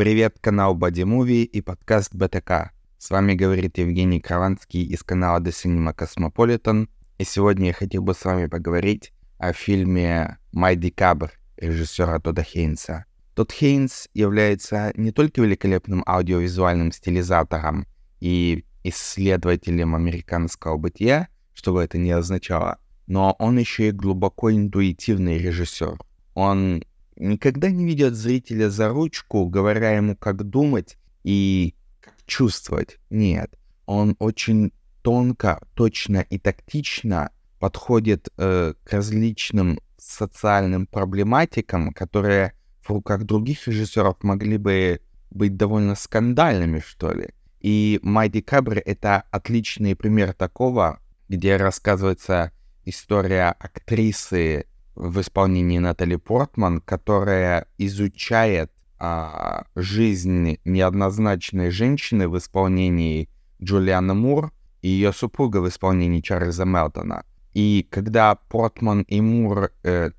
Привет, 0.00 0.38
канал 0.40 0.78
Body 0.78 1.04
Movie 1.04 1.42
и 1.42 1.60
подкаст 1.60 2.14
БТК. 2.14 2.70
С 2.96 3.10
вами 3.10 3.34
говорит 3.34 3.76
Евгений 3.76 4.18
Крованский 4.18 4.82
из 4.82 5.02
канала 5.02 5.40
The 5.40 5.50
Cinema 5.50 5.94
Cosmopolitan. 5.94 6.88
И 7.18 7.24
сегодня 7.24 7.66
я 7.66 7.72
хотел 7.74 8.00
бы 8.00 8.14
с 8.14 8.24
вами 8.24 8.46
поговорить 8.46 9.12
о 9.36 9.52
фильме 9.52 10.38
«Май 10.52 10.76
Декабрь» 10.76 11.32
режиссера 11.58 12.18
Тодда 12.18 12.42
Хейнса. 12.42 13.04
Тодд 13.34 13.52
Хейнс 13.52 14.08
является 14.14 14.90
не 14.96 15.12
только 15.12 15.42
великолепным 15.42 16.02
аудиовизуальным 16.06 16.92
стилизатором 16.92 17.86
и 18.20 18.64
исследователем 18.82 19.94
американского 19.94 20.78
бытия, 20.78 21.28
что 21.52 21.74
бы 21.74 21.82
это 21.82 21.98
ни 21.98 22.08
означало, 22.08 22.78
но 23.06 23.36
он 23.38 23.58
еще 23.58 23.88
и 23.88 23.92
глубоко 23.92 24.50
интуитивный 24.50 25.36
режиссер. 25.36 25.98
Он 26.32 26.82
никогда 27.20 27.70
не 27.70 27.84
ведет 27.84 28.14
зрителя 28.14 28.70
за 28.70 28.88
ручку, 28.88 29.46
говоря 29.46 29.92
ему, 29.92 30.16
как 30.16 30.42
думать 30.42 30.96
и 31.22 31.74
как 32.00 32.14
чувствовать. 32.26 32.98
Нет, 33.10 33.56
он 33.86 34.16
очень 34.18 34.72
тонко, 35.02 35.62
точно 35.74 36.18
и 36.18 36.38
тактично 36.38 37.30
подходит 37.58 38.28
э, 38.36 38.74
к 38.82 38.92
различным 38.92 39.78
социальным 39.98 40.86
проблематикам, 40.86 41.92
которые 41.92 42.54
в 42.80 42.90
руках 42.90 43.24
других 43.24 43.68
режиссеров 43.68 44.22
могли 44.22 44.56
бы 44.56 45.00
быть 45.30 45.56
довольно 45.56 45.94
скандальными, 45.94 46.80
что 46.80 47.12
ли. 47.12 47.30
И 47.60 48.00
«Май 48.02 48.30
Декабрь»— 48.30 48.78
это 48.84 49.24
отличный 49.30 49.94
пример 49.94 50.32
такого, 50.32 51.00
где 51.28 51.56
рассказывается 51.56 52.52
история 52.84 53.54
актрисы 53.58 54.66
в 54.94 55.20
исполнении 55.20 55.78
Натали 55.78 56.16
Портман, 56.16 56.80
которая 56.80 57.66
изучает 57.78 58.70
а, 58.98 59.64
жизнь 59.74 60.58
неоднозначной 60.64 61.70
женщины 61.70 62.28
в 62.28 62.36
исполнении 62.36 63.28
Джулианы 63.62 64.14
Мур 64.14 64.52
и 64.82 64.88
ее 64.88 65.12
супруга 65.12 65.58
в 65.58 65.68
исполнении 65.68 66.20
Чарльза 66.20 66.64
Мелтона. 66.64 67.24
И 67.52 67.86
когда 67.90 68.34
Портман 68.34 69.02
и 69.02 69.20
Мур 69.20 69.72
э, 69.82 70.10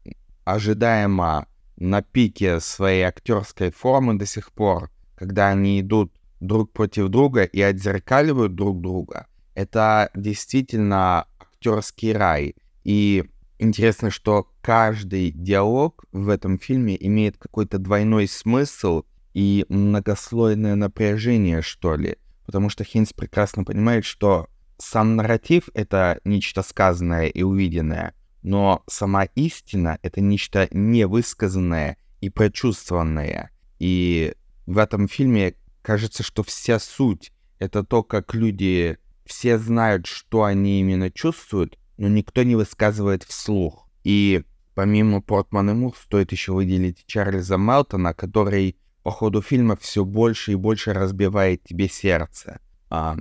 ожидаемо 0.43 1.47
на 1.78 2.01
пике 2.01 2.59
своей 2.59 3.03
актерской 3.03 3.72
формы 3.72 4.15
до 4.15 4.26
сих 4.26 4.51
пор, 4.51 4.89
когда 5.15 5.49
они 5.49 5.80
идут 5.82 6.11
друг 6.39 6.72
против 6.74 7.09
друга 7.09 7.43
и 7.43 7.61
отзеркаливают 7.61 8.55
друг 8.55 8.82
друга, 8.82 9.28
это 9.55 10.09
действительно 10.15 11.28
актерский 11.39 12.13
рай. 12.13 12.55
И 12.84 13.30
интересно, 13.62 14.09
что 14.09 14.49
каждый 14.62 15.32
диалог 15.32 16.03
в 16.12 16.30
этом 16.30 16.57
фильме 16.57 16.97
имеет 16.99 17.38
какой-то 17.38 17.78
двойной 17.78 18.28
смысл 18.28 19.03
и 19.34 19.66
многослойное 19.70 20.76
напряжение, 20.76 21.62
что 21.62 21.95
ли. 21.95 22.18
Потому 22.45 22.70
что 22.70 22.84
Хинс 22.84 23.14
прекрасно 23.14 23.64
понимает, 23.64 24.03
что 24.03 24.47
сам 24.78 25.16
нарратив— 25.16 25.70
это 25.74 26.20
нечто 26.26 26.64
сказанное 26.64 27.28
и 27.28 27.43
увиденное, 27.43 28.16
но 28.41 28.84
сама 28.89 29.26
истина— 29.36 29.99
это 30.01 30.22
нечто 30.22 30.68
невысказанное 30.72 31.97
и 32.20 32.30
прочувствованное. 32.30 33.51
И 33.78 34.34
в 34.66 34.80
этом 34.80 35.07
фильме 35.07 35.55
кажется, 35.84 36.24
что 36.24 36.43
вся 36.43 36.80
суть— 36.80 37.32
это 37.59 37.84
то, 37.84 38.01
как 38.01 38.34
люди 38.34 38.97
все 39.26 39.59
знают, 39.59 40.07
что 40.07 40.43
они 40.43 40.80
именно 40.80 41.12
чувствуют, 41.12 41.78
но 42.02 42.08
никто 42.08 42.41
не 42.41 42.56
высказывает 42.56 43.22
вслух. 43.22 43.88
И 44.04 44.43
помимо 44.74 45.22
Портман 45.22 45.70
и 45.70 45.74
Мур 45.74 45.95
стоит 45.95 46.32
еще 46.32 46.52
выделить 46.52 47.06
Чарльза 47.06 47.58
Мелтона, 47.58 48.16
который 48.16 48.76
по 49.04 49.12
ходу 49.12 49.43
фильма 49.43 49.78
все 49.78 50.04
больше 50.04 50.54
и 50.54 50.56
больше 50.56 50.93
разбивает 50.93 51.64
тебе 51.64 51.88
сердце. 51.88 52.60
А, 52.89 53.16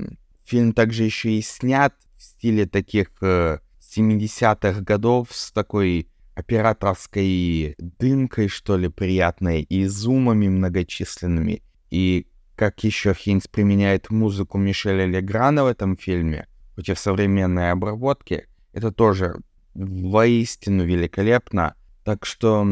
фильм 0.46 0.72
также 0.72 1.04
еще 1.04 1.32
и 1.32 1.42
снят 1.42 1.94
в 2.16 2.22
стиле 2.22 2.64
таких 2.64 3.08
э, 3.20 3.58
70-х 3.82 4.80
годов 4.80 5.28
с 5.30 5.52
такой 5.52 6.08
операторской 6.34 7.74
дымкой, 7.76 8.48
что 8.48 8.78
ли, 8.78 8.88
приятной, 8.88 9.60
и 9.60 9.84
зумами 9.84 10.48
многочисленными. 10.48 11.62
И 11.90 12.28
как 12.56 12.82
еще 12.82 13.12
Хинс 13.12 13.46
применяет 13.46 14.08
музыку 14.08 14.56
Мишеля 14.56 15.04
Леграна 15.04 15.64
в 15.64 15.66
этом 15.66 15.98
фильме, 15.98 16.48
хоть 16.74 16.88
и 16.88 16.94
в 16.94 16.98
современной 16.98 17.72
обработке, 17.72 18.46
это 18.72 18.92
тоже 18.92 19.36
воистину 19.74 20.84
великолепно. 20.84 21.74
Так 22.04 22.26
что, 22.26 22.66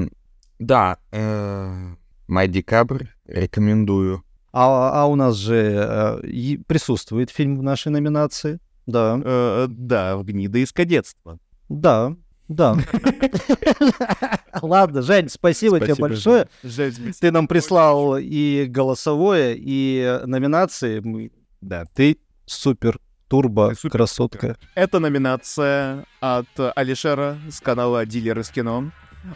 да, 0.58 0.98
э, 1.12 1.94
Май 2.26 2.48
Декабрь 2.48 3.04
рекомендую. 3.26 4.22
А, 4.52 5.02
а 5.02 5.06
у 5.06 5.14
нас 5.14 5.36
же 5.36 5.56
э, 6.24 6.56
присутствует 6.66 7.30
фильм 7.30 7.58
в 7.58 7.62
нашей 7.62 7.88
номинации. 7.92 8.58
Да, 8.86 9.20
Э, 9.22 9.66
да, 9.68 10.16
в 10.16 10.24
гнида 10.24 10.58
из 10.58 10.72
кадетства. 10.72 11.38
да, 11.68 12.14
да. 12.48 12.74
Ладно, 14.62 15.02
Жень, 15.02 15.28
спасибо, 15.28 15.76
тебе 15.78 15.94
Спасибо, 15.94 16.08
большое. 16.08 16.48
Жаль, 16.62 16.94
Ты 17.20 17.30
нам 17.30 17.46
прислал 17.46 18.16
и 18.18 18.64
голосовое, 18.66 19.54
и 19.58 20.20
номинации. 20.24 21.30
Да, 21.60 21.84
ты 21.94 22.18
супер 22.46 22.98
турбо 23.28 23.72
супер, 23.76 23.98
красотка. 23.98 24.56
Это 24.74 24.98
номинация 24.98 26.04
от 26.20 26.48
Алишера 26.74 27.38
с 27.50 27.60
канала 27.60 28.04
Дилер 28.06 28.38
из 28.40 28.50
кино. 28.50 28.90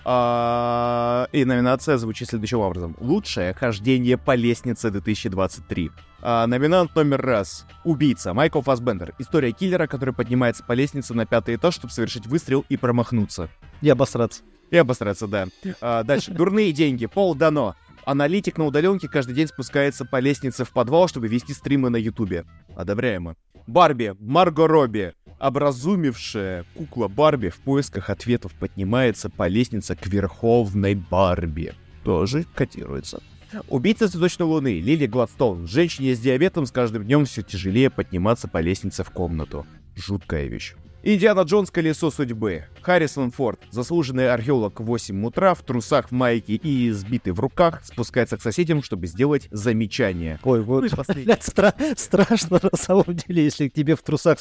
А, 0.05 1.29
и 1.33 1.45
номинация 1.45 1.97
звучит 1.99 2.29
следующим 2.29 2.61
образом. 2.61 2.97
Лучшее 3.01 3.53
хождение 3.53 4.17
по 4.17 4.35
лестнице 4.35 4.91
2023. 4.91 5.91
А, 6.23 6.47
номинант 6.47 6.95
номер 6.95 7.21
раз. 7.21 7.67
Убийца. 7.85 8.33
Майкл 8.33 8.61
Фасбендер. 8.61 9.15
История 9.19 9.53
киллера, 9.53 9.87
который 9.87 10.15
поднимается 10.15 10.65
по 10.65 10.73
лестнице 10.73 11.15
на 11.15 11.27
пятый 11.27 11.57
этаж, 11.57 11.75
чтобы 11.75 11.93
совершить 11.93 12.27
выстрел 12.27 12.65
и 12.69 12.77
промахнуться. 12.77 13.49
И 13.81 13.89
обосраться. 13.89 14.43
И 14.71 14.77
обосраться, 14.77 15.27
да. 15.27 15.47
А, 15.81 16.05
дальше. 16.05 16.33
Дурные 16.33 16.73
деньги. 16.73 17.07
Пол 17.07 17.35
Дано. 17.35 17.75
Аналитик 18.05 18.59
на 18.59 18.67
удаленке 18.67 19.09
каждый 19.09 19.35
день 19.35 19.47
спускается 19.47 20.05
по 20.05 20.19
лестнице 20.19 20.65
в 20.65 20.71
подвал, 20.71 21.07
чтобы 21.07 21.29
вести 21.29 21.53
стримы 21.53 21.89
на 21.89 21.97
Ютубе. 21.97 22.45
Одобряемо. 22.77 23.37
Барби. 23.67 24.15
Марго 24.19 24.67
Робби. 24.67 25.15
Образумевшая 25.39 26.65
кукла 26.75 27.09
Барби 27.09 27.49
в 27.49 27.57
поисках 27.57 28.11
ответов 28.11 28.53
поднимается 28.55 29.29
по 29.29 29.49
лестнице 29.49 29.97
к 29.97 30.07
Верховной 30.07 30.95
Барби. 30.95 31.75
Тоже 32.05 32.45
котируется. 32.55 33.23
Убийца 33.69 34.09
цветочной 34.09 34.47
луны 34.47 34.81
Лили 34.81 35.07
Гладстоун. 35.07 35.67
Женщине 35.67 36.15
с 36.15 36.21
диабетом 36.21 36.67
с 36.67 36.71
каждым 36.71 37.05
днем 37.05 37.25
все 37.25 37.43
тяжелее 37.43 37.91
подниматься 37.91 38.49
по 38.49 38.59
лестнице 38.59 39.05
в 39.05 39.11
комнату. 39.11 39.67
Жуткая 39.97 40.47
вещь. 40.47 40.75
Индиана 41.05 41.41
Джонс 41.41 41.71
«Колесо 41.73 42.13
судьбы». 42.13 42.65
Харрисон 42.81 43.33
Форд, 43.33 43.61
заслуженный 43.71 44.31
археолог 44.33 44.79
в 44.79 44.85
8 44.85 45.25
утра, 45.27 45.55
в 45.55 45.63
трусах, 45.63 46.09
в 46.09 46.13
майке 46.13 46.55
и 46.55 46.91
сбитый 46.93 47.33
в 47.33 47.41
руках, 47.41 47.81
спускается 47.85 48.37
к 48.37 48.43
соседям, 48.43 48.85
чтобы 48.85 49.09
сделать 49.09 49.49
замечание. 49.51 50.39
Ой, 50.45 50.61
Ну 50.61 50.65
вот 50.65 50.91
последний. 50.95 51.25
блядь, 51.25 51.41
стра- 51.43 51.75
страшно 51.99 52.61
на 52.63 52.77
самом 52.79 53.17
деле, 53.17 53.43
если 53.43 53.69
к 53.69 53.73
тебе 53.75 53.97
в 53.97 54.03
трусах 54.03 54.39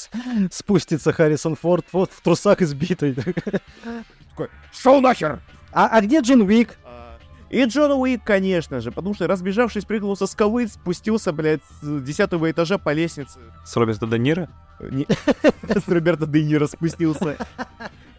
спустится 0.52 1.12
Харрисон 1.12 1.56
Форд, 1.56 1.86
вот 1.94 2.12
в 2.12 2.22
трусах 2.22 2.62
избитый. 2.62 3.16
Такой, 3.16 4.50
шоу 4.72 5.02
нахер! 5.02 5.40
А, 5.74 5.88
а 5.88 6.02
где 6.02 6.20
Джин 6.20 6.42
Уик? 6.42 6.78
И 7.52 7.66
Джон 7.66 7.92
Уик, 7.92 8.24
конечно 8.24 8.80
же, 8.80 8.92
потому 8.92 9.14
что, 9.14 9.28
разбежавшись, 9.28 9.84
прыгнул 9.84 10.16
со 10.16 10.26
скалы, 10.26 10.68
спустился, 10.70 11.34
блядь, 11.34 11.60
с 11.82 12.02
десятого 12.02 12.50
этажа 12.50 12.78
по 12.78 12.94
лестнице. 12.94 13.40
С 13.66 13.76
Роберта 13.76 14.08
Де 14.08 14.18
Ниро? 14.20 14.48
С 14.80 15.88
Роберта 15.90 16.26
Де 16.26 16.44
Ниро 16.44 16.68
спустился. 16.68 17.36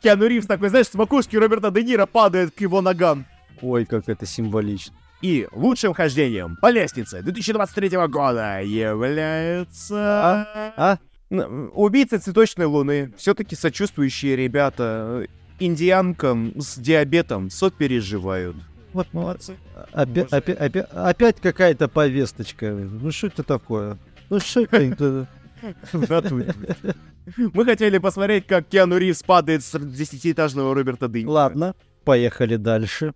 Киану 0.02 0.26
Ривз 0.26 0.46
такой, 0.46 0.68
знаешь, 0.68 0.88
с 0.88 0.94
макушки 0.94 1.36
Роберта 1.36 1.70
Де 1.70 1.82
Ниро 1.82 2.04
падает 2.04 2.54
к 2.54 2.60
его 2.60 2.82
ногам. 2.82 3.24
Ой, 3.62 3.86
как 3.86 4.08
это 4.10 4.26
символично. 4.26 4.94
И 5.22 5.48
лучшим 5.52 5.94
хождением 5.94 6.56
по 6.60 6.70
лестнице 6.70 7.22
2023 7.22 7.88
года 8.08 8.60
является... 8.60 10.46
А? 10.76 10.98
Н- 11.30 11.70
Убийца 11.72 12.20
цветочной 12.20 12.66
луны. 12.66 13.14
Все-таки 13.16 13.56
сочувствующие 13.56 14.36
ребята. 14.36 15.26
Индианкам 15.58 16.60
с 16.60 16.76
диабетом 16.76 17.48
сопереживают. 17.48 18.56
Вот 18.93 19.12
молодцы. 19.12 19.57
Опя- 19.93 20.28
опя- 20.28 20.59
опя- 20.59 21.09
опять 21.09 21.40
какая-то 21.40 21.88
повесточка. 21.88 22.70
Ну 22.72 23.11
что 23.11 23.28
это 23.28 23.43
такое? 23.43 23.99
Ну 24.28 24.38
что 24.40 24.61
это? 24.61 25.28
Мы 27.55 27.64
хотели 27.64 27.99
посмотреть, 27.99 28.47
как 28.47 28.66
Киану 28.68 28.99
Ривз 28.99 29.22
падает 29.22 29.62
с 29.62 29.78
десятиэтажного 29.78 30.74
Роберта 30.74 31.09
Дыни. 31.09 31.26
Ладно, 31.26 31.74
поехали 32.05 32.57
дальше. 32.57 33.12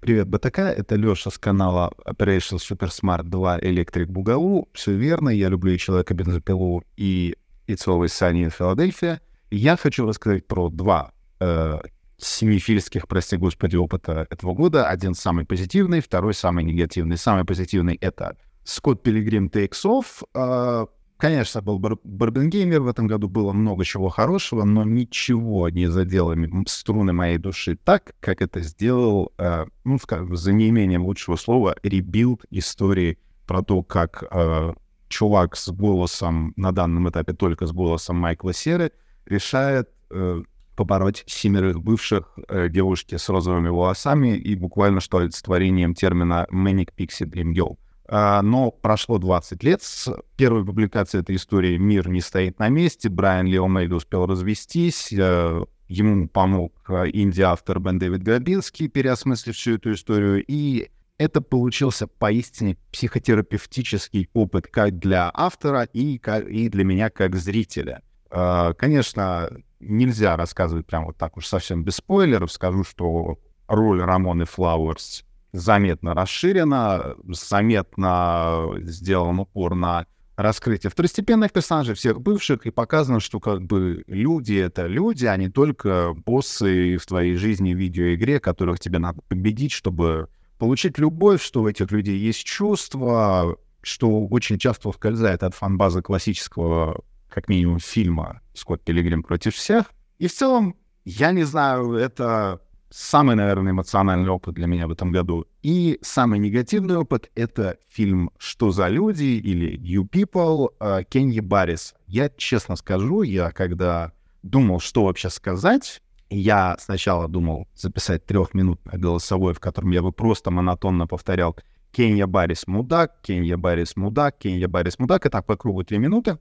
Привет, 0.00 0.28
БТК, 0.28 0.70
это 0.72 0.96
Лёша 0.96 1.30
с 1.30 1.38
канала 1.38 1.92
Operation 2.06 2.58
Super 2.58 2.88
Smart 2.88 3.24
2 3.24 3.58
Electric 3.60 4.06
Бугалу. 4.06 4.68
Все 4.72 4.92
верно, 4.94 5.28
я 5.28 5.48
люблю 5.48 5.72
и 5.72 5.78
Человека 5.78 6.14
бензопилу, 6.14 6.82
и 6.96 7.36
It's 7.66 7.86
Always 7.86 8.06
Sunny 8.06 8.46
in 8.48 8.52
Philadelphia. 8.56 9.20
Я 9.50 9.76
хочу 9.76 10.06
рассказать 10.06 10.46
про 10.46 10.70
два 10.70 11.12
э, 11.40 11.78
семифильских, 12.18 13.08
прости 13.08 13.36
господи, 13.36 13.76
опыта 13.76 14.26
этого 14.30 14.54
года. 14.54 14.86
Один 14.88 15.14
самый 15.14 15.44
позитивный, 15.44 16.00
второй 16.00 16.34
самый 16.34 16.64
негативный. 16.64 17.16
Самый 17.16 17.44
позитивный— 17.44 17.94
это 18.00 18.36
Скотт 18.64 19.02
Пилигрим 19.02 19.46
Takes 19.46 19.84
Off. 19.84 20.24
Э, 20.34 20.86
Конечно, 21.18 21.62
был 21.62 21.80
Бар- 21.80 21.98
Барбенгеймер, 22.04 22.80
в 22.80 22.86
этом 22.86 23.08
году 23.08 23.28
было 23.28 23.52
много 23.52 23.84
чего 23.84 24.08
хорошего, 24.08 24.62
но 24.62 24.84
ничего 24.84 25.68
не 25.68 25.88
задело 25.88 26.36
струны 26.68 27.12
моей 27.12 27.38
души 27.38 27.76
так, 27.76 28.14
как 28.20 28.40
это 28.40 28.60
сделал, 28.60 29.32
э, 29.36 29.66
ну, 29.82 29.96
ска- 29.96 30.32
за 30.32 30.52
неимением 30.52 31.04
лучшего 31.04 31.34
слова, 31.34 31.74
rebuild 31.82 32.44
истории 32.50 33.18
про 33.48 33.62
то, 33.62 33.82
как 33.82 34.22
э, 34.30 34.74
чувак 35.08 35.56
с 35.56 35.70
голосом, 35.70 36.52
на 36.54 36.70
данном 36.70 37.08
этапе 37.10 37.32
только 37.32 37.66
с 37.66 37.72
голосом 37.72 38.16
Майкла 38.16 38.52
Серы, 38.54 38.92
решает 39.26 39.90
э, 40.10 40.42
побороть 40.78 41.24
семерых 41.26 41.82
бывших 41.82 42.38
э, 42.46 42.68
девушки 42.68 43.16
с 43.16 43.28
розовыми 43.28 43.68
волосами 43.68 44.36
и 44.36 44.54
буквально 44.54 45.00
что 45.00 45.18
олицетворением 45.18 45.92
термина 45.92 46.46
Manic 46.52 46.90
Pixie 46.96 47.28
Dream 47.28 47.52
Girl. 47.52 47.76
А, 48.06 48.40
но 48.42 48.70
прошло 48.70 49.18
20 49.18 49.64
лет 49.64 49.82
с 49.82 50.08
первой 50.36 50.64
публикации 50.64 51.18
этой 51.18 51.34
истории 51.34 51.76
«Мир 51.78 52.08
не 52.08 52.20
стоит 52.20 52.60
на 52.60 52.68
месте», 52.68 53.08
Брайан 53.08 53.48
Ли 53.48 53.58
Омейда 53.58 53.96
успел 53.96 54.26
развестись, 54.26 55.12
э, 55.12 55.64
ему 55.88 56.28
помог 56.28 56.72
э, 56.88 57.06
инди-автор 57.12 57.80
Бен 57.80 57.98
Дэвид 57.98 58.22
Грабинский, 58.22 58.86
переосмыслив 58.86 59.56
всю 59.56 59.74
эту 59.74 59.92
историю, 59.94 60.44
и 60.46 60.90
это 61.18 61.40
получился 61.40 62.06
поистине 62.06 62.76
психотерапевтический 62.92 64.28
опыт 64.32 64.68
как 64.68 64.96
для 65.00 65.28
автора 65.34 65.82
и, 65.92 66.18
как, 66.18 66.48
и 66.48 66.68
для 66.68 66.84
меня 66.84 67.10
как 67.10 67.34
зрителя. 67.34 68.00
Э, 68.30 68.74
конечно, 68.76 69.50
нельзя 69.80 70.36
рассказывать 70.36 70.86
прям 70.86 71.06
вот 71.06 71.16
так 71.16 71.36
уж 71.36 71.46
совсем 71.46 71.84
без 71.84 71.96
спойлеров. 71.96 72.52
Скажу, 72.52 72.84
что 72.84 73.38
роль 73.66 74.02
Рамоны 74.02 74.44
Флауэрс 74.44 75.24
заметно 75.52 76.14
расширена, 76.14 77.14
заметно 77.26 78.70
сделан 78.80 79.40
упор 79.40 79.74
на 79.74 80.06
раскрытие 80.36 80.90
второстепенных 80.90 81.52
персонажей, 81.52 81.96
всех 81.96 82.20
бывших, 82.20 82.64
и 82.64 82.70
показано, 82.70 83.18
что 83.18 83.40
как 83.40 83.62
бы 83.62 84.04
люди— 84.06 84.54
это 84.54 84.86
люди, 84.86 85.26
а 85.26 85.36
не 85.36 85.48
только 85.48 86.14
боссы 86.14 86.96
в 86.96 87.06
твоей 87.06 87.34
жизни 87.34 87.74
в 87.74 87.76
видеоигре, 87.76 88.38
которых 88.38 88.78
тебе 88.78 89.00
надо 89.00 89.20
победить, 89.28 89.72
чтобы 89.72 90.28
получить 90.58 90.96
любовь, 90.98 91.42
что 91.42 91.62
у 91.62 91.68
этих 91.68 91.90
людей 91.90 92.16
есть 92.16 92.44
чувства, 92.44 93.56
что 93.82 94.26
очень 94.26 94.58
часто 94.58 94.90
ускользает 94.90 95.42
от 95.42 95.54
фанбазы 95.54 96.02
классического, 96.02 97.02
как 97.38 97.48
минимум, 97.48 97.78
фильма 97.78 98.40
«Скотт 98.52 98.82
Пилигрим 98.82 99.22
против 99.22 99.54
всех». 99.54 99.92
И 100.18 100.26
в 100.26 100.34
целом, 100.34 100.74
я 101.04 101.30
не 101.30 101.44
знаю, 101.44 101.92
это 101.92 102.60
самый, 102.90 103.36
наверное, 103.36 103.70
эмоциональный 103.70 104.28
опыт 104.28 104.56
для 104.56 104.66
меня 104.66 104.88
в 104.88 104.90
этом 104.90 105.12
году. 105.12 105.46
И 105.62 106.00
самый 106.02 106.40
негативный 106.40 106.96
опыт— 106.96 107.30
это 107.36 107.76
фильм 107.88 108.32
«Что 108.38 108.72
за 108.72 108.88
люди» 108.88 109.22
или 109.22 109.78
«You 109.78 110.08
People» 110.08 110.70
э, 110.80 111.04
Кенни 111.08 111.38
Баррис. 111.38 111.94
Я 112.08 112.28
честно 112.28 112.74
скажу, 112.74 113.22
я 113.22 113.52
когда 113.52 114.10
думал, 114.42 114.80
что 114.80 115.04
вообще 115.04 115.30
сказать, 115.30 116.02
я 116.30 116.76
сначала 116.80 117.28
думал 117.28 117.68
записать 117.76 118.26
трехминутное 118.26 118.98
голосовое, 118.98 119.54
в 119.54 119.60
котором 119.60 119.92
я 119.92 120.02
бы 120.02 120.10
просто 120.10 120.50
монотонно 120.50 121.06
повторял 121.06 121.56
Кенья 121.92 122.26
Баррис 122.26 122.66
мудак, 122.66 123.20
Кенья 123.22 123.56
Баррис 123.56 123.94
мудак, 123.94 124.38
Кенья 124.38 124.66
Баррис 124.66 124.98
мудак, 124.98 125.26
и 125.26 125.28
так 125.28 125.46
по 125.46 125.56
кругу 125.56 125.84
три 125.84 125.98
минуты. 125.98 126.38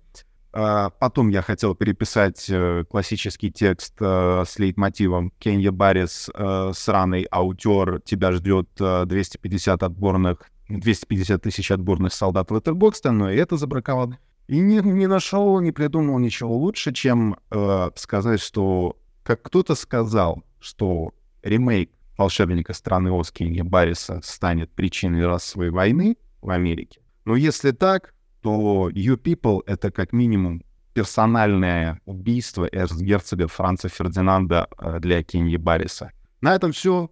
А, 0.60 0.90
потом 0.90 1.30
я 1.30 1.44
хотел 1.44 1.76
переписать 1.76 2.48
э, 2.50 2.84
классический 2.90 3.52
текст 3.52 3.94
э, 4.00 4.44
с 4.44 4.58
лейтмотивом 4.58 5.32
«Кенья 5.38 5.72
Баррис, 5.72 6.32
э, 6.34 6.72
сраный 6.74 7.28
auteur, 7.30 8.02
тебя 8.02 8.32
ждет 8.32 8.68
250 8.76 9.84
отборных, 9.84 10.50
250 10.70 11.44
тысяч 11.44 11.70
отборных 11.70 12.12
солдат 12.12 12.50
Letterboxd 12.50 12.94
а», 12.94 13.12
но 13.12 13.30
и 13.30 13.38
это 13.38 13.56
забраковал. 13.56 14.16
И 14.48 14.58
не, 14.58 14.78
не 14.78 15.06
нашел, 15.06 15.60
не 15.60 15.72
придумал 15.72 16.18
ничего 16.18 16.58
лучше, 16.58 16.92
чем 16.92 17.38
э, 17.52 17.92
сказать, 17.94 18.42
что, 18.42 18.98
как 19.22 19.44
кто-то 19.44 19.76
сказал, 19.76 20.42
что 20.60 21.14
ремейк 21.44 21.92
«Волшебника 22.18 22.74
страны 22.74 23.12
Оз» 23.12 23.32
Барриса 23.62 24.22
станет 24.24 24.72
причиной 24.72 25.28
расовой 25.28 25.70
войны 25.70 26.18
в 26.42 26.50
Америке. 26.50 27.00
Но 27.26 27.36
если 27.36 27.70
так, 27.70 28.16
что 28.48 28.90
You 28.90 29.18
People— 29.18 29.62
это 29.66 29.92
как 29.92 30.14
минимум 30.14 30.64
персональное 30.94 32.00
убийство 32.06 32.68
эрцгерцога 32.72 33.48
Франца 33.48 33.90
Фердинанда 33.90 34.68
э, 34.80 35.00
для 35.00 35.22
Кеньи 35.22 35.58
Барриса. 35.58 36.12
На 36.42 36.56
этом 36.56 36.72
все. 36.72 37.12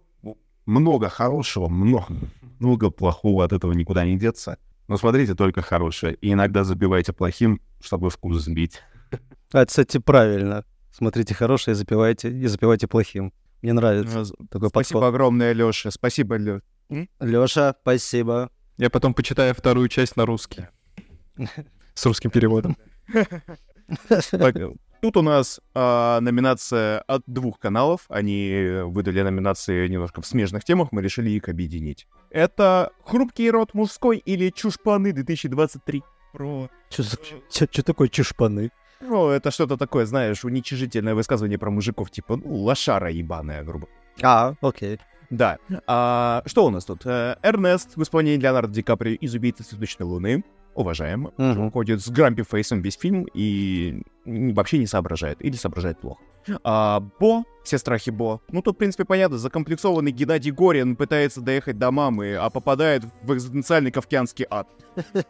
Много 0.64 1.08
хорошего, 1.08 1.68
много, 1.68 2.06
много 2.58 2.90
плохого, 2.90 3.44
от 3.44 3.52
этого 3.52 3.72
никуда 3.72 4.04
не 4.04 4.18
деться. 4.18 4.56
Но 4.88 4.96
смотрите 4.96 5.34
только 5.34 5.62
хорошее. 5.62 6.14
И 6.14 6.32
иногда 6.32 6.64
забивайте 6.64 7.12
плохим, 7.12 7.60
чтобы 7.80 8.08
вкус 8.10 8.42
сбить. 8.42 8.82
А, 9.52 9.64
кстати, 9.66 9.98
правильно. 9.98 10.64
Смотрите 10.90 11.34
хорошее, 11.34 11.74
и 11.74 11.76
запивайте, 11.76 12.30
и 12.30 12.46
запивайте 12.46 12.86
плохим. 12.88 13.32
Мне 13.62 13.74
нравится 13.74 14.24
такой 14.50 14.70
Спасибо 14.70 15.00
подход. 15.00 15.14
огромное, 15.14 15.52
Лёша. 15.52 15.90
Спасибо, 15.90 16.36
Лё. 16.36 16.60
Лёша, 17.20 17.76
спасибо. 17.82 18.50
Я 18.78 18.90
потом 18.90 19.14
почитаю 19.14 19.54
вторую 19.54 19.88
часть 19.88 20.16
на 20.16 20.26
русский. 20.26 20.66
С 21.94 22.06
русским 22.06 22.30
переводом. 22.30 22.76
Тут 25.00 25.16
у 25.16 25.22
нас 25.22 25.60
а, 25.74 26.20
номинация 26.20 27.00
от 27.00 27.22
двух 27.26 27.58
каналов. 27.58 28.06
Они 28.08 28.80
выдали 28.84 29.22
номинации 29.22 29.86
немножко 29.88 30.22
в 30.22 30.26
смежных 30.26 30.64
темах, 30.64 30.88
мы 30.90 31.02
решили 31.02 31.30
их 31.30 31.48
объединить. 31.48 32.06
Это 32.30 32.90
«Хрупкий 33.04 33.50
рот 33.50 33.74
мужской» 33.74 34.18
или 34.18 34.50
«Чушпаны 34.50 35.08
2023». 35.10 36.02
Про... 36.32 36.68
Что 36.90 37.82
такое 37.82 38.08
чушпаны? 38.08 38.70
Ну, 39.00 39.28
это 39.28 39.50
что-то 39.50 39.76
такое, 39.76 40.06
знаешь, 40.06 40.44
уничижительное 40.44 41.14
высказывание 41.14 41.58
про 41.58 41.70
мужиков, 41.70 42.10
типа, 42.10 42.36
ну, 42.36 42.54
лошара 42.56 43.10
ебаная, 43.10 43.62
грубо. 43.62 43.88
А, 44.22 44.54
окей. 44.60 44.98
Да. 45.30 45.58
А, 45.86 46.42
что 46.46 46.64
у 46.66 46.70
нас 46.70 46.84
тут? 46.84 47.04
Э, 47.04 47.36
Эрнест 47.42 47.96
в 47.96 48.02
исполнении 48.02 48.40
Леонардо 48.40 48.72
Ди 48.72 48.82
Каприо 48.82 49.14
из 49.14 49.34
«Убийцы 49.34 49.64
цветочной 49.64 50.06
луны». 50.06 50.44
Уважаем. 50.76 51.30
Мгм. 51.38 51.60
Он 51.60 51.70
ходит 51.70 52.02
с 52.02 52.08
грампи 52.10 52.42
фейсом 52.42 52.82
весь 52.82 52.98
фильм 52.98 53.26
и 53.34 54.02
вообще 54.24 54.78
не 54.78 54.86
соображает. 54.86 55.42
Или 55.42 55.56
соображает 55.56 55.98
плохо. 55.98 56.22
А, 56.62 57.00
Бо, 57.18 57.44
все 57.64 57.78
страхи 57.78 58.10
Бо. 58.10 58.40
Ну, 58.50 58.62
тут, 58.62 58.76
в 58.76 58.78
принципе, 58.78 59.04
понятно. 59.04 59.38
Закомплексованный 59.38 60.12
Геннадий 60.12 60.52
Горин 60.52 60.94
пытается 60.94 61.40
доехать 61.40 61.78
до 61.78 61.90
мамы, 61.90 62.36
а 62.36 62.50
попадает 62.50 63.04
в 63.22 63.34
экзистенциальный 63.34 63.90
кавказский 63.90 64.46
ад. 64.50 64.68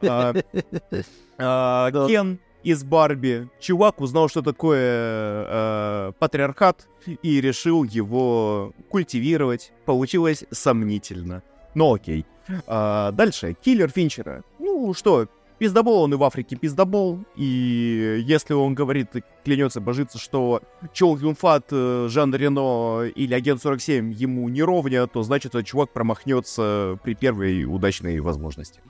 А, 0.03 0.35
а. 1.39 1.91
Кен 2.09 2.41
из 2.65 2.83
Барби. 2.83 3.49
Чувак 3.61 4.01
узнал, 4.01 4.29
что 4.29 4.43
такое 4.43 4.83
э, 4.83 6.13
патриархат, 6.19 6.89
и 7.23 7.41
решил 7.41 7.85
его 7.85 8.73
культивировать. 8.91 9.73
Получилось 9.85 10.45
сомнительно. 10.51 11.45
Но 11.75 11.95
окей. 11.95 12.27
А, 12.67 13.13
дальше. 13.13 13.55
Киллер 13.55 13.89
Финчера. 13.89 14.43
Ну 14.59 14.93
что, 14.95 15.29
пиздобол 15.59 16.03
он 16.03 16.15
и 16.15 16.17
в 16.17 16.25
Африке 16.25 16.57
пиздобол. 16.57 17.21
И 17.37 18.23
если 18.27 18.55
он 18.55 18.75
говорит, 18.75 19.09
клянется, 19.45 19.81
божится, 19.81 20.19
что 20.19 20.63
Чол 20.93 21.17
Юн 21.19 21.35
Фат, 21.35 21.67
э, 21.71 22.09
Жан 22.11 22.35
Рено 22.35 23.05
или 23.05 23.35
Агент 23.35 23.63
47 23.63 24.13
ему 24.13 24.49
не 24.49 24.63
ровня, 24.63 25.07
то 25.07 25.23
значит, 25.23 25.55
этот 25.55 25.67
чувак 25.67 25.93
промахнется 25.93 26.99
при 27.03 27.15
первой 27.15 27.65
удачной 27.65 28.21
возможности. 28.21 28.81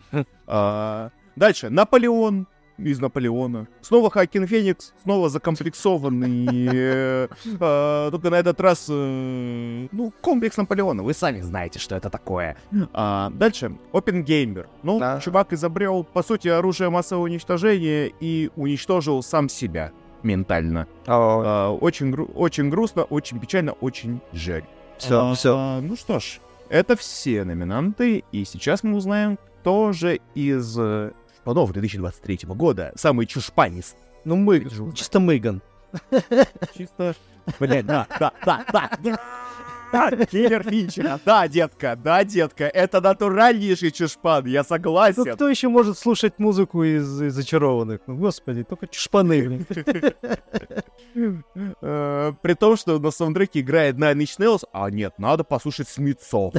А, 0.47 1.11
дальше. 1.35 1.71
Наполеон 1.71 2.47
из 2.79 3.01
Наполеона. 3.01 3.67
Снова 3.81 4.11
Хакин 4.11 4.47
Феникс, 4.47 4.93
снова 5.03 5.29
закомплексованный. 5.29 6.69
э, 6.73 7.29
а, 7.61 8.11
Только 8.11 8.31
на 8.31 8.37
этот 8.37 8.61
раз, 8.61 8.87
э, 8.89 9.89
ну, 9.93 10.13
комплекс 10.21 10.57
Наполеона. 10.57 11.03
Вы 11.03 11.15
сами 11.15 11.41
знаете, 11.41 11.79
что 11.79 11.97
это 11.97 12.11
такое. 12.11 12.57
А, 12.93 13.31
Дальше. 13.35 13.73
Опенгеймер. 13.93 14.69
Ну, 14.83 15.01
чувак 15.23 15.53
изобрел, 15.53 16.05
по 16.05 16.23
сути, 16.23 16.49
оружие 16.49 16.91
массового 16.91 17.25
уничтожения 17.25 18.11
и 18.21 18.51
уничтожил 18.57 19.23
сам 19.23 19.49
себя 19.49 19.93
ментально. 20.23 20.87
А, 21.07 21.71
Очень, 21.73 22.11
гру- 22.11 22.31
очень 22.35 22.69
грустно, 22.71 23.05
очень 23.05 23.39
печально, 23.41 23.73
очень 23.73 24.21
жаль. 24.33 24.65
Все, 24.99 25.31
А, 25.31 25.35
все. 25.35 25.81
Ну 25.83 25.97
что 25.97 26.19
ж, 26.21 26.41
это 26.69 26.97
все 26.97 27.45
номинанты, 27.45 28.25
и 28.33 28.45
сейчас 28.45 28.83
мы 28.83 28.97
узнаем, 28.97 29.39
кто 29.61 29.93
же 29.93 30.21
из 30.35 30.79
шпанов 31.47 31.73
2023 31.73 32.41
года 32.49 32.93
самый 32.97 33.25
чушпанис. 33.27 33.95
Ну, 34.25 34.35
мы, 34.35 34.67
чисто 34.95 35.21
Мейган. 35.21 35.63
Чисто... 36.77 37.15
Блядь, 37.61 37.87
да, 37.87 38.09
да, 38.19 38.33
да, 38.45 38.65
да, 38.73 38.91
да. 39.01 39.21
Да, 39.93 40.11
Киллер 40.27 40.65
Финчера. 40.69 41.21
Да, 41.25 41.47
детка, 41.47 41.95
да, 41.95 42.25
детка. 42.25 42.65
Это 42.65 43.01
натуральнейший 43.01 43.93
чушпан, 43.93 44.45
я 44.47 44.63
Ну, 44.63 44.65
согласен. 44.69 45.33
кто 45.37 45.49
еще 45.49 45.69
может 45.69 45.97
слушать 45.97 46.41
музыку 46.41 46.83
из, 46.83 47.23
из 47.23 47.33
«Зачарованных»? 47.35 48.01
Ну, 48.09 48.17
господи, 48.17 48.65
только 48.65 48.89
чушпаны. 48.89 49.41
блин. 49.47 49.67
Э, 51.81 52.33
При 52.43 52.55
том, 52.55 52.77
что 52.77 52.99
на 52.99 53.13
саундтреке 53.13 53.61
играет 53.61 53.95
Nine 53.95 54.17
Inch 54.17 54.39
Nails, 54.41 54.65
а 54.73 54.91
нет, 54.91 55.15
надо 55.19 55.45
послушать 55.45 55.87
Смитсов. 55.87 56.53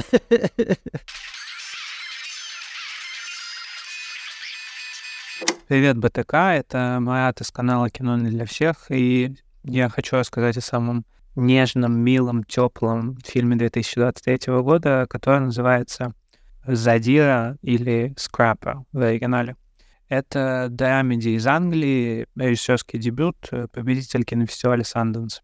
Привет, 5.68 5.98
БТК. 5.98 6.54
Это 6.54 6.96
Марат 6.98 7.42
из 7.42 7.50
канала 7.50 7.90
Кино 7.90 8.16
не 8.16 8.30
для 8.30 8.46
всех. 8.46 8.86
И 8.88 9.36
я 9.64 9.90
хочу 9.90 10.16
рассказать 10.16 10.56
о 10.56 10.62
самом 10.62 11.04
нежном, 11.36 11.92
милом, 12.00 12.42
теплом 12.42 13.18
фильме 13.22 13.54
2023 13.54 14.50
года, 14.62 15.06
который 15.10 15.40
называется 15.40 16.14
«Задира» 16.66 17.58
или 17.60 18.14
«Скрапа» 18.16 18.86
в 18.92 18.98
оригинале. 19.02 19.56
Это 20.08 20.68
драмеди 20.70 21.36
из 21.36 21.46
Англии, 21.46 22.26
режиссерский 22.34 22.98
дебют, 22.98 23.36
э, 23.50 23.66
победитель 23.70 24.24
кинофестиваля 24.24 24.84
Санденс. 24.84 25.42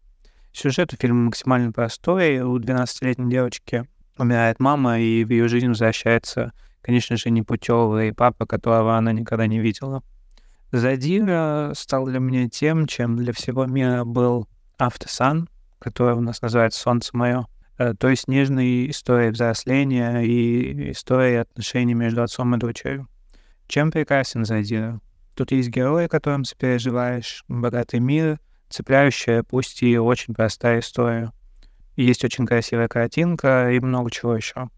Сюжет 0.51 0.91
у 0.91 0.97
фильма 0.97 1.25
максимально 1.25 1.71
простой. 1.71 2.39
У 2.39 2.57
12-летней 2.57 3.29
девочки 3.29 3.87
умирает 4.17 4.59
мама, 4.59 4.99
и 4.99 5.23
в 5.23 5.29
ее 5.29 5.47
жизнь 5.47 5.67
возвращается, 5.67 6.51
конечно 6.81 7.15
же, 7.15 7.29
непутевый 7.29 8.11
папа, 8.11 8.47
которого 8.47 8.97
она 8.97 9.11
никогда 9.11 9.45
не 9.45 9.59
видела. 9.59 10.01
Задира 10.71 11.71
стал 11.75 12.05
для 12.05 12.19
меня 12.19 12.49
тем, 12.49 12.87
чем 12.87 13.15
для 13.15 13.33
всего 13.33 13.65
мира 13.65 14.03
был 14.03 14.47
Автосан, 14.77 15.47
который 15.79 16.15
у 16.15 16.21
нас 16.21 16.41
называется 16.41 16.81
«Солнце 16.81 17.15
мое». 17.15 17.45
Э, 17.77 17.93
То 17.93 18.09
есть 18.09 18.27
нежной 18.27 18.89
историей 18.89 19.31
взросления 19.31 20.21
и 20.21 20.91
историей 20.91 21.37
отношений 21.37 21.93
между 21.93 22.23
отцом 22.23 22.55
и 22.55 22.57
дочерью. 22.57 23.07
Чем 23.67 23.91
прекрасен 23.91 24.45
Задира? 24.45 24.99
Тут 25.35 25.51
есть 25.51 25.69
герои, 25.69 26.07
которым 26.07 26.45
сопереживаешь, 26.45 27.43
богатый 27.47 27.99
мир, 27.99 28.39
цепляющая, 28.69 29.43
пусть 29.43 29.83
и 29.83 29.97
очень 29.97 30.33
простая 30.33 30.79
история. 30.79 31.31
Есть 31.95 32.23
очень 32.23 32.45
красивая 32.45 32.87
картинка 32.87 33.71
и 33.71 33.79
много 33.79 34.11
чего 34.11 34.35
еще. 34.35 34.69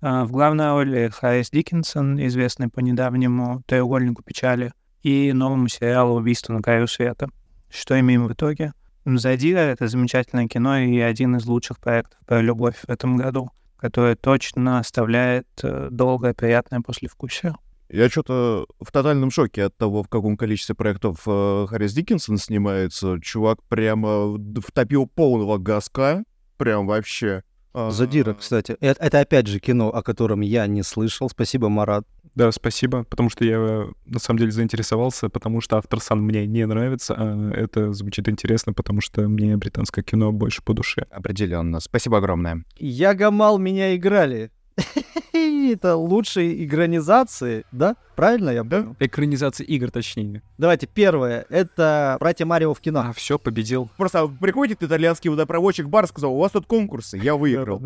А, 0.00 0.24
В 0.24 0.32
главной 0.32 0.70
роли 0.70 1.10
Харрис 1.12 1.50
Диккенсон, 1.50 2.18
известный 2.26 2.68
по 2.68 2.80
недавнему 2.80 3.62
«Треугольнику 3.66 4.22
печали» 4.22 4.72
и 5.02 5.32
новому 5.32 5.68
сериалу 5.68 6.16
«Убийство 6.16 6.52
на 6.52 6.62
краю 6.62 6.86
света». 6.86 7.28
Что 7.70 7.98
имеем 7.98 8.26
в 8.26 8.32
итоге? 8.32 8.72
«Задира»— 9.04 9.58
это 9.60 9.88
замечательное 9.88 10.46
кино 10.46 10.78
и 10.78 10.98
один 10.98 11.36
из 11.36 11.46
лучших 11.46 11.78
проектов 11.78 12.18
про 12.26 12.42
любовь 12.42 12.76
в 12.76 12.88
этом 12.88 13.16
году, 13.16 13.50
который 13.76 14.14
точно 14.14 14.78
оставляет 14.78 15.46
э, 15.62 15.88
долгое 15.90 16.34
приятное 16.34 16.80
послевкусие. 16.80 17.54
Я 17.88 18.08
что-то 18.08 18.66
в 18.78 18.92
тотальном 18.92 19.32
шоке 19.32 19.64
от 19.64 19.76
того, 19.76 20.04
в 20.04 20.08
каком 20.08 20.36
количестве 20.36 20.76
проектов 20.76 21.22
э, 21.26 21.66
Харрис 21.68 21.92
Диккенсон 21.92 22.36
снимается. 22.36 23.18
Чувак 23.20 23.62
прямо 23.64 24.38
втопил 24.60 25.06
полного 25.06 25.58
газка. 25.58 26.22
Прям 26.56 26.86
вообще. 26.86 27.42
А, 27.72 27.90
Задира, 27.90 28.34
кстати. 28.34 28.76
Э- 28.80 28.94
Это, 28.98 29.20
опять 29.20 29.46
же 29.46 29.60
кино, 29.60 29.88
о 29.90 30.02
котором 30.02 30.40
я 30.40 30.66
не 30.66 30.82
слышал. 30.82 31.28
Спасибо, 31.28 31.68
Марат. 31.68 32.06
Да, 32.34 32.52
спасибо, 32.52 33.04
потому 33.04 33.28
что 33.28 33.44
я 33.44 33.88
на 34.06 34.18
самом 34.20 34.38
деле 34.38 34.52
заинтересовался, 34.52 35.28
потому 35.28 35.60
что 35.60 35.78
автор 35.78 36.00
сам 36.00 36.22
мне 36.22 36.46
не 36.46 36.64
нравится, 36.64 37.14
а 37.16 37.52
это 37.52 37.92
звучит 37.92 38.28
интересно, 38.28 38.72
потому 38.72 39.00
что 39.00 39.22
мне 39.28 39.56
британское 39.56 40.04
кино 40.04 40.30
больше 40.30 40.62
по 40.62 40.72
душе. 40.72 41.06
Определенно. 41.10 41.80
Спасибо 41.80 42.18
огромное. 42.18 42.64
Я 42.78 43.14
Гамал, 43.14 43.58
меня 43.58 43.96
играли. 43.96 44.52
Это 45.32 45.96
лучшие 45.96 46.64
экранизации, 46.64 47.64
да? 47.72 47.96
Правильно 48.16 48.50
я 48.50 48.64
понял? 48.64 48.96
Экранизация 48.98 49.64
игр, 49.64 49.90
точнее. 49.90 50.42
Давайте, 50.58 50.86
первое. 50.86 51.46
Это 51.48 52.16
«Братья 52.20 52.44
Марио 52.44 52.74
в 52.74 52.80
кино». 52.80 53.00
А, 53.00 53.12
все, 53.12 53.38
победил. 53.38 53.90
Просто 53.96 54.26
приходит 54.26 54.82
итальянский 54.82 55.30
водопроводчик 55.30 55.86
бар, 55.88 56.06
сказал, 56.06 56.34
у 56.34 56.38
вас 56.38 56.52
тут 56.52 56.66
конкурсы, 56.66 57.16
я 57.18 57.36
выиграл. 57.36 57.82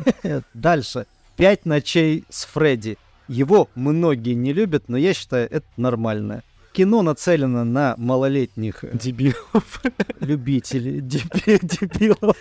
Дальше. 0.54 1.06
«Пять 1.36 1.64
ночей 1.64 2.24
с 2.28 2.44
Фредди». 2.44 2.98
Его 3.28 3.68
многие 3.74 4.34
не 4.34 4.52
любят, 4.52 4.84
но 4.88 4.98
я 4.98 5.14
считаю, 5.14 5.48
это 5.50 5.66
нормально. 5.76 6.42
Кино 6.72 7.02
нацелено 7.02 7.64
на 7.64 7.94
малолетних 7.96 8.84
Дебилов. 8.92 9.82
любителей, 10.20 11.00
деби- 11.00 11.60
дебилов, 11.62 12.36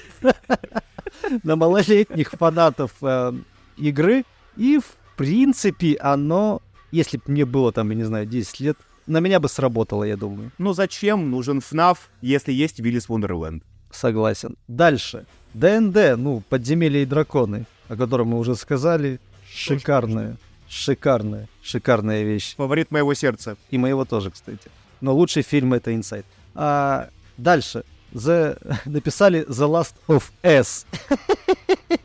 на 1.43 1.55
малолетних 1.55 2.31
фанатов 2.31 2.91
э, 3.01 3.33
игры. 3.81 4.23
И, 4.57 4.79
в 4.79 4.95
принципе, 5.17 5.95
оно, 5.95 6.61
если 6.91 7.17
бы 7.17 7.23
мне 7.27 7.45
было 7.45 7.71
там, 7.71 7.89
я 7.89 7.95
не 7.95 8.03
знаю, 8.03 8.25
10 8.25 8.59
лет, 8.59 8.77
на 9.07 9.19
меня 9.19 9.39
бы 9.39 9.49
сработало, 9.49 10.03
я 10.03 10.15
думаю. 10.17 10.51
Ну 10.57 10.73
зачем 10.73 11.29
нужен 11.31 11.59
FNAF, 11.59 11.97
если 12.21 12.51
есть 12.53 12.79
Виллис 12.79 13.09
Вундерленд? 13.09 13.63
Согласен. 13.91 14.55
Дальше. 14.67 15.25
ДНД, 15.53 16.17
ну, 16.17 16.43
подземелья 16.47 17.01
и 17.01 17.05
драконы, 17.05 17.65
о 17.89 17.97
котором 17.97 18.29
мы 18.29 18.39
уже 18.39 18.55
сказали. 18.55 19.19
Шикарная, 19.49 20.37
шикарная, 20.69 21.49
шикарная 21.61 22.23
вещь. 22.23 22.55
Фаворит 22.55 22.91
моего 22.91 23.13
сердца. 23.13 23.57
И 23.69 23.77
моего 23.77 24.05
тоже, 24.05 24.31
кстати. 24.31 24.69
Но 25.01 25.13
лучший 25.13 25.43
фильм 25.43 25.73
это 25.73 25.91
Inside. 25.91 26.25
А 26.55 27.09
дальше. 27.37 27.83
The... 28.13 28.57
Написали 28.85 29.45
The 29.47 29.67
Last 29.69 29.93
of 30.07 30.23
Us. 30.43 30.85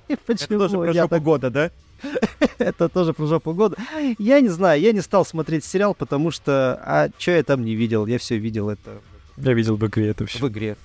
Это 0.09 0.21
Почему? 0.27 0.59
тоже 0.59 0.77
про 0.79 0.93
жопу 0.93 1.09
так- 1.09 1.23
года, 1.23 1.51
да? 1.51 1.71
Это 2.59 2.89
тоже 2.89 3.13
про 3.13 3.27
жопу 3.27 3.55
года. 3.55 3.77
Я 4.19 4.41
не 4.41 4.49
знаю, 4.49 4.81
я 4.81 4.93
не 4.93 5.01
стал 5.01 5.25
смотреть 5.25 5.65
сериал, 5.65 5.95
потому 5.95 6.31
что... 6.31 6.81
А 6.85 7.09
что 7.19 7.33
я 7.33 7.43
там 7.43 7.65
не 7.65 7.75
видел? 7.75 8.07
Я 8.07 8.19
все 8.19 8.37
видел 8.37 8.69
это 8.71 9.01
Я 9.37 9.53
видел 9.55 9.77
в 9.77 9.87
игре 9.87 10.09
это 10.09 10.27
все. 10.27 10.39
в 10.39 10.49
игре. 10.49 10.77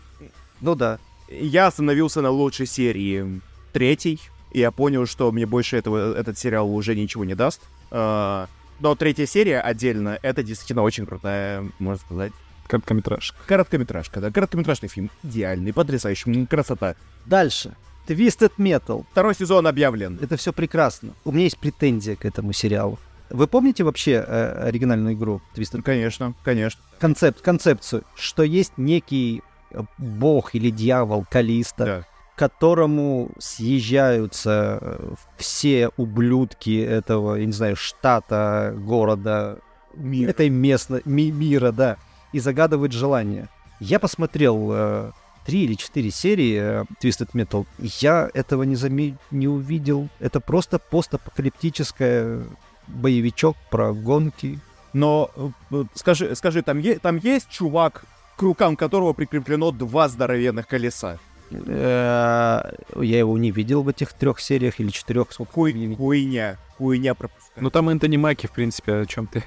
Ну 0.61 0.76
да. 0.76 0.99
Я 1.30 1.67
остановился 1.67 2.22
на 2.22 2.30
лучшей 2.30 2.65
серии 2.65 3.41
третьей, 3.74 4.19
и 4.51 4.59
я 4.59 4.72
понял, 4.72 5.05
что 5.05 5.32
мне 5.32 5.45
больше 5.45 5.78
этого, 5.78 6.15
этот 6.15 6.38
сериал 6.38 6.74
уже 6.74 6.95
ничего 6.95 7.24
не 7.26 7.36
даст. 7.36 7.61
А, 7.89 8.47
Но 8.80 8.95
третья 8.95 9.26
серия 9.26 9.59
отдельно, 9.61 10.17
это 10.22 10.43
действительно 10.43 10.82
очень 10.84 11.05
крутая, 11.05 11.65
можно 11.80 12.03
сказать, 12.05 12.34
Короткометражка. 12.72 13.38
короткометражка, 13.47 14.19
да, 14.22 14.32
короткометражный 14.32 14.89
фильм. 14.89 15.09
Идеальный, 15.24 15.74
потрясающий, 15.74 16.45
красота. 16.45 16.95
Дальше. 17.26 17.76
Twisted 18.07 18.51
Metal. 18.57 19.05
Второй 19.11 19.36
сезон 19.36 19.67
объявлен. 19.67 20.17
Это 20.22 20.36
все 20.38 20.51
прекрасно. 20.53 21.13
У 21.26 21.32
меня 21.32 21.43
есть 21.43 21.57
претензия 21.59 22.15
к 22.15 22.26
этому 22.26 22.51
сериалу. 22.53 22.97
Вы 23.30 23.47
помните 23.47 23.84
вообще 23.84 24.24
э, 24.28 24.63
оригинальную 24.67 25.13
игру 25.15 25.41
Twisted 25.55 25.82
Конечно, 25.84 26.34
конечно. 26.43 26.82
концепт, 26.99 27.41
концепцию, 27.41 28.03
что 28.15 28.43
есть 28.43 28.74
некий 28.78 29.41
э, 29.72 29.82
бог 29.97 30.55
или 30.55 30.69
дьявол 30.69 31.26
Калиста, 31.30 31.86
Да. 31.86 32.05
к 32.36 32.39
которому 32.39 33.32
съезжаются 33.86 34.80
э, 34.82 35.13
все 35.38 35.89
ублюдки 35.97 36.82
этого, 36.82 37.36
я 37.36 37.45
не 37.45 37.51
знаю, 37.53 37.76
штата, 37.76 38.74
города, 38.78 39.59
Мир. 39.93 40.30
этой 40.30 40.49
местной 40.49 41.01
ми- 41.05 41.32
мира, 41.32 41.72
да, 41.72 41.97
и 42.34 42.39
загадывают 42.39 42.91
желание. 42.93 43.47
Я 43.79 43.99
посмотрел 43.99 44.69
э, 44.71 45.11
три 45.45 45.63
или 45.63 45.73
четыре 45.75 46.11
серии 46.11 46.57
э, 46.61 46.84
Twisted 47.01 47.29
Metal. 47.34 47.65
Я 47.79 48.29
этого 48.34 48.63
не, 48.63 48.75
заме- 48.75 49.17
не 49.32 49.47
увидел. 49.47 50.07
Это 50.19 50.39
просто 50.39 50.79
постапокалиптическое 50.79 52.43
боевичок 52.88 53.55
про 53.69 53.93
гонки. 53.93 54.59
Но 54.93 55.32
э, 55.36 55.49
э, 55.71 55.84
скажи, 55.95 56.36
скажи, 56.36 56.61
там, 56.61 56.79
е- 56.79 56.99
там 56.99 57.17
есть 57.17 57.49
чувак, 57.49 58.05
к 58.38 58.41
рукам 58.43 58.75
которого 58.75 59.13
прикреплено 59.13 59.71
два 59.71 60.07
здоровенных 60.09 60.67
колеса? 60.67 61.17
Э, 61.51 62.61
Я 63.01 63.19
его 63.19 63.38
не 63.38 63.51
видел 63.51 63.84
в 63.84 63.88
этих 63.88 64.13
трех 64.13 64.39
сериях 64.39 64.79
или 64.79 64.89
четырех. 64.89 65.27
Хуй, 65.53 65.95
хуйня, 65.95 66.57
хуйня 66.77 67.13
пропускаю. 67.13 67.63
Ну 67.63 67.69
там 67.69 67.89
Энтони 67.89 68.17
Маки, 68.17 68.47
в 68.47 68.51
принципе, 68.51 68.93
о 69.01 69.05
чем 69.05 69.27
ты. 69.27 69.43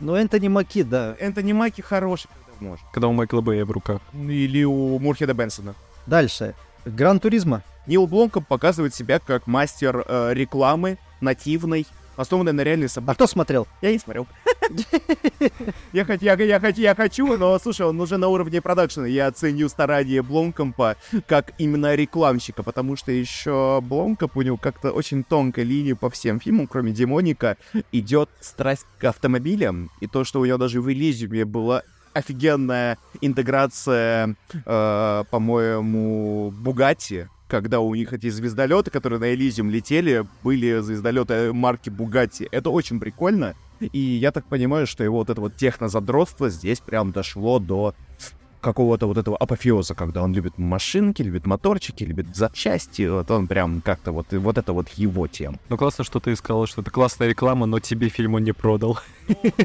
Ну, 0.00 0.14
Энтони 0.14 0.48
Маки, 0.48 0.82
да. 0.82 1.16
Энтони 1.18 1.52
Маки 1.52 1.80
хороший, 1.80 2.28
когда 2.28 2.68
может. 2.68 2.84
Когда 2.92 3.08
у 3.08 3.12
Майкла 3.12 3.40
Бэя 3.40 3.64
в 3.64 3.70
руках. 3.70 4.00
Или 4.12 4.64
у 4.64 4.98
Мурхеда 4.98 5.34
Бенсона. 5.34 5.74
Дальше. 6.06 6.54
Гран 6.84 7.20
Туризма. 7.20 7.62
Нил 7.86 8.06
Бломком 8.06 8.44
показывает 8.44 8.94
себя 8.94 9.18
как 9.18 9.46
мастер 9.46 10.04
э, 10.06 10.34
рекламы 10.34 10.98
нативной, 11.20 11.86
основанной 12.16 12.52
на 12.52 12.62
реальной 12.62 12.86
А 12.86 12.90
событии. 12.90 13.14
кто 13.14 13.26
смотрел? 13.26 13.66
Я 13.82 13.92
не 13.92 13.98
смотрел. 13.98 14.26
Я 15.92 16.04
хочу, 16.04 16.24
я, 16.24 16.60
хочу, 16.60 16.80
я 16.80 16.94
хочу, 16.94 17.36
но 17.36 17.58
слушай, 17.58 17.86
он 17.86 18.00
уже 18.00 18.16
на 18.16 18.28
уровне 18.28 18.60
продакшена. 18.60 19.06
Я 19.06 19.30
ценю 19.30 19.68
старания 19.68 20.22
Бломкомпа 20.22 20.96
как 21.26 21.52
именно 21.58 21.94
рекламщика, 21.94 22.62
потому 22.62 22.96
что 22.96 23.12
еще 23.12 23.80
Бломкоп 23.82 24.36
у 24.36 24.42
него 24.42 24.56
как-то 24.56 24.90
очень 24.90 25.24
тонкая 25.24 25.64
линия 25.64 25.94
по 25.94 26.10
всем 26.10 26.40
фильмам, 26.40 26.66
кроме 26.66 26.92
Демоника, 26.92 27.56
идет 27.92 28.28
страсть 28.40 28.86
к 28.98 29.04
автомобилям, 29.04 29.90
и 30.00 30.06
то, 30.06 30.24
что 30.24 30.40
у 30.40 30.44
него 30.44 30.58
даже 30.58 30.80
в 30.80 30.90
Элизиуме 30.92 31.44
была 31.44 31.82
офигенная 32.12 32.98
интеграция, 33.20 34.36
э, 34.64 35.24
по-моему, 35.30 36.50
Бугатти, 36.50 37.28
когда 37.48 37.80
у 37.80 37.94
них 37.94 38.12
эти 38.12 38.28
звездолеты, 38.28 38.90
которые 38.90 39.20
на 39.20 39.34
Элизиум 39.34 39.70
летели, 39.70 40.26
были 40.42 40.80
звездолеты 40.80 41.52
марки 41.52 41.90
Бугатти. 41.90 42.48
Это 42.50 42.70
очень 42.70 42.98
прикольно. 42.98 43.54
И 43.80 43.98
я 43.98 44.32
так 44.32 44.46
понимаю, 44.46 44.86
что 44.86 45.04
его 45.04 45.18
вот 45.18 45.30
это 45.30 45.40
вот 45.40 45.56
технозадротство 45.56 46.48
здесь 46.48 46.80
прям 46.80 47.12
дошло 47.12 47.58
до 47.58 47.94
какого-то 48.66 49.06
вот 49.06 49.16
этого 49.16 49.36
апофеоза, 49.36 49.94
когда 49.94 50.24
он 50.24 50.34
любит 50.34 50.58
машинки, 50.58 51.22
любит 51.22 51.46
моторчики, 51.46 52.02
любит 52.02 52.34
запчасти. 52.34 53.06
Вот 53.06 53.30
он 53.30 53.46
прям 53.46 53.80
как-то 53.80 54.10
вот, 54.10 54.32
вот 54.32 54.58
это 54.58 54.72
вот 54.72 54.88
его 54.88 55.28
тема. 55.28 55.58
Ну 55.68 55.76
классно, 55.76 56.02
что 56.02 56.18
ты 56.18 56.34
сказал, 56.34 56.66
что 56.66 56.82
это 56.82 56.90
классная 56.90 57.28
реклама, 57.28 57.66
но 57.66 57.78
тебе 57.78 58.08
фильм 58.08 58.34
он 58.34 58.42
не 58.42 58.50
продал. 58.50 58.98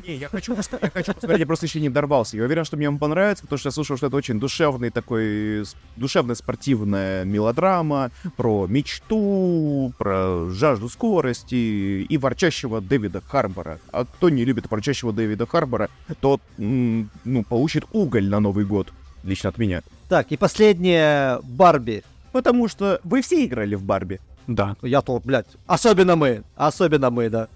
Не, 0.08 0.16
я 0.18 0.30
хочу, 0.30 0.54
я 0.54 0.90
хочу 0.90 1.14
посмотреть, 1.14 1.40
я 1.40 1.48
просто 1.48 1.66
еще 1.66 1.82
не 1.82 1.90
дорвался. 1.90 2.38
Я 2.38 2.44
уверен, 2.44 2.64
что 2.64 2.78
мне 2.78 2.88
он 2.90 3.00
понравится, 3.00 3.44
потому 3.44 3.58
что 3.58 3.70
я 3.70 3.72
слышал, 3.72 3.98
что 3.98 4.06
это 4.06 4.16
очень 4.16 4.40
душевный 4.40 4.92
такой, 4.92 5.66
душевная 5.96 6.36
спортивная 6.36 7.26
мелодрама 7.26 8.12
про 8.38 8.68
мечту, 8.68 9.94
про 9.98 10.48
жажду 10.52 10.90
скорости 10.90 11.56
и 12.04 12.18
ворчащего 12.18 12.82
Дэвида 12.82 13.22
Харбора. 13.22 13.80
А 13.92 14.06
кто 14.06 14.30
не 14.30 14.46
любит 14.46 14.70
ворчащего 14.70 15.12
Дэвида 15.12 15.48
Харбора, 15.48 15.90
тот, 16.20 16.40
ну, 16.58 17.44
получит 17.50 17.86
уголь 17.92 18.30
на 18.30 18.40
Новый 18.40 18.66
год. 18.66 18.91
Лично 19.24 19.50
от 19.50 19.58
меня. 19.58 19.82
Так, 20.10 20.32
и 20.32 20.38
последнее. 20.38 21.40
Барби. 21.44 22.04
Потому 22.32 22.68
что 22.68 23.00
вы 23.04 23.22
все 23.22 23.46
играли 23.46 23.76
в 23.76 23.84
Барби. 23.84 24.20
Да. 24.48 24.76
Я 24.82 25.02
то, 25.02 25.20
блядь, 25.24 25.48
особенно 25.68 26.16
мы. 26.16 26.44
Особенно 26.56 27.10
мы, 27.10 27.30
да. 27.30 27.48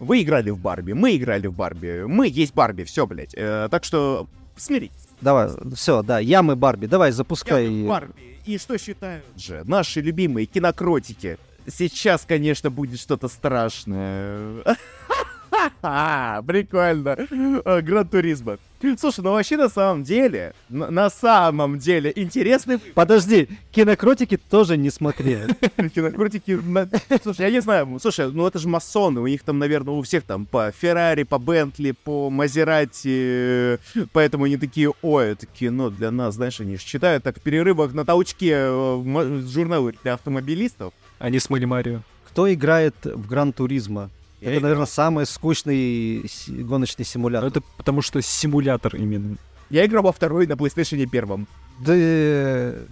Вы 0.01 0.23
играли 0.23 0.49
в 0.49 0.59
Барби, 0.59 0.93
мы 0.93 1.15
играли 1.15 1.47
в 1.47 1.53
Барби, 1.53 2.05
мы 2.07 2.27
есть 2.27 2.55
Барби, 2.55 2.85
все, 2.85 3.07
блядь. 3.07 3.35
Э, 3.37 3.69
так 3.71 3.85
что 3.85 4.27
смиритесь. 4.57 4.97
Давай, 5.21 5.51
все, 5.75 6.03
да, 6.03 6.19
ямы 6.19 6.57
Барби, 6.57 6.87
давай, 6.87 7.13
запускай. 7.13 7.69
Я 7.69 7.87
Барби. 7.87 8.39
И 8.47 8.57
что 8.57 8.79
считают 8.79 9.27
же 9.37 9.63
наши 9.67 10.01
любимые 10.01 10.47
кинокротики? 10.47 11.37
Сейчас, 11.67 12.25
конечно, 12.27 12.71
будет 12.71 12.99
что-то 12.99 13.29
страшное. 13.29 14.65
Ха-ха, 15.83 16.43
Прикольно. 16.47 17.17
А, 17.65 17.83
Гран 17.83 18.09
Туризма. 18.09 18.59
Слушай, 18.99 19.21
ну 19.21 19.33
вообще 19.33 19.59
на 19.59 19.69
самом 19.69 20.05
деле, 20.05 20.55
на, 20.71 20.91
на 20.91 21.11
самом 21.11 21.79
деле, 21.79 22.15
интересный 22.17 22.79
Подожди, 22.79 23.49
кинокротики 23.73 24.39
тоже 24.39 24.79
не 24.79 24.89
смотрели. 24.89 25.55
кинокротики. 25.95 26.53
на- 26.53 26.89
Слушай, 27.23 27.43
я 27.43 27.51
не 27.51 27.61
знаю, 27.61 27.99
слушай, 28.01 28.33
ну 28.33 28.47
это 28.47 28.59
же 28.59 28.69
масоны, 28.69 29.21
у 29.21 29.27
них 29.27 29.43
там, 29.43 29.59
наверное, 29.59 29.93
у 29.93 30.01
всех 30.01 30.25
там 30.25 30.47
по 30.47 30.73
Феррари, 30.73 31.25
по 31.25 31.39
Бентли, 31.39 31.91
по 31.93 32.31
Мазерати, 32.31 33.79
поэтому 34.15 34.45
они 34.45 34.57
такие, 34.57 34.93
ой, 35.03 35.27
это 35.33 35.45
кино 35.45 35.91
для 35.91 36.11
нас, 36.11 36.37
знаешь, 36.37 36.59
они 36.61 36.77
же 36.77 36.85
читают 36.85 37.23
так 37.23 37.37
в 37.39 37.43
перерывах 37.43 37.93
на 37.93 38.07
толчке 38.07 38.55
э, 38.55 39.43
журналы 39.47 39.95
для 40.03 40.15
автомобилистов. 40.15 40.95
Они 41.19 41.39
смыли 41.39 41.67
Марио. 41.67 42.01
Кто 42.29 42.51
играет 42.51 42.95
в 43.05 43.27
Gran 43.29 43.53
Turismo? 44.41 44.51
Я 44.51 44.57
Это, 44.57 44.63
наверное, 44.63 44.87
самый 44.87 45.27
скучный 45.27 46.25
гоночный 46.49 47.03
Но 47.05 47.05
симулятор. 47.05 47.49
это 47.49 47.61
потому 47.77 48.03
что 48.03 48.21
симулятор 48.23 48.97
именно. 48.97 49.37
Я 49.71 49.87
играл 49.87 50.03
во 50.03 50.13
второй 50.13 50.47
на 50.47 50.55
PlayStation 50.55 51.05
первом. 51.07 51.47
Да, 51.79 51.93
э, 51.97 52.83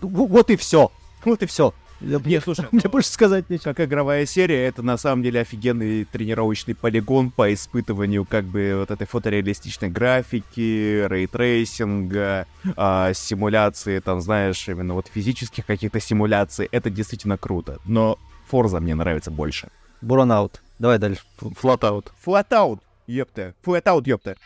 в- 0.00 0.26
вот 0.26 0.50
и 0.50 0.56
все. 0.56 0.90
Вот 1.24 1.42
и 1.42 1.46
все. 1.46 1.74
Не, 2.00 2.40
слушай, 2.40 2.66
Мне 2.72 2.82
больше 2.90 3.08
сказать 3.08 3.48
нечего. 3.48 3.72
как 3.72 3.80
игровая 3.88 4.26
серия, 4.26 4.66
это 4.66 4.82
на 4.82 4.96
самом 4.98 5.22
деле 5.22 5.40
офигенный 5.40 6.04
тренировочный 6.04 6.74
полигон 6.74 7.30
по 7.30 7.52
испытыванию 7.54 8.24
как 8.26 8.44
бы 8.44 8.74
вот 8.78 8.90
этой 8.90 9.06
фотореалистичной 9.06 9.88
графики, 9.90 11.06
ray 11.08 11.43
tracing 11.43 12.23
а, 12.23 12.46
а, 12.76 13.12
симуляции, 13.14 14.00
там, 14.00 14.20
знаешь, 14.20 14.68
именно 14.68 14.94
вот 14.94 15.06
физических 15.12 15.64
каких-то 15.66 16.00
симуляций. 16.00 16.68
Это 16.72 16.90
действительно 16.90 17.38
круто. 17.38 17.78
Но 17.86 18.18
Forza 18.48 18.80
мне 18.80 18.94
нравится 18.94 19.30
больше. 19.30 19.68
Burnout. 20.02 20.60
Давай 20.78 20.98
дальше. 20.98 21.22
FlatOut. 21.36 22.12
FlatOut, 22.20 22.80
ёпта. 23.06 23.54
FlatOut, 23.62 24.06
ёпта. 24.06 24.36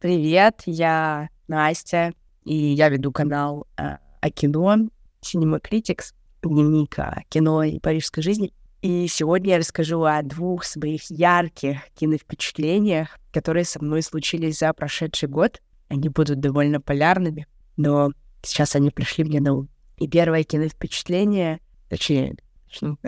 Привет, 0.00 0.62
я 0.66 1.28
Настя, 1.46 2.12
и 2.44 2.54
я 2.54 2.88
веду 2.88 3.12
канал 3.12 3.66
э, 3.76 3.96
о 4.20 4.30
кино 4.30 4.88
Cinema 5.22 5.60
Critics, 5.60 6.14
дневник 6.42 6.98
о 6.98 7.22
кино 7.28 7.62
и 7.62 7.78
парижской 7.78 8.22
жизни. 8.22 8.52
И 8.80 9.08
сегодня 9.08 9.52
я 9.52 9.58
расскажу 9.58 10.02
о 10.02 10.22
двух 10.22 10.64
своих 10.64 11.10
ярких 11.10 11.78
киновпечатлениях, 11.94 13.18
которые 13.32 13.64
со 13.64 13.82
мной 13.82 14.02
случились 14.02 14.58
за 14.58 14.72
прошедший 14.72 15.28
год. 15.28 15.60
Они 15.88 16.08
будут 16.08 16.40
довольно 16.40 16.80
полярными, 16.80 17.46
но 17.76 18.12
сейчас 18.42 18.76
они 18.76 18.90
пришли 18.90 19.24
мне 19.24 19.40
на 19.40 19.54
ум. 19.54 19.68
И 19.96 20.06
первое 20.06 20.44
киновпечатление, 20.44 21.60
точнее, 21.88 22.36
начну 22.68 22.98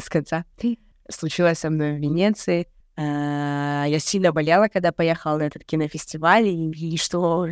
с 0.00 0.08
конца, 0.08 0.44
случилось 1.08 1.58
со 1.58 1.70
мной 1.70 1.92
в 1.96 2.00
Венеции. 2.00 2.66
А, 2.96 3.84
Я 3.86 3.98
сильно 3.98 4.32
болела, 4.32 4.68
когда 4.68 4.92
поехала 4.92 5.38
на 5.38 5.42
этот 5.44 5.64
кинофестиваль, 5.64 6.46
и, 6.48 6.96
что, 6.96 7.46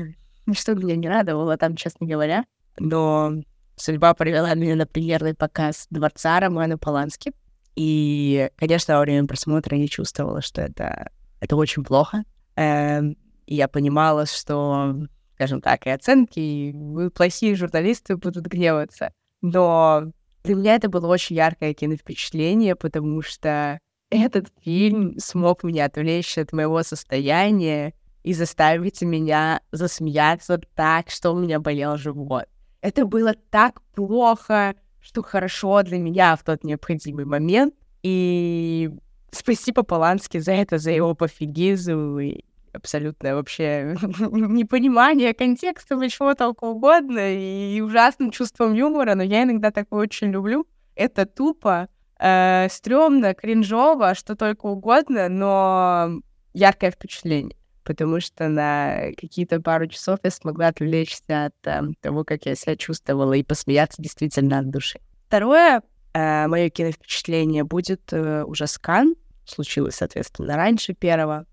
что 0.52 0.74
меня 0.74 0.96
не 0.96 1.08
радовало 1.08 1.56
там, 1.56 1.76
честно 1.76 2.06
говоря. 2.06 2.44
Но 2.78 3.32
судьба 3.76 4.14
привела 4.14 4.54
меня 4.54 4.76
на 4.76 4.86
премьерный 4.86 5.34
показ 5.34 5.86
«Дворца» 5.90 6.38
Романа 6.40 6.78
Полански. 6.78 7.32
И, 7.76 8.50
конечно, 8.56 8.94
во 8.96 9.00
время 9.02 9.26
просмотра 9.26 9.76
я 9.76 9.86
чувствовала, 9.86 10.42
что 10.42 10.62
это, 10.62 11.10
это 11.40 11.56
очень 11.56 11.84
плохо. 11.84 12.24
Эм, 12.56 13.16
И 13.46 13.54
я 13.54 13.68
понимала, 13.68 14.26
что, 14.26 14.94
скажем 15.34 15.60
так, 15.60 15.86
и 15.86 15.90
оценки, 15.90 16.40
и 16.40 17.08
плохие 17.14 17.54
журналисты 17.54 18.16
будут 18.16 18.46
гневаться. 18.46 19.12
Но 19.42 20.10
для 20.48 20.56
меня 20.56 20.76
это 20.76 20.88
было 20.88 21.06
очень 21.08 21.36
яркое 21.36 21.74
киновпечатление, 21.74 22.74
потому 22.74 23.20
что 23.20 23.78
этот 24.08 24.48
фильм 24.64 25.18
смог 25.18 25.62
меня 25.62 25.84
отвлечь 25.84 26.38
от 26.38 26.54
моего 26.54 26.82
состояния 26.82 27.92
и 28.22 28.32
заставить 28.32 29.02
меня 29.02 29.60
засмеяться 29.72 30.58
так, 30.74 31.10
что 31.10 31.32
у 31.32 31.38
меня 31.38 31.60
болел 31.60 31.98
живот. 31.98 32.46
Это 32.80 33.04
было 33.04 33.34
так 33.50 33.82
плохо, 33.94 34.74
что 35.00 35.22
хорошо 35.22 35.82
для 35.82 35.98
меня 35.98 36.34
в 36.34 36.42
тот 36.44 36.64
необходимый 36.64 37.26
момент. 37.26 37.74
И 38.02 38.90
спасибо 39.30 39.82
Полански 39.82 40.38
за 40.38 40.52
это, 40.52 40.78
за 40.78 40.92
его 40.92 41.14
пофигизм 41.14 42.20
и 42.20 42.40
абсолютное 42.72 43.34
вообще 43.34 43.96
непонимание 44.20 45.34
контекста 45.34 45.94
или 45.96 46.08
чего 46.08 46.34
только 46.34 46.64
угодно, 46.64 47.34
и 47.34 47.80
ужасным 47.80 48.30
чувством 48.30 48.74
юмора, 48.74 49.14
но 49.14 49.22
я 49.22 49.42
иногда 49.42 49.70
такое 49.70 50.02
очень 50.02 50.30
люблю. 50.30 50.66
Это 50.94 51.26
тупо, 51.26 51.88
э, 52.18 52.68
стрёмно, 52.70 53.34
кринжово, 53.34 54.14
что 54.14 54.36
только 54.36 54.66
угодно, 54.66 55.28
но 55.28 56.20
яркое 56.54 56.90
впечатление. 56.90 57.56
Потому 57.84 58.20
что 58.20 58.48
на 58.48 59.12
какие-то 59.16 59.60
пару 59.60 59.86
часов 59.86 60.18
я 60.22 60.30
смогла 60.30 60.68
отвлечься 60.68 61.46
от 61.46 61.66
э, 61.66 61.82
того, 62.00 62.24
как 62.24 62.46
я 62.46 62.54
себя 62.54 62.76
чувствовала, 62.76 63.32
и 63.32 63.42
посмеяться 63.42 64.02
действительно 64.02 64.58
от 64.58 64.70
души. 64.70 65.00
Второе 65.26 65.82
мое 66.14 66.70
киновпечатление 66.70 67.64
будет 67.64 68.12
э, 68.12 68.42
уже 68.44 68.66
скан. 68.66 69.14
Случилось, 69.44 69.96
соответственно, 69.96 70.56
раньше 70.56 70.94
первого. 70.94 71.46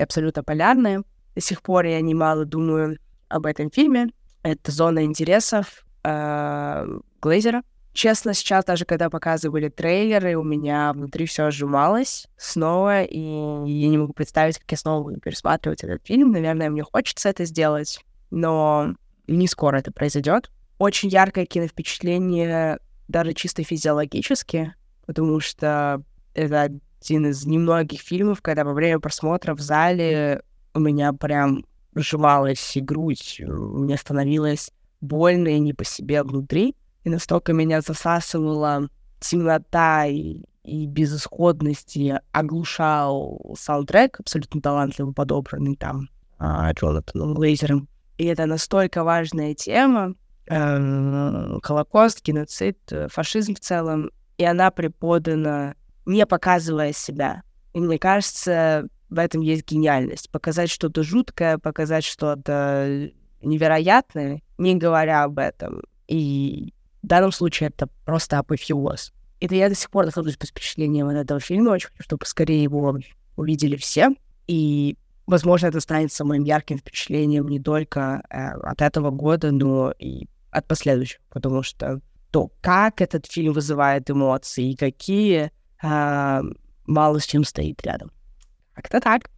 Абсолютно 0.00 0.42
полярное. 0.42 1.02
До 1.34 1.40
сих 1.40 1.62
пор 1.62 1.86
я 1.86 2.00
немало 2.00 2.44
думаю 2.44 2.98
об 3.28 3.46
этом 3.46 3.70
фильме. 3.70 4.08
Это 4.42 4.70
«Зона 4.70 5.04
интересов» 5.04 5.84
э, 6.04 6.86
Глейзера. 7.20 7.62
Честно, 7.92 8.32
сейчас 8.32 8.64
даже 8.64 8.84
когда 8.84 9.10
показывали 9.10 9.68
трейлеры, 9.68 10.36
у 10.36 10.44
меня 10.44 10.92
внутри 10.92 11.26
все 11.26 11.50
сжималось 11.50 12.28
снова, 12.36 13.02
и 13.02 13.18
я 13.18 13.88
не 13.88 13.98
могу 13.98 14.12
представить, 14.12 14.58
как 14.58 14.70
я 14.70 14.76
снова 14.76 15.02
буду 15.02 15.20
пересматривать 15.20 15.82
этот 15.82 16.06
фильм. 16.06 16.30
Наверное, 16.30 16.70
мне 16.70 16.84
хочется 16.84 17.28
это 17.28 17.44
сделать, 17.44 18.04
но 18.30 18.94
не 19.26 19.48
скоро 19.48 19.78
это 19.78 19.90
произойдет. 19.90 20.50
Очень 20.78 21.08
яркое 21.08 21.44
киновпечатление, 21.44 22.78
даже 23.08 23.32
чисто 23.32 23.64
физиологически, 23.64 24.74
потому 25.06 25.40
что 25.40 26.02
это 26.34 26.78
один 27.00 27.26
из 27.26 27.46
немногих 27.46 28.00
фильмов, 28.00 28.42
когда 28.42 28.64
во 28.64 28.72
время 28.72 28.98
просмотра 28.98 29.54
в 29.54 29.60
зале 29.60 30.42
у 30.74 30.80
меня 30.80 31.12
прям 31.12 31.64
сжималась 31.94 32.76
и 32.76 32.80
грудь, 32.80 33.40
мне 33.46 33.96
становилось 33.96 34.70
больно 35.00 35.48
и 35.48 35.58
не 35.58 35.72
по 35.72 35.84
себе 35.84 36.22
внутри, 36.22 36.74
и 37.04 37.10
настолько 37.10 37.52
меня 37.52 37.80
засасывала 37.80 38.88
темнота 39.20 40.06
и, 40.06 40.42
и 40.64 40.86
безысходность, 40.86 41.96
и 41.96 42.14
оглушал 42.32 43.54
саундтрек, 43.58 44.20
абсолютно 44.20 44.60
талантливо 44.60 45.12
подобранный 45.12 45.76
там 45.76 46.08
а, 46.38 46.72
Джонатаном. 46.72 47.36
И 48.18 48.24
это 48.24 48.46
настолько 48.46 49.04
важная 49.04 49.54
тема, 49.54 50.14
э, 50.48 51.58
Холокост, 51.62 52.24
геноцид, 52.24 52.78
э, 52.90 53.08
фашизм 53.08 53.54
в 53.54 53.60
целом, 53.60 54.10
и 54.38 54.44
она 54.44 54.70
преподана, 54.70 55.74
не 56.08 56.26
показывая 56.26 56.92
себя. 56.92 57.42
И 57.74 57.80
мне 57.80 57.98
кажется, 57.98 58.88
в 59.10 59.18
этом 59.18 59.42
есть 59.42 59.70
гениальность. 59.70 60.30
Показать 60.30 60.70
что-то 60.70 61.02
жуткое, 61.02 61.58
показать 61.58 62.04
что-то 62.04 63.10
невероятное, 63.42 64.42
не 64.56 64.74
говоря 64.74 65.24
об 65.24 65.38
этом. 65.38 65.82
И 66.08 66.72
в 67.02 67.06
данном 67.06 67.30
случае 67.30 67.68
это 67.68 67.88
просто 68.04 68.38
апофеоз. 68.38 69.12
Это 69.40 69.54
я 69.54 69.68
до 69.68 69.74
сих 69.74 69.90
пор 69.90 70.06
нахожусь 70.06 70.36
под 70.36 70.48
впечатлением 70.48 71.08
от 71.08 71.16
этого 71.16 71.40
фильма. 71.40 71.70
Очень 71.70 71.88
хочу, 71.88 72.02
чтобы 72.02 72.26
скорее 72.26 72.62
его 72.62 72.98
увидели 73.36 73.76
все. 73.76 74.08
И, 74.46 74.96
возможно, 75.26 75.66
это 75.66 75.80
станет 75.80 76.10
самым 76.10 76.42
ярким 76.42 76.78
впечатлением 76.78 77.46
не 77.48 77.60
только 77.60 78.22
э, 78.30 78.48
от 78.48 78.80
этого 78.80 79.10
года, 79.10 79.52
но 79.52 79.92
и 79.98 80.26
от 80.50 80.66
последующих. 80.66 81.20
Потому 81.28 81.62
что 81.62 82.00
то, 82.30 82.50
как 82.62 83.00
этот 83.02 83.26
фильм 83.26 83.52
вызывает 83.52 84.10
эмоции 84.10 84.72
и 84.72 84.76
какие, 84.76 85.52
э, 85.82 86.42
мало 86.86 87.18
с 87.20 87.26
чем 87.26 87.44
стоит 87.44 87.82
рядом. 87.84 88.10
Как-то 88.74 89.00
так. 89.00 89.30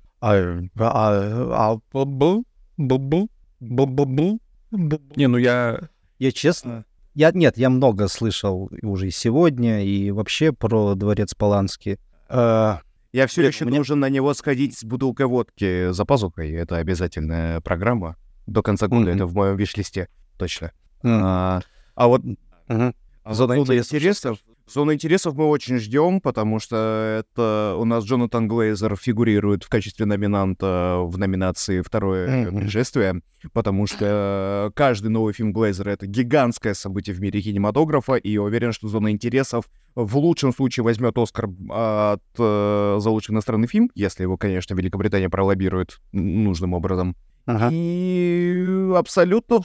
Не, 5.16 5.26
ну 5.26 5.36
я... 5.38 5.80
Я 6.18 6.32
честно... 6.32 6.84
Я, 7.14 7.32
нет, 7.32 7.58
я 7.58 7.70
много 7.70 8.06
слышал 8.08 8.70
уже 8.82 9.08
и 9.08 9.10
сегодня, 9.10 9.84
и 9.84 10.10
вообще 10.12 10.52
про 10.52 10.94
дворец 10.94 11.34
Полански. 11.34 11.98
Э, 12.28 12.76
Я 13.12 13.26
все 13.26 13.42
еще 13.46 13.64
мне- 13.64 13.76
должен 13.76 13.98
на 14.00 14.08
него 14.08 14.32
сходить 14.34 14.78
с 14.78 14.84
бутылкой 14.84 15.26
водки 15.26 15.90
за 15.90 16.04
пазухой. 16.04 16.52
Это 16.52 16.76
обязательная 16.76 17.60
программа. 17.60 18.16
До 18.46 18.62
конца 18.62 18.86
года 18.86 19.06
Мгм. 19.10 19.16
это 19.16 19.26
в 19.26 19.34
моем 19.34 19.56
виш-листе. 19.56 20.08
Точно. 20.38 20.70
м, 21.02 21.20
А, 21.24 21.60
а 21.96 22.06
вот 22.08 22.22
мгм. 22.68 22.94
а 23.24 23.34
зона 23.34 23.54
интересов. 23.58 24.38
Зону 24.72 24.94
интересов 24.94 25.34
мы 25.34 25.46
очень 25.46 25.78
ждем, 25.78 26.20
потому 26.20 26.60
что 26.60 27.24
это 27.24 27.74
у 27.76 27.84
нас 27.84 28.04
Джонатан 28.04 28.46
Глейзер 28.46 28.94
фигурирует 28.96 29.64
в 29.64 29.68
качестве 29.68 30.06
номинанта 30.06 31.00
в 31.02 31.18
номинации 31.18 31.80
«Второе 31.80 32.50
пришествие», 32.52 33.22
потому 33.52 33.86
что 33.88 34.70
каждый 34.76 35.08
новый 35.08 35.32
фильм 35.32 35.52
Глейзера— 35.52 35.90
это 35.90 36.06
гигантское 36.06 36.74
событие 36.74 37.16
в 37.16 37.20
мире 37.20 37.40
кинематографа, 37.40 38.14
и 38.14 38.30
я 38.30 38.42
уверен, 38.42 38.72
что 38.72 38.86
«Зона 38.86 39.10
интересов» 39.10 39.64
в 39.96 40.16
лучшем 40.16 40.52
случае 40.52 40.84
возьмет 40.84 41.18
Оскар 41.18 41.48
от, 41.68 42.22
э, 42.38 42.98
за 43.00 43.10
лучший 43.10 43.32
иностранный 43.32 43.66
фильм, 43.66 43.90
если 43.96 44.22
его, 44.22 44.36
конечно, 44.36 44.74
Великобритания 44.74 45.28
пролоббирует 45.28 46.00
нужным 46.12 46.74
образом. 46.74 47.16
Ага. 47.46 47.70
И 47.72 48.92
абсолютно 48.94 49.62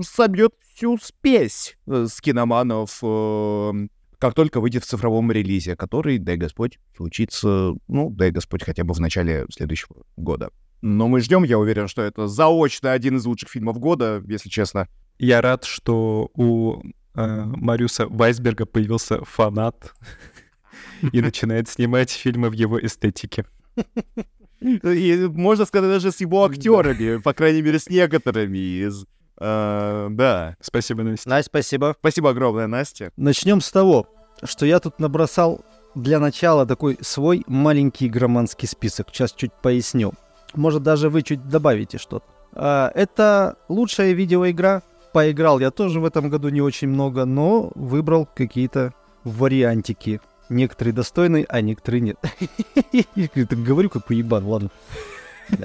собьет 0.00 0.54
всю 0.74 0.96
спесь 0.98 1.76
э, 1.86 2.06
с 2.08 2.20
киноманов, 2.20 2.98
э, 3.02 3.72
как 4.18 4.34
только 4.34 4.60
выйдет 4.60 4.84
в 4.84 4.86
цифровом 4.86 5.30
релизе, 5.32 5.76
который, 5.76 6.18
дай 6.18 6.36
Господь, 6.36 6.78
случится, 6.96 7.74
ну, 7.88 8.10
дай 8.10 8.30
Господь, 8.30 8.62
хотя 8.62 8.84
бы 8.84 8.94
в 8.94 9.00
начале 9.00 9.46
следующего 9.50 10.04
года. 10.16 10.50
Но 10.82 11.08
мы 11.08 11.20
ждем, 11.20 11.42
я 11.42 11.58
уверен, 11.58 11.88
что 11.88 12.02
это 12.02 12.26
заочно 12.26 12.92
один 12.92 13.16
из 13.16 13.26
лучших 13.26 13.48
фильмов 13.48 13.78
года, 13.78 14.22
если 14.26 14.48
честно. 14.48 14.88
Я 15.18 15.40
рад, 15.40 15.64
что 15.64 16.30
у 16.34 16.82
э, 17.14 17.44
Мариуса 17.44 18.06
Вайсберга 18.06 18.66
появился 18.66 19.24
фанат 19.24 19.94
и 21.12 21.20
начинает 21.20 21.68
снимать 21.68 22.10
фильмы 22.10 22.50
в 22.50 22.52
его 22.52 22.78
эстетике. 22.84 23.46
И 24.60 25.28
можно 25.32 25.64
сказать, 25.66 25.90
даже 25.90 26.12
с 26.12 26.20
его 26.20 26.44
актерами, 26.44 27.18
по 27.18 27.32
крайней 27.34 27.62
мере, 27.62 27.78
с 27.78 27.88
некоторыми 27.88 28.58
из... 28.86 29.06
э, 29.38 30.08
да. 30.10 30.56
Спасибо, 30.60 31.02
Настя. 31.02 31.28
Настя, 31.28 31.48
спасибо. 31.50 31.96
Спасибо 31.98 32.30
огромное, 32.30 32.66
Настя. 32.66 33.12
Начнем 33.16 33.60
с 33.60 33.70
того, 33.70 34.06
что 34.42 34.66
я 34.66 34.80
тут 34.80 34.98
набросал 34.98 35.64
для 35.94 36.18
начала 36.20 36.66
такой 36.66 36.98
свой 37.00 37.42
маленький 37.46 38.08
громанский 38.08 38.68
список. 38.68 39.08
Сейчас 39.10 39.32
чуть 39.32 39.52
поясню. 39.52 40.12
Может, 40.54 40.82
даже 40.82 41.08
вы 41.08 41.22
чуть 41.22 41.48
добавите 41.48 41.98
что-то. 41.98 42.26
А, 42.52 42.90
Это 42.94 43.56
лучшая 43.68 44.12
видеоигра. 44.12 44.82
Поиграл 45.12 45.58
я 45.60 45.70
тоже 45.70 46.00
в 46.00 46.04
этом 46.04 46.28
году 46.28 46.50
не 46.50 46.60
очень 46.60 46.88
много, 46.88 47.24
но 47.24 47.72
выбрал 47.74 48.28
какие-то 48.34 48.92
вариантики. 49.24 50.20
Некоторые 50.50 50.92
достойные, 50.92 51.46
а 51.48 51.60
некоторые 51.60 52.00
нет. 52.02 52.16
Я 53.14 53.46
так 53.46 53.62
говорю, 53.62 53.88
как 53.90 54.08
уебан, 54.10 54.44
ладно. 54.44 54.70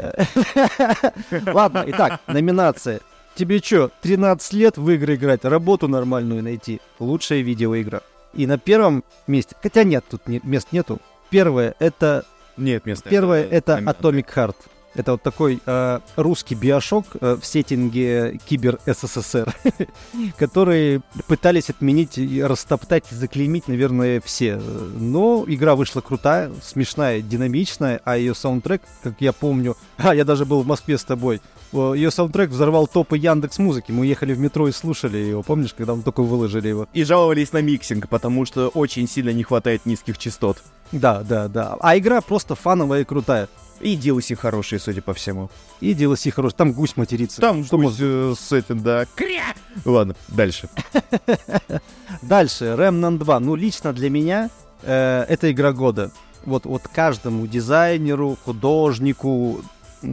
Ладно, 1.54 1.84
итак, 1.88 2.22
номинация. 2.28 3.02
Тебе 3.36 3.60
что, 3.60 3.90
13 4.02 4.54
лет 4.54 4.78
в 4.78 4.90
игры 4.90 5.16
играть, 5.16 5.46
работу 5.46 5.88
нормальную 5.88 6.44
найти? 6.44 6.82
Лучшая 7.00 7.42
видеоигра. 7.42 8.04
И 8.34 8.46
на 8.46 8.58
первом 8.58 9.04
месте, 9.28 9.56
хотя 9.62 9.84
нет, 9.84 10.04
тут 10.10 10.28
не- 10.28 10.42
мест 10.44 10.70
нету. 10.72 11.00
Первое 11.30 11.76
это 11.80 12.26
Нет, 12.58 12.86
места. 12.86 13.10
Первое 13.10 13.44
это 13.48 13.76
номинант. 13.76 14.00
Atomic 14.00 14.26
Heart. 14.36 14.56
Это 14.94 15.14
вот 15.14 15.22
такой 15.22 15.62
э, 15.66 16.00
русский 16.18 16.56
BioShock 16.56 17.06
э, 17.20 17.38
в 17.42 17.46
сеттинге 17.46 18.40
кибер 18.46 18.80
СССР, 18.86 19.54
которые 20.38 21.02
пытались 21.28 21.70
отменить 21.70 22.18
растоптать 22.44 23.06
и 23.12 23.16
заклеймить, 23.16 23.68
наверное, 23.68 24.22
все. 24.22 24.58
Но 24.58 25.46
игра 25.48 25.76
вышла 25.76 26.02
крутая, 26.02 26.52
смешная, 26.62 27.22
динамичная, 27.22 28.02
а 28.04 28.18
ее 28.18 28.36
саундтрек, 28.36 28.82
как 29.02 29.14
я 29.20 29.32
помню, 29.32 29.78
а 29.98 30.14
я 30.14 30.26
даже 30.26 30.46
был 30.46 30.62
в 30.62 30.68
Москве 30.68 30.98
с 30.98 31.04
тобой, 31.04 31.42
ее 31.72 32.12
саундтрек 32.12 32.50
взорвал 32.50 32.86
топы 32.88 33.18
Яндекс 33.18 33.58
Музыки. 33.60 33.92
Мы 33.92 34.06
ехали 34.06 34.34
в 34.34 34.40
метро 34.40 34.68
и 34.68 34.72
слушали 34.72 35.18
его, 35.18 35.42
помнишь, 35.42 35.74
когда 35.74 35.96
мы 35.96 36.04
только 36.04 36.22
выложили 36.22 36.68
его? 36.68 36.88
И 36.94 37.04
жаловались 37.04 37.54
на 37.54 37.62
mixing, 37.62 38.10
потому 38.10 38.46
что 38.46 38.68
очень 38.68 39.08
сильно 39.08 39.30
не 39.30 39.44
хватает 39.44 39.86
низких 39.86 40.18
частот. 40.18 40.58
Да, 40.92 41.24
да, 41.24 41.48
да. 41.48 41.78
А 41.80 41.98
игра 41.98 42.20
просто 42.22 42.56
фановая 42.56 43.02
и 43.02 43.06
крутая. 43.06 43.48
И 43.82 43.98
DLC 43.98 44.36
хорошие, 44.36 44.80
судя 44.80 45.02
по 45.02 45.14
всему. 45.14 45.50
И 45.80 45.94
DLC 45.94 46.32
хороший. 46.32 46.56
Там 46.56 46.72
гусь 46.72 46.98
матерится. 46.98 47.42
Там 47.42 47.66
Что 47.66 47.78
гусь, 47.78 47.96
э, 48.00 48.34
с 48.38 48.52
этим, 48.52 48.82
да. 48.82 49.06
Кря! 49.16 49.54
Ладно, 49.86 50.16
дальше. 50.28 50.70
Дальше, 52.22 52.66
Remnant 52.66 53.18
2. 53.18 53.40
Ну, 53.40 53.56
лично 53.56 53.94
для 53.94 54.10
меня 54.10 54.50
э, 54.84 55.26
это 55.28 55.52
игра 55.52 55.74
года. 55.74 56.12
Вот, 56.46 56.66
вот 56.66 56.84
каждому 56.88 57.48
дизайнеру, 57.48 58.38
художнику 58.44 59.62
э, 60.02 60.06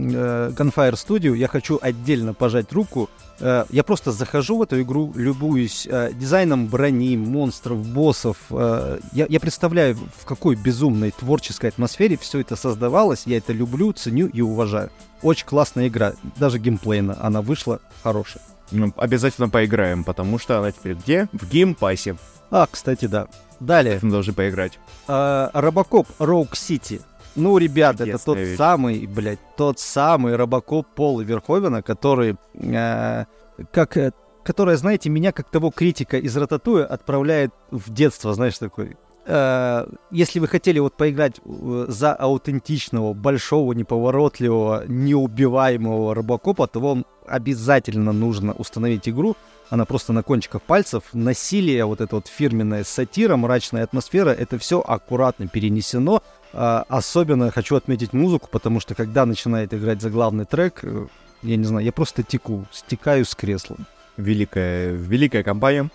Gunfire 0.55 0.93
Studio 0.93 1.35
я 1.35 1.47
хочу 1.47 1.79
отдельно 1.81 2.33
пожать 2.33 2.71
руку. 2.71 3.09
Э, 3.39 3.65
я 3.69 3.83
просто 3.83 4.11
захожу 4.11 4.57
в 4.57 4.63
эту 4.63 4.81
игру, 4.81 5.11
любуюсь 5.15 5.87
э, 5.89 6.11
дизайном 6.13 6.67
брони, 6.67 7.17
монстров, 7.17 7.85
боссов. 7.85 8.37
Э, 8.49 8.99
я, 9.13 9.25
я 9.29 9.39
представляю, 9.39 9.97
в 10.17 10.25
какой 10.25 10.55
безумной 10.55 11.11
творческой 11.11 11.67
атмосфере 11.69 12.17
все 12.17 12.39
это 12.39 12.55
создавалось. 12.55 13.23
Я 13.25 13.37
это 13.37 13.53
люблю, 13.53 13.91
ценю 13.93 14.27
и 14.27 14.41
уважаю. 14.41 14.89
Очень 15.21 15.45
классная 15.45 15.87
игра. 15.87 16.13
Даже 16.37 16.59
геймплейно 16.59 17.17
она 17.19 17.41
вышла 17.41 17.79
хорошая. 18.03 18.43
Ну, 18.71 18.93
обязательно 18.97 19.49
поиграем, 19.49 20.03
потому 20.03 20.37
что 20.37 20.59
она 20.59 20.71
теперь 20.71 20.93
где? 20.93 21.27
В 21.33 21.49
Game 21.49 21.76
Pass 21.76 22.03
е. 22.03 22.17
А, 22.51 22.67
кстати, 22.69 23.05
да. 23.05 23.27
Далее. 23.59 23.99
Мы 24.01 24.11
должны 24.11 24.33
поиграть. 24.33 24.79
А, 25.07 25.49
RoboCop 25.53 26.07
Rogue 26.19 26.55
City. 26.55 27.01
Ну, 27.35 27.57
ребят, 27.57 27.95
это 27.95 28.05
Чудесная 28.05 28.25
тот 28.25 28.37
вещь. 28.37 28.57
самый, 28.57 29.07
блядь, 29.07 29.39
тот 29.55 29.79
самый 29.79 30.35
Робокоп 30.35 30.87
Пола 30.95 31.21
Верховена, 31.21 31.81
который, 31.81 32.35
э, 32.55 33.25
как, 33.71 33.97
э, 33.97 34.11
которая, 34.43 34.77
знаете, 34.77 35.09
меня, 35.09 35.31
как 35.31 35.49
того 35.49 35.71
критика 35.71 36.17
из 36.17 36.35
Рататуя, 36.35 36.85
отправляет 36.85 37.51
в 37.71 37.93
детство, 37.93 38.33
знаешь, 38.33 38.57
такой. 38.57 38.97
Э, 39.25 39.85
если 40.11 40.39
вы 40.39 40.47
хотели 40.47 40.79
вот 40.79 40.97
поиграть 40.97 41.39
э, 41.45 41.85
за 41.87 42.13
аутентичного, 42.13 43.13
большого, 43.13 43.73
неповоротливого, 43.73 44.85
неубиваемого 44.87 46.15
Робокопа, 46.15 46.67
то 46.67 46.79
вам 46.79 47.05
обязательно 47.27 48.11
нужно 48.11 48.53
установить 48.53 49.07
игру. 49.07 49.35
Она 49.69 49.85
просто 49.85 50.13
на 50.13 50.23
кончиках 50.23 50.63
пальцев. 50.63 51.03
Насилие, 51.13 51.85
вот 51.85 52.01
это 52.01 52.15
вот 52.15 52.27
фирменная 52.27 52.83
сатира, 52.83 53.35
мрачная 53.35 53.83
атмосфера, 53.83 54.31
это 54.31 54.57
все 54.57 54.79
аккуратно 54.79 55.47
перенесено. 55.47 56.23
А, 56.53 56.85
особенно 56.89 57.51
хочу 57.51 57.75
отметить 57.75 58.13
музыку, 58.13 58.49
потому 58.51 58.79
что 58.79 58.95
когда 58.95 59.25
начинает 59.25 59.73
играть 59.73 60.01
заглавный 60.01 60.45
трек, 60.45 60.79
э, 60.83 61.07
я 61.43 61.55
не 61.55 61.63
знаю, 61.63 61.85
я 61.85 61.91
просто 61.91 62.23
теку, 62.23 62.65
стекаю 62.71 63.23
с 63.25 63.35
кресла. 63.35 63.77
Великая, 64.17 64.91
великая 64.91 65.43
компания, 65.43 65.89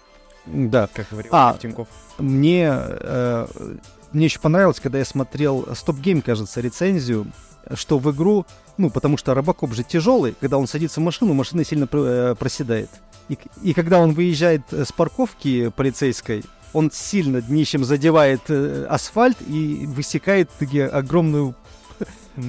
Да, 0.47 0.89
как 0.93 1.07
говорил 1.11 1.31
А. 1.35 1.57
Тинькофф. 1.61 1.89
мне, 2.19 2.71
э, 2.71 3.47
мне 4.13 4.25
еще 4.27 4.39
понравилось, 4.39 4.81
когда 4.81 4.99
я 4.99 5.05
смотрел 5.05 5.67
Стоп 5.75 5.97
Гейм, 5.99 6.23
кажется, 6.23 6.61
рецензию, 6.61 7.27
что 7.75 7.99
в 7.99 8.11
игру, 8.13 8.47
ну, 8.77 8.91
потому 8.91 9.17
что 9.17 9.35
Робокоп 9.35 9.73
же 9.73 9.83
тяжелый, 9.83 10.35
когда 10.41 10.59
он 10.59 10.67
садится 10.67 11.01
в 11.01 11.03
машину, 11.03 11.35
машина 11.35 11.65
сильно 11.65 11.89
э, 11.91 12.35
проседает. 12.39 12.91
И, 13.29 13.39
и 13.63 13.73
когда 13.73 13.99
он 13.99 14.13
выезжает 14.13 14.63
э, 14.71 14.85
с 14.85 14.93
парковки 14.93 15.69
полицейской, 15.71 16.45
он 16.75 16.91
сильно 16.91 17.41
днищем 17.41 17.85
задевает 17.85 18.43
э, 18.49 18.87
асфальт 18.91 19.39
и 19.49 19.87
высекает 19.87 20.51
таки 20.59 20.81
огромную 20.81 21.55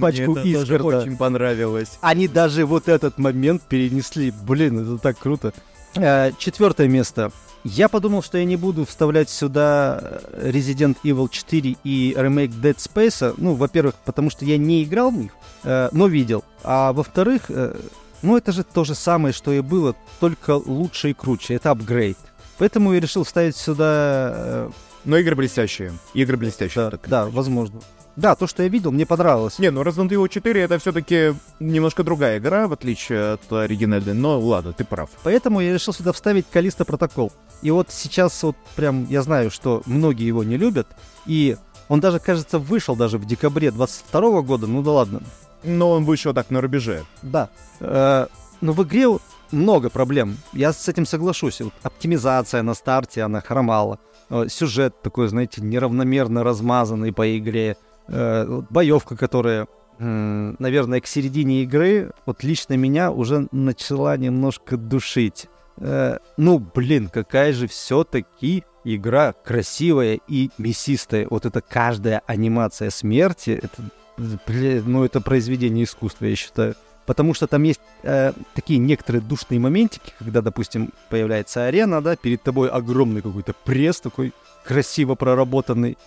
пачку 0.01 0.32
Мне 0.32 0.53
это 0.53 0.59
тоже 0.59 0.76
искр, 0.76 0.86
очень 0.86 1.17
понравилось. 1.17 1.97
Они 2.01 2.28
даже 2.28 2.65
вот 2.65 2.89
этот 2.89 3.17
момент 3.17 3.61
перенесли. 3.61 4.32
Блин, 4.32 4.80
это 4.80 5.01
так 5.01 5.17
круто. 5.17 5.53
Э, 5.95 6.32
Четвертое 6.38 6.88
место. 6.88 7.32
Я 7.63 7.89
подумал, 7.89 8.21
что 8.21 8.38
я 8.38 8.45
не 8.45 8.57
буду 8.57 8.86
вставлять 8.86 9.30
сюда 9.30 9.99
э, 10.01 10.51
Resident 10.51 10.97
Evil 11.03 11.30
4 11.30 11.78
и 11.84 12.13
ремейк 12.15 12.51
Dead 12.51 12.76
Space. 12.76 13.34
Ну, 13.38 13.53
во-первых, 13.53 13.95
потому 14.05 14.30
что 14.30 14.45
я 14.45 14.57
не 14.57 14.84
играл 14.84 15.11
в 15.11 15.17
них, 15.17 15.32
э, 15.63 15.89
но 15.91 16.07
видел. 16.07 16.43
А 16.63 16.93
во-вторых, 16.93 17.45
э, 17.49 17.76
ну 18.21 18.38
это 18.38 18.51
же 18.51 18.63
то 18.63 18.84
же 18.84 18.95
самое, 18.95 19.34
что 19.34 19.51
и 19.51 19.61
было, 19.61 19.95
только 20.19 20.51
лучше 20.51 21.11
и 21.11 21.13
круче. 21.13 21.55
Это 21.55 21.71
апгрейд. 21.71 22.17
Поэтому 22.58 22.93
я 22.93 22.99
решил 22.99 23.24
вставить 23.24 23.56
сюда... 23.56 24.32
э, 24.36 24.70
Но 25.06 25.18
игры 25.18 25.36
блестящие. 25.36 25.93
Игры 26.14 26.38
блестящие. 26.38 26.89
да, 26.89 26.99
да, 27.08 27.26
возможно. 27.26 27.82
Да, 28.16 28.34
то, 28.36 28.47
что 28.47 28.64
я 28.64 28.70
видел, 28.70 28.91
мне 28.93 29.06
понравилось. 29.06 29.60
Не, 29.60 29.72
ну 29.72 29.82
Resident 29.82 30.08
Evil 30.08 30.30
4 30.30 30.62
это 30.62 30.80
все-таки 30.80 31.34
немножко 31.60 32.01
другая 32.03 32.38
игра, 32.38 32.68
в 32.68 32.74
отличие 32.74 33.34
от 33.34 33.51
оригинальной. 33.51 34.14
Но 34.14 34.39
ладно, 34.39 34.72
ты 34.72 34.86
прав. 34.86 35.10
Поэтому 35.24 35.60
я 35.60 35.74
решил 35.74 35.93
сюда 35.93 36.14
вставить 36.14 36.45
Калиста 36.49 36.86
Протокол. 36.86 37.34
И 37.62 37.72
вот 37.72 37.88
сейчас 37.91 38.41
вот 38.43 38.56
прям 38.78 39.06
я 39.10 39.22
знаю, 39.22 39.51
что 39.51 39.82
многие 39.86 40.28
его 40.28 40.45
не 40.45 40.56
любят. 40.56 40.88
И 41.26 41.58
он 41.89 41.99
даже, 41.99 42.20
кажется, 42.20 42.58
вышел 42.58 42.95
даже 42.95 43.18
в 43.18 43.26
декабре 43.26 43.70
22 43.72 44.41
года. 44.43 44.66
Ну 44.66 44.82
да 44.82 44.91
ладно. 44.91 45.22
Но 45.64 45.91
он 45.91 46.06
вышел 46.06 46.34
так 46.34 46.49
на 46.51 46.62
рубеже. 46.62 47.03
Да. 47.22 47.49
Э, 47.82 48.28
но 48.62 48.72
в 48.72 48.82
игре 48.84 49.08
много 49.52 49.89
проблем. 49.89 50.38
Я 50.54 50.74
с 50.74 50.88
этим 50.88 51.06
соглашусь. 51.06 51.62
Вот 51.62 51.74
оптимизация 51.84 52.62
на 52.62 52.74
старте, 52.74 53.24
она 53.24 53.41
хромала. 53.41 54.00
Э, 54.30 54.46
сюжет 54.50 55.02
такой, 55.02 55.28
знаете, 55.28 55.62
неравномерно 55.62 56.43
размазанный 56.43 57.14
по 57.14 57.38
игре. 57.38 57.78
Э, 58.08 58.62
боевка, 58.70 59.16
которая, 59.16 59.68
наверное, 59.98 61.00
к 61.00 61.08
середине 61.08 61.64
игры, 61.64 62.12
вот 62.26 62.43
лично 62.43 62.74
меня 62.76 63.12
уже 63.12 63.48
начала 63.52 64.18
немножко 64.18 64.78
душить. 64.78 65.48
Э, 65.78 66.20
ну, 66.38 66.60
блин, 66.60 67.10
какая 67.12 67.54
же 67.54 67.68
все-таки 67.68 68.64
игра 68.84 69.34
красивая 69.34 70.20
и 70.28 70.50
мясистая. 70.58 71.28
Вот 71.30 71.46
это 71.46 71.62
каждая 71.62 72.22
анимация 72.28 72.89
смерти, 72.89 73.60
это, 73.62 74.39
блин, 74.48 74.84
ну, 74.86 75.04
это 75.04 75.22
произведение 75.22 75.84
искусства, 75.84 76.26
я 76.26 76.36
считаю. 76.36 76.76
Потому 77.06 77.34
что 77.34 77.47
там 77.47 77.64
есть 77.64 77.82
э, 78.03 78.34
такие 78.53 78.80
некоторые 78.80 79.22
душные 79.22 79.60
моментики, 79.60 80.14
когда, 80.18 80.41
допустим, 80.41 80.91
появляется 81.10 81.66
арена, 81.66 82.01
да, 82.01 82.16
перед 82.16 82.41
тобой 82.41 82.70
огромный 82.70 83.22
какой-то 83.22 83.53
пресс 83.64 83.99
такой 83.99 84.34
красиво 84.66 85.16
проработанный. 85.16 85.97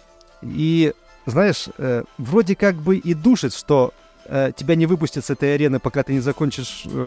И, 0.43 0.93
знаешь, 1.27 1.69
э, 1.79 2.03
вроде 2.19 2.57
как 2.57 2.77
бы 2.77 2.97
и 2.97 3.15
душит, 3.15 3.55
что 3.55 3.93
э, 4.25 4.53
тебя 4.57 4.75
не 4.75 4.87
выпустят 4.87 5.25
с 5.25 5.31
этой 5.31 5.55
арены, 5.55 5.79
пока 5.79 6.03
ты 6.03 6.13
не 6.13 6.21
закончишь, 6.21 6.85
э, 6.87 7.07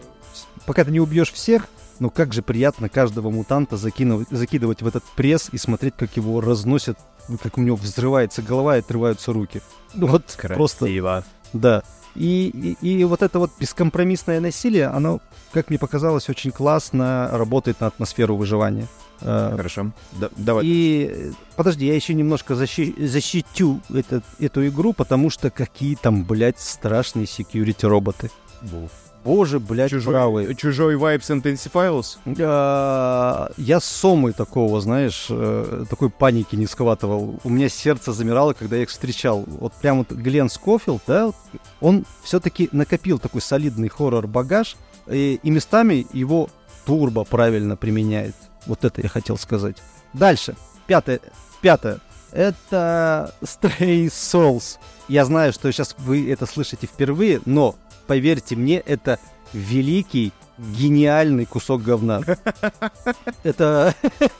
пока 0.64 0.84
ты 0.84 0.90
не 0.90 1.00
убьешь 1.00 1.32
всех. 1.32 1.68
Но 1.98 2.08
как 2.08 2.32
же 2.32 2.42
приятно 2.42 2.88
каждого 2.88 3.30
мутанта 3.30 3.76
закинуть, 3.76 4.26
закидывать 4.30 4.82
в 4.82 4.86
этот 4.86 5.04
пресс 5.14 5.50
и 5.52 5.58
смотреть, 5.58 5.94
как 5.96 6.16
его 6.16 6.40
разносят, 6.40 6.98
ну, 7.28 7.38
как 7.38 7.58
у 7.58 7.60
него 7.60 7.76
взрывается 7.76 8.42
голова 8.42 8.76
и 8.76 8.80
отрываются 8.80 9.32
руки. 9.32 9.60
Ну 9.94 10.06
вот 10.06 10.24
просто... 10.54 10.86
Да. 11.52 11.82
И, 12.14 12.76
и, 12.82 12.88
и 13.00 13.04
вот 13.04 13.22
это 13.22 13.38
вот 13.38 13.50
бескомпромиссное 13.58 14.40
насилие, 14.40 14.86
оно, 14.86 15.20
как 15.52 15.70
мне 15.70 15.78
показалось, 15.78 16.28
очень 16.28 16.50
классно 16.50 17.28
работает 17.32 17.80
на 17.80 17.86
атмосферу 17.86 18.36
выживания. 18.36 18.86
Э, 19.22 19.54
Хорошо. 19.56 19.92
Да, 20.12 20.28
давай. 20.36 20.64
И 20.66 21.10
э, 21.10 21.32
подожди, 21.56 21.86
я 21.86 21.94
еще 21.94 22.12
немножко 22.14 22.54
защи- 22.54 23.06
защитю 23.06 23.80
этот, 23.92 24.24
эту 24.38 24.66
игру, 24.66 24.92
потому 24.92 25.30
что 25.30 25.50
какие 25.50 25.94
там, 25.94 26.24
блядь, 26.24 26.60
страшные 26.60 27.24
security 27.26 27.86
роботы. 27.86 28.30
Боже, 29.24 29.60
блядь, 29.60 29.90
Чужой, 29.90 30.12
правый. 30.12 30.54
чужой 30.56 30.96
Vibes 30.96 31.30
Intensifiles? 31.30 32.18
А, 32.40 33.50
Я 33.56 33.80
с 33.80 33.84
Сомой 33.84 34.32
такого, 34.32 34.80
знаешь, 34.80 35.26
э, 35.30 35.84
такой 35.88 36.10
паники 36.10 36.56
не 36.56 36.66
схватывал. 36.66 37.38
У 37.44 37.48
меня 37.48 37.68
сердце 37.68 38.12
замирало, 38.12 38.52
когда 38.52 38.76
я 38.76 38.82
их 38.82 38.88
встречал. 38.90 39.44
Вот 39.46 39.72
прям 39.74 39.98
вот 39.98 40.10
Глен 40.12 40.48
Скофилд, 40.48 41.02
да, 41.06 41.30
он 41.80 42.04
все-таки 42.22 42.68
накопил 42.72 43.18
такой 43.18 43.40
солидный 43.42 43.88
хоррор-багаж, 43.88 44.76
и, 45.06 45.38
и 45.42 45.50
местами 45.50 46.06
его 46.12 46.48
турбо 46.84 47.24
правильно 47.24 47.76
применяет. 47.76 48.34
Вот 48.66 48.84
это 48.84 49.00
я 49.02 49.08
хотел 49.08 49.36
сказать. 49.38 49.76
Дальше. 50.12 50.56
Пятое. 50.86 51.20
Пятое. 51.60 52.00
Это 52.32 53.34
Stray 53.42 54.06
Souls. 54.06 54.78
Я 55.08 55.24
знаю, 55.24 55.52
что 55.52 55.70
сейчас 55.70 55.94
вы 55.98 56.30
это 56.30 56.46
слышите 56.46 56.86
впервые, 56.86 57.40
но 57.44 57.74
поверьте 58.06 58.56
мне, 58.56 58.78
это 58.78 59.18
великий, 59.52 60.32
гениальный 60.58 61.46
кусок 61.46 61.82
говна. 61.82 62.20
Это, 63.42 63.94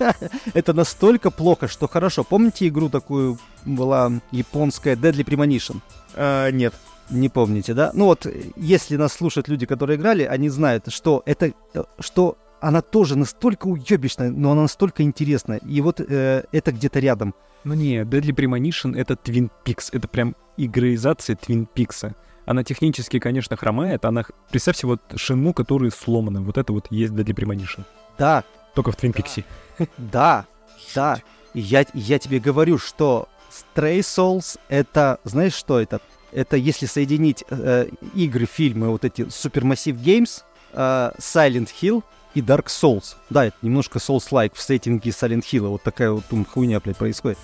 это 0.54 0.72
настолько 0.72 1.30
плохо, 1.30 1.66
что 1.68 1.88
хорошо. 1.88 2.22
Помните 2.22 2.68
игру 2.68 2.88
такую 2.88 3.38
была 3.64 4.12
японская 4.30 4.94
Deadly 4.94 5.24
Premonition? 5.24 5.80
А, 6.14 6.50
нет. 6.50 6.74
Не 7.10 7.28
помните, 7.28 7.74
да? 7.74 7.90
Ну 7.94 8.06
вот, 8.06 8.26
если 8.56 8.96
нас 8.96 9.12
слушают 9.12 9.48
люди, 9.48 9.66
которые 9.66 9.98
играли, 9.98 10.22
они 10.22 10.48
знают, 10.48 10.92
что 10.92 11.22
это, 11.26 11.52
что 11.98 12.38
она 12.60 12.80
тоже 12.80 13.16
настолько 13.16 13.66
уебищная, 13.66 14.30
но 14.30 14.52
она 14.52 14.62
настолько 14.62 15.02
интересная. 15.02 15.58
И 15.58 15.80
вот 15.80 16.00
э, 16.00 16.44
это 16.52 16.72
где-то 16.72 17.00
рядом. 17.00 17.34
Ну 17.64 17.74
не, 17.74 18.02
Deadly 18.02 18.34
Premonition— 18.34 18.96
это 18.96 19.14
Twin 19.14 19.50
Peaks. 19.64 19.88
Это 19.92 20.06
прям 20.08 20.36
игроизация 20.56 21.36
Twin 21.36 21.66
Peaks. 21.74 22.14
Она 22.44 22.64
технически, 22.64 23.18
конечно, 23.18 23.56
хромает. 23.56 24.04
Она, 24.04 24.24
представьте, 24.50 24.86
вот 24.86 25.00
шинму, 25.16 25.52
который 25.54 25.90
сломана. 25.90 26.42
Вот 26.42 26.58
это 26.58 26.72
вот 26.72 26.86
есть 26.90 27.12
Deadly 27.12 27.34
Premonition. 27.34 27.84
Да, 28.18 28.44
Только 28.74 28.92
в 28.92 28.96
Twin 28.96 29.12
Peaks. 29.12 29.44
да, 29.98 30.46
да. 30.94 31.20
И 31.54 31.60
Я, 31.60 31.84
я 31.94 32.18
тебе 32.18 32.40
говорю, 32.40 32.78
что 32.78 33.28
Stray 33.50 34.00
Souls 34.00 34.58
это, 34.68 35.18
знаешь, 35.24 35.54
что 35.54 35.78
это? 35.78 36.00
Это 36.32 36.56
если 36.56 36.86
соединить 36.86 37.44
э, 37.50 37.88
игры, 38.14 38.46
фильмы, 38.46 38.88
вот 38.88 39.04
эти 39.04 39.22
Supermassive 39.22 40.02
Games, 40.02 40.42
э, 40.72 41.12
Silent 41.18 41.68
Hill 41.80 42.02
и 42.34 42.40
Dark 42.40 42.66
Souls. 42.66 43.16
Да, 43.28 43.44
это 43.44 43.56
немножко 43.60 43.98
Souls-like 43.98 44.52
в 44.54 44.60
сеттинге 44.60 45.10
Silent 45.10 45.42
Hill. 45.42 45.68
Вот 45.68 45.82
такая 45.82 46.10
вот 46.10 46.24
ум, 46.30 46.46
хуйня, 46.46 46.80
блядь, 46.80 46.96
происходит. 46.96 47.38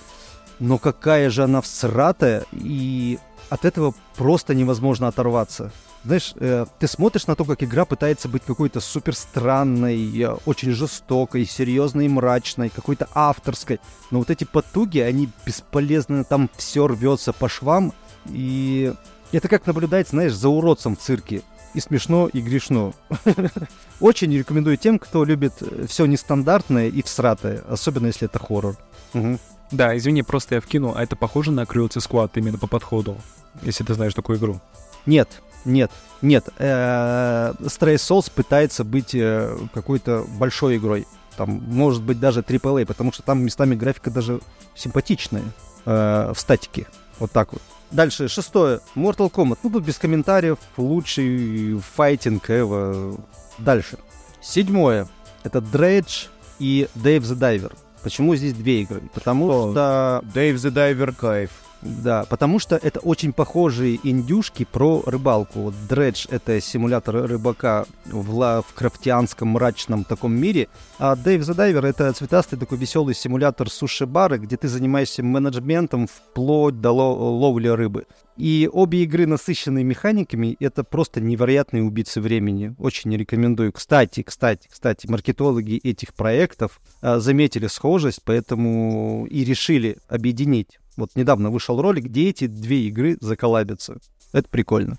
Но 0.58 0.78
какая 0.78 1.30
же 1.30 1.44
она 1.44 1.60
всратая, 1.60 2.44
и 2.52 3.18
от 3.50 3.64
этого 3.64 3.94
просто 4.16 4.54
невозможно 4.54 5.08
оторваться. 5.08 5.72
Знаешь, 6.04 6.32
э, 6.36 6.66
ты 6.78 6.86
смотришь 6.86 7.26
на 7.26 7.34
то, 7.34 7.44
как 7.44 7.62
игра 7.62 7.84
пытается 7.84 8.28
быть 8.28 8.44
какой-то 8.44 8.80
супер 8.80 9.14
странной, 9.14 10.22
э, 10.22 10.36
очень 10.46 10.72
жестокой, 10.72 11.44
серьезной 11.44 12.08
мрачной, 12.08 12.68
какой-то 12.68 13.08
авторской. 13.14 13.80
Но 14.10 14.18
вот 14.18 14.30
эти 14.30 14.44
потуги, 14.44 15.00
они 15.00 15.28
бесполезны, 15.44 16.24
там 16.24 16.48
все 16.56 16.86
рвется 16.86 17.32
по 17.32 17.48
швам. 17.48 17.92
И 18.26 18.92
это 19.32 19.48
как 19.48 19.66
наблюдать, 19.66 20.08
знаешь, 20.08 20.34
за 20.34 20.48
уродцем 20.48 20.96
в 20.96 21.00
цирке. 21.00 21.42
И 21.74 21.80
смешно, 21.80 22.28
и 22.32 22.40
грешно. 22.40 22.92
Очень 24.00 24.36
рекомендую 24.36 24.76
тем, 24.76 24.98
кто 24.98 25.24
любит 25.24 25.52
все 25.88 26.06
нестандартное 26.06 26.88
и 26.88 27.02
всратое, 27.02 27.62
особенно 27.68 28.06
если 28.06 28.26
это 28.26 28.38
хоррор. 28.38 28.76
Мгм. 29.12 29.38
Да, 29.70 29.96
извини, 29.96 30.22
просто 30.22 30.56
я 30.56 30.60
вкину, 30.60 30.94
а 30.96 31.02
это 31.02 31.16
похоже 31.16 31.50
на 31.50 31.62
Cruelty 31.62 31.98
Squad 31.98 32.30
именно 32.34 32.58
по 32.58 32.66
подходу, 32.66 33.16
если 33.62 33.84
ты 33.84 33.94
знаешь 33.94 34.14
такую 34.14 34.38
игру. 34.38 34.60
Нет, 35.04 35.28
нет, 35.64 35.90
нет. 36.22 36.48
Э, 36.58 37.52
Stray 37.60 37.96
Souls 37.96 38.30
пытается 38.34 38.84
быть 38.84 39.14
э, 39.14 39.56
какой-то 39.74 40.24
большой 40.38 40.78
игрой. 40.78 41.06
Там, 41.36 41.62
может 41.66 42.02
быть, 42.02 42.18
даже 42.18 42.40
AAA, 42.40 42.86
потому 42.86 43.12
что 43.12 43.22
там 43.22 43.44
местами 43.44 43.74
графика 43.74 44.10
даже 44.10 44.40
симпатичная 44.74 45.44
э, 45.84 46.32
в 46.34 46.40
статике. 46.40 46.86
Вот 47.18 47.30
так 47.30 47.52
вот. 47.52 47.62
Дальше, 47.90 48.28
шестое. 48.28 48.80
Mortal 48.94 49.30
Kombat. 49.30 49.58
Ну, 49.62 49.70
тут 49.70 49.84
без 49.84 49.98
комментариев. 49.98 50.58
Лучший 50.76 51.78
файтинг 51.94 52.50
ever. 52.50 53.20
Дальше. 53.58 53.98
Седьмое. 54.40 55.08
Это 55.42 55.58
Dredge 55.58 56.28
и 56.58 56.88
Dave 56.94 57.22
the 57.22 57.38
Diver. 57.38 57.72
Почему 58.02 58.34
здесь 58.36 58.52
две 58.54 58.82
игры? 58.82 59.02
Потому 59.14 59.48
О. 59.48 59.70
что 59.72 60.24
Dave 60.34 60.54
the 60.54 60.70
Diver 60.70 61.14
кайф. 61.14 61.50
Да, 61.82 62.24
потому 62.28 62.58
что 62.58 62.76
это 62.76 63.00
очень 63.00 63.32
похожие 63.32 64.00
индюшки 64.02 64.66
про 64.70 65.02
рыбалку. 65.06 65.60
Вот 65.60 65.74
Дредж— 65.88 66.26
это 66.30 66.60
симулятор 66.60 67.26
рыбака 67.26 67.86
в 68.06 68.34
лавкрафтианском 68.34 69.48
мрачном 69.48 70.04
таком 70.04 70.34
мире, 70.34 70.68
а 70.98 71.14
Дэйв 71.14 71.42
the 71.42 71.54
Diver— 71.54 71.86
это 71.88 72.12
цветастый 72.12 72.58
такой 72.58 72.78
веселый 72.78 73.14
симулятор 73.14 73.70
суши-бара, 73.70 74.38
где 74.38 74.56
ты 74.56 74.68
занимаешься 74.68 75.22
менеджментом 75.22 76.08
вплоть 76.08 76.80
до 76.80 76.90
ло- 76.90 77.38
ловли 77.38 77.68
рыбы. 77.68 78.06
И 78.36 78.68
обе 78.72 79.02
игры 79.02 79.26
насыщенные 79.26 79.84
механиками, 79.84 80.56
это 80.60 80.84
просто 80.84 81.20
невероятные 81.20 81.82
убийцы 81.82 82.20
времени. 82.20 82.74
Очень 82.78 83.16
рекомендую. 83.16 83.72
Кстати, 83.72 84.22
кстати, 84.22 84.68
кстати, 84.70 85.08
маркетологи 85.08 85.76
этих 85.82 86.14
проектов 86.14 86.80
а, 87.00 87.18
заметили 87.18 87.66
схожесть, 87.66 88.20
поэтому 88.24 89.26
и 89.28 89.44
решили 89.44 89.98
объединить. 90.08 90.78
Вот 90.98 91.10
недавно 91.14 91.50
вышел 91.50 91.80
ролик, 91.80 92.06
где 92.06 92.28
эти 92.28 92.46
две 92.48 92.88
игры 92.88 93.16
заколабятся. 93.20 93.98
Это 94.32 94.48
прикольно. 94.48 94.96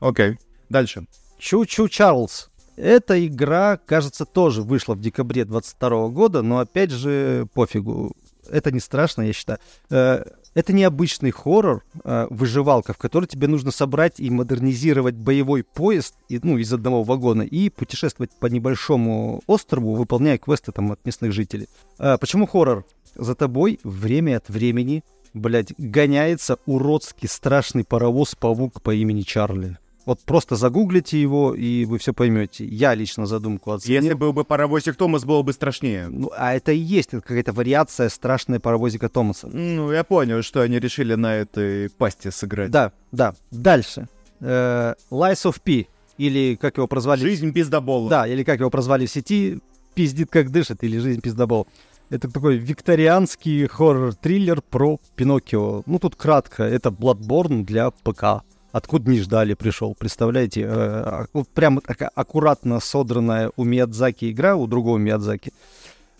Окей. 0.00 0.38
Дальше. 0.68 1.06
Чу-Чу 1.38 1.88
Чарльз. 1.88 2.50
Эта 2.76 3.24
игра, 3.24 3.76
кажется, 3.76 4.24
тоже 4.24 4.62
вышла 4.62 4.94
в 4.94 5.00
декабре 5.00 5.44
22 5.44 6.08
года, 6.08 6.42
но 6.42 6.58
опять 6.58 6.90
же, 6.90 7.46
пофигу. 7.54 8.12
Это 8.50 8.72
не 8.72 8.80
страшно, 8.80 9.22
я 9.22 9.32
считаю. 9.32 9.58
Э, 9.90 10.24
Это 10.54 10.72
необычный 10.72 11.30
хоррор, 11.30 11.84
э, 12.04 12.26
выживалка, 12.30 12.92
в 12.92 12.98
которой 12.98 13.26
тебе 13.26 13.46
нужно 13.46 13.70
собрать 13.70 14.18
и 14.18 14.30
модернизировать 14.30 15.14
боевой 15.14 15.62
поезд 15.62 16.14
и, 16.28 16.40
ну, 16.42 16.58
из 16.58 16.72
одного 16.72 17.04
вагона 17.04 17.42
и 17.42 17.68
путешествовать 17.70 18.30
по 18.40 18.46
небольшому 18.46 19.42
острову, 19.46 19.94
выполняя 19.94 20.38
квесты 20.38 20.72
там 20.72 20.90
от 20.92 21.04
местных 21.04 21.32
жителей. 21.32 21.68
Э, 21.98 22.16
Почему 22.18 22.46
хоррор? 22.46 22.84
За 23.18 23.34
тобой 23.34 23.80
время 23.82 24.36
от 24.36 24.48
времени, 24.48 25.02
блядь, 25.34 25.74
гоняется 25.76 26.58
уродский 26.66 27.28
страшный 27.28 27.84
паровоз-павук 27.84 28.80
по 28.80 28.94
имени 28.94 29.22
Чарли. 29.22 29.76
Вот 30.06 30.20
просто 30.20 30.56
загуглите 30.56 31.20
его, 31.20 31.52
и 31.52 31.84
вы 31.84 31.98
все 31.98 32.14
поймете. 32.14 32.64
Я 32.64 32.94
лично 32.94 33.26
задумку 33.26 33.72
оценил. 33.72 34.02
Если 34.02 34.14
был 34.14 34.32
бы 34.32 34.44
паровозик 34.44 34.96
Томас, 34.96 35.24
было 35.24 35.42
бы 35.42 35.52
страшнее. 35.52 36.08
Ну, 36.08 36.30
а 36.34 36.54
это 36.54 36.72
и 36.72 36.78
есть 36.78 37.10
какая-то 37.10 37.52
вариация 37.52 38.08
страшная 38.08 38.58
паровозика 38.58 39.10
Томаса. 39.10 39.48
Ну, 39.48 39.92
я 39.92 40.04
понял, 40.04 40.42
что 40.42 40.62
они 40.62 40.78
решили 40.78 41.14
на 41.14 41.34
этой 41.34 41.90
пасте 41.90 42.30
сыграть. 42.30 42.70
Да, 42.70 42.92
да. 43.12 43.34
Дальше. 43.50 44.08
Э, 44.40 44.94
Lies 45.10 45.44
of 45.44 45.60
P, 45.62 45.88
или 46.16 46.56
как 46.58 46.78
его 46.78 46.86
прозвали... 46.86 47.20
Жизнь 47.20 47.52
пиздобола. 47.52 48.08
Да, 48.08 48.26
или 48.26 48.44
как 48.44 48.60
его 48.60 48.70
прозвали 48.70 49.04
в 49.04 49.10
сети, 49.10 49.58
пиздит 49.94 50.30
как 50.30 50.50
дышит, 50.50 50.84
или 50.84 50.98
жизнь 50.98 51.20
пиздобол. 51.20 51.66
Это 52.10 52.28
такой 52.30 52.56
викторианский 52.56 53.66
хоррор-триллер 53.66 54.62
про 54.62 54.98
Пиноккио. 55.14 55.82
Ну, 55.84 55.98
тут 55.98 56.16
кратко, 56.16 56.62
это 56.62 56.88
Bloodborne 56.88 57.64
для 57.64 57.90
ПК. 57.90 58.42
Откуда 58.72 59.10
не 59.10 59.20
ждали, 59.20 59.54
пришел, 59.54 59.94
представляете? 59.94 60.62
Э, 60.62 60.68
а- 60.70 61.26
Вот 61.34 61.48
прямо 61.48 61.80
такая 61.82 62.10
аккуратно 62.14 62.80
содранная 62.80 63.50
у 63.56 63.64
Миядзаки 63.64 64.30
игра, 64.30 64.56
у 64.56 64.66
другого 64.66 64.96
Миядзаки. 64.98 65.52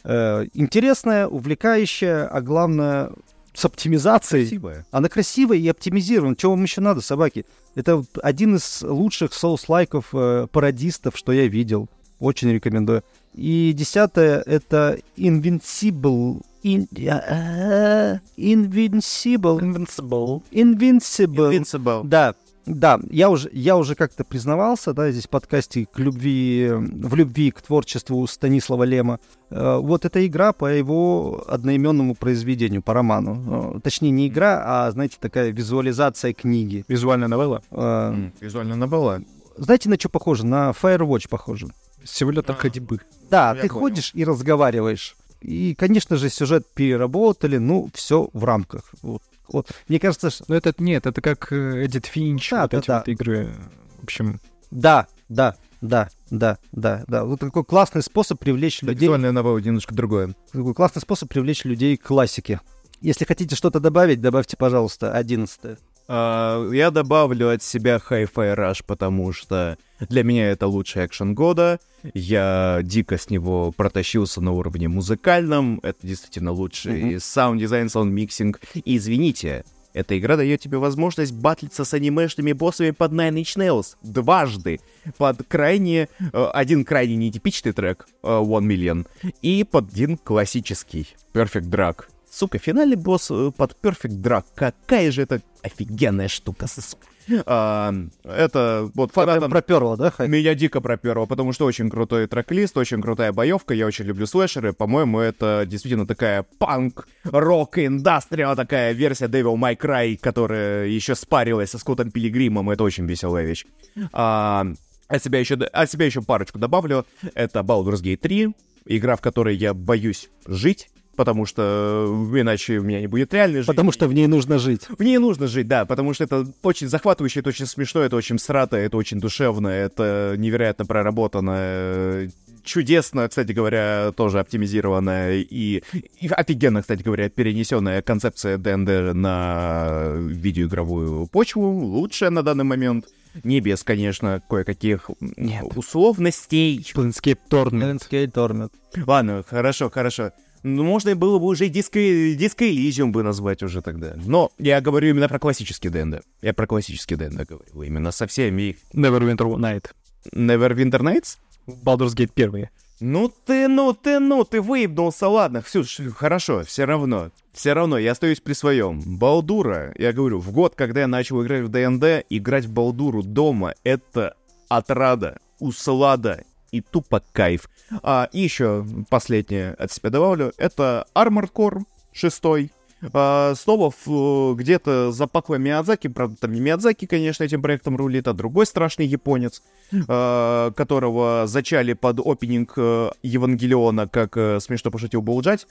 Э, 0.05 0.47
Интересная, 0.55 1.26
увлекающая, 1.26 2.26
а 2.26 2.41
главное, 2.43 3.11
с 3.55 3.64
оптимизацией. 3.64 4.45
Красивая. 4.45 4.86
Она 4.91 5.09
красивая 5.09 5.57
и 5.59 5.68
оптимизирована. 5.68 6.36
Чего 6.36 6.53
вам 6.53 6.62
еще 6.62 6.80
надо, 6.80 7.01
собаки? 7.01 7.45
Это 7.74 8.05
один 8.22 8.57
из 8.57 8.82
лучших 8.82 9.32
соус-лайков 9.32 10.09
э, 10.12 10.47
пародистов, 10.53 11.16
что 11.16 11.32
я 11.32 11.47
видел. 11.49 11.89
Очень 12.18 12.53
рекомендую. 12.53 13.03
И 13.35 13.72
десятое— 13.72 14.43
это 14.47 14.99
Invincible. 15.16 16.43
In- 16.64 16.89
э, 16.97 18.18
Invincible. 18.37 19.61
Invincible. 19.61 20.43
Invincible. 20.51 21.51
Invincible. 21.53 22.05
Да, 22.05 22.35
да, 22.66 22.99
я 23.11 23.31
уже, 23.31 23.49
я 23.53 23.76
уже 23.76 23.95
как-то 23.95 24.24
признавался, 24.24 24.93
да, 24.93 25.11
здесь 25.11 25.26
в 25.26 25.31
подкасте 25.31 25.87
к 25.87 25.99
любви, 25.99 26.68
в 26.70 27.14
любви 27.14 27.51
к 27.51 27.62
творчеству 27.62 28.26
Станислава 28.26 28.83
Лема. 28.85 29.20
Э, 29.51 29.79
Вот 29.81 30.05
эта 30.05 30.26
игра 30.26 30.53
по 30.53 30.66
его 30.66 31.45
одноименному 31.49 32.14
произведению, 32.14 32.83
по 32.83 32.93
роману. 32.93 33.76
Э, 33.76 33.81
Точнее, 33.81 34.11
не 34.11 34.26
игра, 34.29 34.62
а, 34.66 34.91
знаете, 34.91 35.16
такая 35.20 35.51
визуализация 35.51 36.33
книги. 36.33 36.85
Визуальная 36.89 37.29
новелла. 37.29 37.62
М, 37.70 38.33
Визуально 38.41 38.76
новелла. 38.76 39.22
Знаете, 39.57 39.89
на 39.89 39.97
что 39.99 40.09
похоже? 40.09 40.45
На 40.45 40.70
Firewatch 40.70 41.29
похоже. 41.29 41.68
Симулятор 42.11 42.56
ходьбы. 42.56 43.00
Да, 43.30 43.54
Я 43.54 43.62
ты 43.62 43.68
понял. 43.68 43.80
ходишь 43.80 44.11
и 44.14 44.24
разговариваешь. 44.24 45.16
И, 45.40 45.74
конечно 45.74 46.16
же, 46.16 46.30
сюжет 46.30 46.66
переработали, 46.74 47.59
ну, 47.59 47.88
все 47.94 48.28
в 48.32 48.44
рамках. 48.44 48.90
Вот, 49.02 49.22
вот. 49.48 49.70
Мне 49.88 50.00
кажется, 50.00 50.30
что... 50.30 50.44
Но 50.48 50.56
это 50.56 50.74
нет, 50.78 51.06
это 51.06 51.20
как 51.20 51.52
э, 51.52 51.84
Эдит 51.86 52.06
Финч, 52.06 52.50
Да, 52.50 52.62
вот 52.62 52.70
да, 52.72 52.78
эти 52.78 52.86
да. 52.86 52.98
вот 52.98 53.09
игры. 53.09 53.54
В 54.00 54.04
общем, 54.04 54.40
Да, 54.70 55.06
да, 55.28 55.54
да, 55.80 56.09
да, 56.30 56.59
да, 56.72 57.04
да. 57.06 57.24
Вот 57.24 57.38
такой 57.40 57.64
классный 57.64 58.02
способ 58.02 58.40
привлечь 58.40 58.80
Да, 58.80 58.88
людей. 58.88 59.02
Визуальная 59.06 59.30
новелла 59.32 59.59
немножко 59.59 59.94
другое. 59.94 60.34
Такой 60.52 60.74
классный 60.74 61.02
способ 61.02 61.28
привлечь 61.28 61.64
людей 61.64 61.96
к 61.96 62.02
классике. 62.02 62.61
Если 63.00 63.24
хотите 63.24 63.54
что-то 63.54 63.78
добавить, 63.78 64.20
добавьте, 64.20 64.56
пожалуйста, 64.56 65.12
одиннадцатое. 65.12 65.78
А, 66.09 66.68
Я 66.72 66.90
добавлю 66.90 67.50
от 67.50 67.62
себя 67.62 68.00
Hi-Fi 68.11 68.56
Rush, 68.56 68.82
потому 68.84 69.32
что 69.32 69.78
для 70.01 70.22
меня 70.22 70.51
это 70.51 70.66
лучший 70.66 71.07
экшен 71.07 71.34
года. 71.34 71.80
Я 72.14 72.80
дико 72.82 73.18
с 73.18 73.30
него 73.30 73.72
протащился 73.72 74.40
на 74.40 74.53
уровне 74.53 74.88
музыкальном. 74.88 75.80
Это 75.82 76.07
действительно 76.07 76.53
лучший 76.53 77.03
Мгм. 77.05 77.20
sound 77.20 77.49
design, 77.49 77.89
sound 77.89 78.18
mixing. 78.18 78.61
И 78.74 78.96
извините, 78.96 79.64
эта 79.94 80.16
игра 80.18 80.36
дает 80.36 80.61
тебе 80.61 80.78
возможность 80.78 81.32
батлиться 81.34 81.84
с 81.84 81.92
анимешными 81.94 82.53
боссами 82.53 82.90
под 82.92 83.12
Nine 83.12 83.34
Inch 83.42 83.57
Nails 83.57 83.96
дважды. 84.03 84.80
Под 85.16 85.42
крайне... 85.49 86.09
э, 86.32 86.44
Один 86.55 86.84
крайне 86.84 87.16
нетипичный 87.16 87.72
трек, 87.72 88.07
э, 88.22 88.28
One 88.28 88.66
Million, 88.66 89.07
и 89.42 89.64
под 89.64 89.90
один 89.92 90.16
классический, 90.16 91.09
Perfect 91.32 91.68
Drug. 91.68 92.05
Сука, 92.30 92.59
финальный 92.59 92.96
босс 92.96 93.30
э, 93.30 93.51
под 93.57 93.76
Perfect 93.82 94.20
Drag. 94.22 94.44
Какая 94.55 95.11
же 95.11 95.22
это 95.22 95.40
офигенная 95.62 96.28
штука, 96.28 96.66
сука. 96.68 97.07
А, 97.47 97.95
это 98.24 98.91
вот 98.95 99.12
фанатам... 99.12 99.51
Проперло, 99.51 99.97
да? 99.97 100.12
Меня 100.26 100.55
дико 100.55 100.81
проперло, 100.81 101.26
потому 101.26 101.53
что 101.53 101.64
очень 101.66 101.91
крутой 101.91 102.26
трек-лист, 102.26 102.76
очень 102.76 103.03
крутая 103.03 103.33
боевка, 103.33 103.74
я 103.74 103.87
очень 103.87 104.05
люблю 104.05 104.26
слэшеры. 104.26 104.72
По-моему, 104.72 105.20
это 105.20 105.64
действительно 105.66 106.07
такая 106.07 106.45
панк, 106.59 107.07
рок, 107.24 107.79
индастриал, 107.79 108.57
такая 108.57 108.93
версия 108.93 109.26
Devil 109.26 109.57
May 109.57 109.76
Cry, 109.76 110.16
которая 110.16 110.87
еще 110.87 111.14
спарилась 111.14 111.70
со 111.70 111.79
Скоттом 111.79 112.11
Пилигримом. 112.11 112.70
Это 112.70 112.85
очень 112.85 113.07
веселая 113.07 113.45
вещь. 113.45 113.66
А, 114.12 114.66
от 115.09 115.24
себя 115.24 115.39
еще, 115.41 115.55
от 115.55 115.91
себя 115.91 116.07
еще 116.07 116.22
парочку 116.22 116.59
добавлю. 116.59 117.07
Это 117.35 117.61
Baldur's 117.61 118.03
Gate 118.03 118.18
3, 118.18 118.55
игра, 118.87 119.16
в 119.16 119.20
которой 119.20 119.57
я 119.57 119.74
боюсь 119.74 120.29
жить, 120.47 120.91
потому 121.19 121.47
что 121.47 122.07
э, 122.33 122.41
иначе 122.41 122.79
у 122.79 122.85
меня 122.85 123.01
не 123.01 123.09
будет 123.09 123.35
реальной 123.35 123.59
жизни. 123.59 123.73
Потому 123.73 123.91
что 123.91 124.07
в 124.07 124.14
ней 124.14 124.29
нужно 124.29 124.61
жить. 124.61 124.83
В 124.89 125.03
ней 125.03 125.19
нужно 125.19 125.49
жить, 125.49 125.66
да, 125.66 125.85
потому 125.85 126.14
что 126.14 126.23
это 126.23 126.47
очень 126.62 126.87
захватывающе, 126.89 127.41
это 127.41 127.49
очень 127.49 127.66
смешно, 127.66 128.03
это 128.03 128.14
очень 128.14 128.39
срато, 128.39 128.77
это 128.77 128.97
очень 128.97 129.19
душевно, 129.19 129.66
это 129.66 130.37
невероятно 130.39 130.87
проработано, 130.87 132.31
чудесно, 132.62 133.29
кстати 133.29 133.51
говоря, 133.51 134.12
тоже 134.16 134.39
оптимизированная 134.39 135.39
и, 135.39 135.83
и 136.21 136.29
офигенно, 136.29 136.83
кстати 136.83 137.03
говоря, 137.03 137.29
перенесенная 137.29 138.01
концепция 138.01 138.57
ДНД 138.57 139.12
на 139.14 140.12
видеоигровую 140.19 141.27
почву, 141.27 141.69
лучшая 141.69 142.31
на 142.31 142.45
данный 142.45 142.64
момент. 142.64 143.07
Не 143.45 143.61
без, 143.61 143.83
конечно, 143.83 144.41
кое-каких 144.49 145.11
м, 145.21 145.69
условностей. 145.75 146.85
Planescape 146.95 147.39
Torment. 147.51 147.99
Planescape 147.99 148.32
Torment. 148.33 148.71
Ладно, 149.07 149.45
хорошо, 149.47 149.91
хорошо. 149.91 150.33
Ну, 150.62 150.84
можно 150.84 151.14
было 151.14 151.38
бы 151.38 151.46
уже 151.46 151.68
Disco, 151.68 151.99
Disco 151.99 152.64
Elysium 152.64 153.11
бы 153.11 153.22
назвать 153.22 153.62
уже 153.62 153.82
тогда. 153.82 154.14
Но 154.16 154.50
я 154.59 154.80
говорю 154.80 155.11
именно 155.11 155.28
про 155.28 155.38
классический 155.38 155.88
ДНД. 155.88 156.22
Я 156.42 156.54
про 156.54 156.66
классический 156.66 157.16
ДНД 157.16 157.48
говорю. 157.48 157.82
Именно 157.82 158.11
со 158.12 158.26
всеми 158.26 158.62
их. 158.62 158.76
Neverwinter 158.92 159.46
Night. 159.56 159.86
Neverwinter 160.34 161.00
Nights? 161.00 161.38
Baldur's 161.66 162.14
Gate 162.14 162.32
1. 162.34 162.68
Ну 163.00 163.32
ты, 163.46 163.68
ну 163.68 163.92
ты, 163.92 164.18
ну 164.18 164.44
ты 164.44 164.61
выебнулся, 164.61 165.28
ладно, 165.28 165.62
Ксюш, 165.62 166.00
хорошо, 166.16 166.64
все 166.64 166.84
равно, 166.84 167.30
все 167.52 167.72
равно, 167.72 167.96
я 167.96 168.11
остаюсь 168.11 168.40
при 168.40 168.54
своем. 168.54 169.00
Балдура, 169.18 169.94
я 169.96 170.12
говорю, 170.12 170.40
в 170.40 170.50
год, 170.50 170.74
когда 170.74 171.02
я 171.02 171.06
начал 171.06 171.40
играть 171.44 171.62
в 171.62 171.68
ДНД, 171.68 172.26
играть 172.28 172.64
в 172.64 172.72
Балдуру 172.72 173.22
дома, 173.22 173.74
это 173.84 174.34
отрада, 174.68 175.38
услада 175.61 176.44
и 176.71 176.81
тупо 176.81 177.23
кайф. 177.33 177.69
А, 178.03 178.29
и 178.33 178.41
еще 178.41 178.85
последнее 179.09 179.73
от 179.75 179.93
себя 179.93 180.11
добавлю, 180.11 180.53
это 180.59 181.07
Armored 181.14 181.53
Core 181.53 181.83
6. 182.12 182.71
А, 183.12 183.55
снова 183.55 183.93
в- 184.05 184.55
где-то 184.57 185.12
за 185.12 185.27
Паква 185.29 185.55
Миядзаки, 185.55 186.09
правда, 186.09 186.37
там 186.41 186.53
не 186.53 186.61
Миядзаки, 186.61 187.07
конечно, 187.07 187.45
этим 187.45 187.62
проектом 187.62 187.97
рулит, 187.97 188.27
а 188.27 188.33
другой 188.33 188.66
страшный 188.66 189.07
японец, 189.07 189.62
а, 190.09 190.73
которого 190.73 191.45
зачали 191.47 191.93
под 191.93 192.19
опенинг 192.19 192.73
э, 192.77 193.11
Евангелиона, 193.23 194.09
как 194.09 194.37
э, 194.37 194.59
смешно 194.61 194.91
пошутил 194.91 195.23
Булджать. 195.23 195.66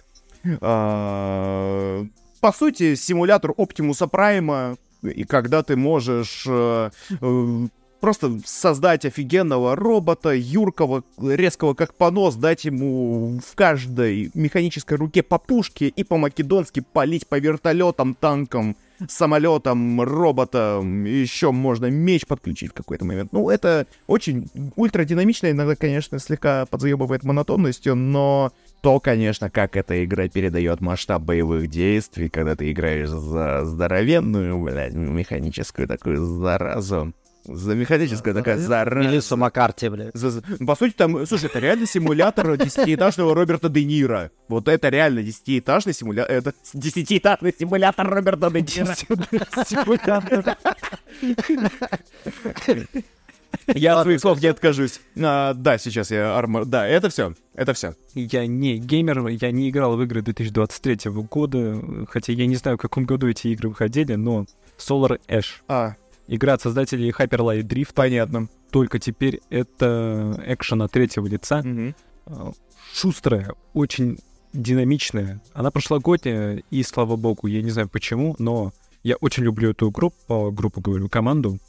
А, 0.61 2.05
по 2.41 2.51
сути, 2.51 2.95
симулятор 2.95 3.53
Оптимуса 3.57 4.07
Прайма, 4.07 4.77
и 5.03 5.23
когда 5.25 5.63
ты 5.63 5.75
можешь 5.75 6.45
э, 6.47 6.89
э, 7.21 7.67
просто 7.99 8.39
создать 8.45 9.05
офигенного 9.05 9.75
робота, 9.75 10.33
юркого, 10.33 11.03
резкого 11.21 11.73
как 11.73 11.93
понос, 11.93 12.35
дать 12.35 12.65
ему 12.65 13.39
в 13.45 13.55
каждой 13.55 14.31
механической 14.33 14.95
руке 14.95 15.23
по 15.23 15.37
пушке 15.37 15.87
и 15.87 16.03
по-македонски 16.03 16.79
палить 16.79 17.27
по 17.27 17.39
вертолетам, 17.39 18.15
танкам, 18.15 18.75
самолетам, 19.07 20.01
роботам, 20.01 21.03
еще 21.05 21.51
можно 21.51 21.87
меч 21.87 22.25
подключить 22.25 22.71
в 22.71 22.73
какой-то 22.73 23.05
момент. 23.05 23.31
Ну, 23.31 23.49
это 23.49 23.87
очень 24.07 24.49
ультрадинамично, 24.75 25.51
иногда, 25.51 25.75
конечно, 25.75 26.19
слегка 26.19 26.65
подзаебывает 26.65 27.23
монотонностью, 27.23 27.95
но 27.95 28.51
то, 28.81 28.99
конечно, 28.99 29.49
как 29.49 29.75
эта 29.75 30.03
игра 30.03 30.27
передает 30.27 30.81
масштаб 30.81 31.21
боевых 31.21 31.67
действий, 31.67 32.29
когда 32.29 32.55
ты 32.55 32.71
играешь 32.71 33.09
за 33.09 33.65
здоровенную, 33.65 34.57
блядь, 34.59 34.93
механическую 34.93 35.87
такую 35.87 36.25
заразу. 36.25 37.13
За 37.47 37.75
механическая 37.75 38.33
такая 38.33 38.57
зараза. 38.57 39.07
Мелиссу 39.07 39.37
Маккарти, 39.37 39.89
блядь. 39.89 40.11
За- 40.13 40.31
за- 40.31 40.41
По 40.65 40.75
сути, 40.75 40.93
там, 40.93 41.25
слушай, 41.25 41.45
это 41.45 41.59
реально 41.59 41.85
симулятор 41.87 42.57
десятиэтажного 42.57 43.33
Роберта 43.33 43.69
Де 43.69 43.83
Ниро. 43.85 44.31
Вот 44.49 44.67
это 44.67 44.89
реально 44.89 45.23
десятиэтажный 45.23 45.93
симулятор. 45.93 46.35
Это 46.35 46.53
десятиэтажный 46.73 47.53
симулятор 47.57 48.07
Роберта 48.09 48.49
Де 48.49 48.61
Ниро. 48.61 48.95
Я 53.67 53.97
от 53.97 54.03
своих 54.03 54.19
слов 54.19 54.41
не 54.41 54.47
откажусь. 54.47 54.99
А, 55.21 55.53
Да, 55.53 55.77
сейчас 55.77 56.11
я 56.11 56.37
армор... 56.37 56.65
Да, 56.65 56.85
это 56.87 57.09
все. 57.09 57.33
Это 57.53 57.73
все. 57.73 57.95
Я 58.13 58.45
не 58.45 58.77
геймер, 58.77 59.25
я 59.27 59.51
не 59.51 59.69
играл 59.69 59.95
в 59.97 60.03
игры 60.03 60.21
2023 60.21 61.11
года, 61.11 61.81
хотя 62.09 62.33
я 62.33 62.45
не 62.45 62.55
знаю, 62.55 62.77
в 62.77 62.81
каком 62.81 63.05
году 63.05 63.27
эти 63.27 63.47
игры 63.47 63.69
выходили, 63.69 64.15
но 64.15 64.45
Solar 64.77 65.19
Ash. 65.27 65.45
А, 65.67 65.95
Игра 66.27 66.53
от 66.53 66.61
создателей 66.61 67.09
Hyper 67.09 67.39
Light 67.39 67.63
Drift. 67.63 67.93
понятно. 67.93 68.49
Только 68.71 68.99
теперь 68.99 69.41
это 69.49 70.41
экшен 70.45 70.81
от 70.81 70.91
третьего 70.91 71.25
лица. 71.25 71.63
А, 72.25 72.51
Шустрая, 72.93 73.53
очень 73.73 74.19
динамичная. 74.53 75.41
Она 75.53 75.71
прошлогодняя, 75.71 76.63
и 76.69 76.83
слава 76.83 77.15
богу, 77.15 77.47
я 77.47 77.61
не 77.61 77.69
знаю 77.69 77.87
почему, 77.89 78.35
но 78.39 78.73
я 79.03 79.15
очень 79.17 79.43
люблю 79.43 79.71
эту 79.71 79.89
группу, 79.89 80.51
группу 80.51 80.81
говорю, 80.81 81.07
команду. 81.09 81.59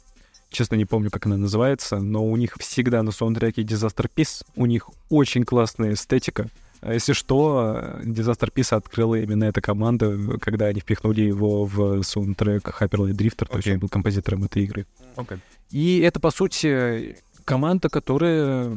Честно, 0.49 0.75
не 0.75 0.85
помню, 0.85 1.11
как 1.11 1.27
она 1.27 1.37
называется, 1.37 1.99
но 1.99 2.25
у 2.25 2.35
них 2.35 2.55
всегда 2.59 3.03
на 3.03 3.11
саундтреке 3.11 3.61
Disaster 3.61 4.09
Peace. 4.13 4.43
У 4.55 4.65
них 4.65 4.89
очень 5.09 5.43
классная 5.43 5.93
эстетика. 5.93 6.49
А 6.81 6.93
Если 6.93 7.13
что, 7.13 7.99
Disaster 8.03 8.51
Peace 8.53 8.75
открыла 8.75 9.15
именно 9.15 9.43
эта 9.45 9.61
команда, 9.61 10.17
когда 10.39 10.67
они 10.67 10.79
впихнули 10.79 11.21
его 11.21 11.65
в 11.65 12.03
саундтрек 12.03 12.67
Hyper 12.67 12.99
Light 12.99 13.17
Drifter, 13.17 13.47
то 13.49 13.57
есть 13.57 13.67
он 13.67 13.79
был 13.79 13.89
композитором 13.89 14.45
этой 14.45 14.63
игры. 14.63 14.85
Окей. 15.15 15.39
И 15.71 15.99
это, 15.99 16.19
по 16.19 16.31
сути, 16.31 17.17
команда, 17.43 17.89
которая, 17.89 18.71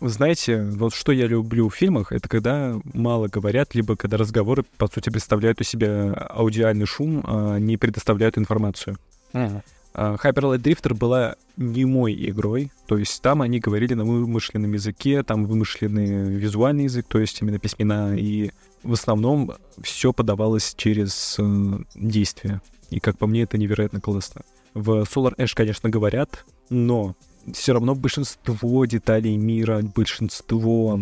знаете, 0.00 0.62
вот 0.62 0.94
что 0.94 1.12
я 1.12 1.26
люблю 1.26 1.68
в 1.68 1.74
фильмах, 1.74 2.12
это 2.12 2.28
когда 2.28 2.80
мало 2.94 3.28
говорят, 3.28 3.74
либо 3.74 3.96
когда 3.96 4.16
разговоры, 4.16 4.64
по 4.78 4.86
сути, 4.86 5.10
представляют 5.10 5.60
у 5.60 5.64
себя 5.64 6.12
аудиальный 6.12 6.86
шум, 6.86 7.24
а 7.26 7.58
не 7.58 7.76
предоставляют 7.76 8.38
информацию. 8.38 8.98
А, 9.32 9.62
Hyper 9.94 10.42
Light 10.42 10.62
Drifter 10.62 10.94
была 10.94 11.36
немой 11.56 12.14
игрой, 12.30 12.70
то 12.86 12.96
есть 12.96 13.20
там 13.22 13.42
они 13.42 13.60
говорили 13.60 13.94
на 13.94 14.04
вымышленном 14.04 14.72
языке, 14.72 15.22
там 15.22 15.44
вымышленный 15.44 16.34
визуальный 16.34 16.84
язык, 16.84 17.06
то 17.08 17.18
есть 17.18 17.40
именно 17.42 17.58
письмена, 17.58 18.16
и 18.16 18.50
в 18.82 18.92
основном 18.92 19.52
все 19.82 20.12
подавалось 20.12 20.74
через 20.76 21.36
э, 21.38 21.78
действие. 21.94 22.60
И 22.90 23.00
как 23.00 23.18
по 23.18 23.26
мне, 23.26 23.42
это 23.42 23.58
невероятно 23.58 24.00
классно. 24.00 24.42
В 24.74 25.02
Solar 25.02 25.36
Ash, 25.36 25.52
конечно, 25.54 25.88
говорят, 25.88 26.44
но 26.70 27.14
все 27.52 27.72
равно 27.72 27.94
большинство 27.94 28.84
деталей 28.84 29.36
мира, 29.36 29.82
большинство 29.82 31.00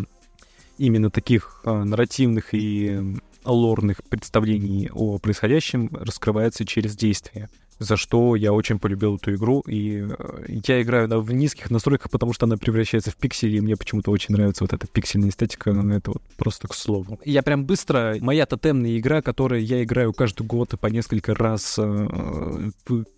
именно 0.77 1.09
таких 1.09 1.61
а, 1.63 1.83
нарративных 1.83 2.53
и 2.53 3.19
лорных 3.45 4.03
представлений 4.03 4.89
о 4.93 5.17
происходящем 5.19 5.89
раскрывается 5.91 6.65
через 6.65 6.95
действие. 6.95 7.49
За 7.81 7.97
что 7.97 8.35
я 8.35 8.53
очень 8.53 8.77
полюбил 8.77 9.15
эту 9.15 9.33
игру, 9.33 9.61
и 9.61 10.05
э, 10.07 10.59
я 10.67 10.83
играю 10.83 11.07
на, 11.07 11.17
в 11.17 11.33
низких 11.33 11.71
настройках, 11.71 12.11
потому 12.11 12.31
что 12.31 12.45
она 12.45 12.55
превращается 12.55 13.09
в 13.09 13.15
пиксели, 13.15 13.57
и 13.57 13.61
мне 13.61 13.75
почему-то 13.75 14.11
очень 14.11 14.35
нравится 14.35 14.63
вот 14.63 14.71
эта 14.71 14.85
пиксельная 14.85 15.29
эстетика, 15.29 15.73
ну, 15.73 15.91
это 15.91 16.11
вот 16.11 16.21
просто 16.37 16.67
к 16.67 16.75
слову. 16.75 17.19
Я 17.25 17.41
прям 17.41 17.65
быстро, 17.65 18.17
моя 18.19 18.45
тотемная 18.45 18.99
игра, 18.99 19.23
которую 19.23 19.65
я 19.65 19.83
играю 19.83 20.13
каждый 20.13 20.45
год 20.45 20.75
и 20.75 20.77
по 20.77 20.85
несколько 20.85 21.33
раз 21.33 21.79
э, 21.79 22.07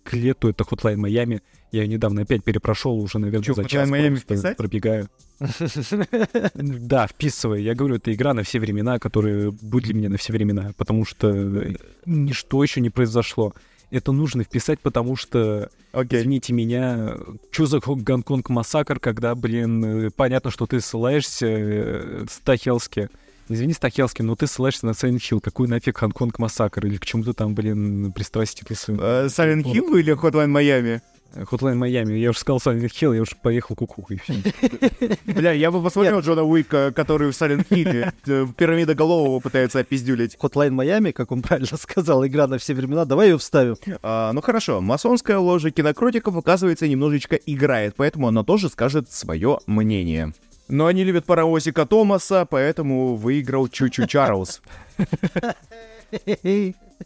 к 0.02 0.14
лету, 0.14 0.48
это 0.48 0.64
Hotline 0.64 0.96
Miami, 0.96 1.42
я 1.70 1.82
ее 1.82 1.88
недавно 1.88 2.22
опять 2.22 2.42
перепрошел, 2.42 2.96
уже, 2.98 3.18
наверное, 3.18 3.44
Чё, 3.44 3.52
за 3.52 3.64
час 3.64 3.90
Miami 3.90 4.16
вписать? 4.16 4.56
пробегаю. 4.56 5.10
Да, 6.54 7.06
вписывай. 7.06 7.62
Я 7.62 7.74
говорю, 7.74 7.96
это 7.96 8.14
игра 8.14 8.32
на 8.32 8.44
все 8.44 8.60
времена, 8.60 8.98
которые 8.98 9.50
будет 9.50 9.84
для 9.84 9.94
меня 9.94 10.08
на 10.08 10.16
все 10.16 10.32
времена, 10.32 10.72
потому 10.78 11.04
что 11.04 11.28
э, 11.28 11.74
ничто 12.06 12.62
еще 12.62 12.80
не 12.80 12.88
произошло. 12.88 13.52
Это 13.94 14.10
нужно 14.10 14.42
вписать, 14.42 14.80
потому 14.80 15.14
что, 15.14 15.70
Окей. 15.92 16.18
извините 16.18 16.52
меня, 16.52 17.16
что 17.52 17.66
за 17.66 17.78
Гонконг 17.78 18.48
массакр, 18.48 18.98
когда, 18.98 19.36
блин, 19.36 20.06
э, 20.06 20.10
понятно, 20.10 20.50
что 20.50 20.66
ты 20.66 20.80
ссылаешься 20.80 21.46
э, 21.46 22.24
Стахелски. 22.28 23.08
Извини, 23.48 23.72
Стахелски, 23.72 24.22
но 24.22 24.34
ты 24.34 24.48
ссылаешься 24.48 24.86
на 24.86 24.90
Silent 24.90 25.18
Hill. 25.18 25.40
Какой 25.40 25.68
нафиг 25.68 26.00
Гонконг 26.00 26.40
массакр? 26.40 26.84
Или 26.86 26.96
к 26.96 27.06
чему 27.06 27.22
ты 27.22 27.34
там, 27.34 27.54
блин, 27.54 28.10
пристрастие 28.10 28.66
ты? 28.66 28.74
Э, 28.74 29.26
Silent 29.26 29.62
Hill 29.62 30.00
или 30.00 30.12
Hotline 30.12 30.50
Miami? 30.50 31.00
Hotline 31.34 31.74
Майами. 31.74 32.14
Я 32.14 32.30
уже 32.30 32.38
сказал 32.38 32.58
Silent 32.58 32.90
Hill, 32.90 33.14
я 33.14 33.22
уже 33.22 33.36
поехал 33.36 33.74
кукухой. 33.74 34.20
Бля, 35.26 35.52
я 35.52 35.70
бы 35.70 35.82
посмотрел 35.82 36.20
Джона 36.20 36.42
Уика, 36.42 36.92
который 36.92 37.30
в 37.30 37.34
Silent 37.34 37.66
Hill 37.68 38.12
э, 38.26 38.46
пирамида 38.56 38.94
голового 38.94 39.40
пытается 39.40 39.80
опиздюлить. 39.80 40.36
Hotline 40.36 40.70
Miami, 40.70 41.12
как 41.12 41.32
он 41.32 41.42
правильно 41.42 41.76
сказал, 41.76 42.26
игра 42.26 42.46
на 42.46 42.58
все 42.58 42.74
времена. 42.74 43.04
Давай 43.04 43.30
ее 43.30 43.38
вставим. 43.38 43.76
А, 44.02 44.32
ну 44.32 44.40
хорошо, 44.40 44.80
масонская 44.80 45.38
ложа 45.38 45.70
кинокротиков, 45.70 46.36
оказывается, 46.36 46.88
немножечко 46.88 47.36
играет, 47.36 47.94
поэтому 47.96 48.28
она 48.28 48.44
тоже 48.44 48.68
скажет 48.68 49.10
свое 49.10 49.58
мнение. 49.66 50.32
Но 50.68 50.86
они 50.86 51.04
любят 51.04 51.26
паровозика 51.26 51.84
Томаса, 51.84 52.46
поэтому 52.48 53.16
выиграл 53.16 53.68
Чучу 53.68 54.06
Чарльз. 54.06 54.62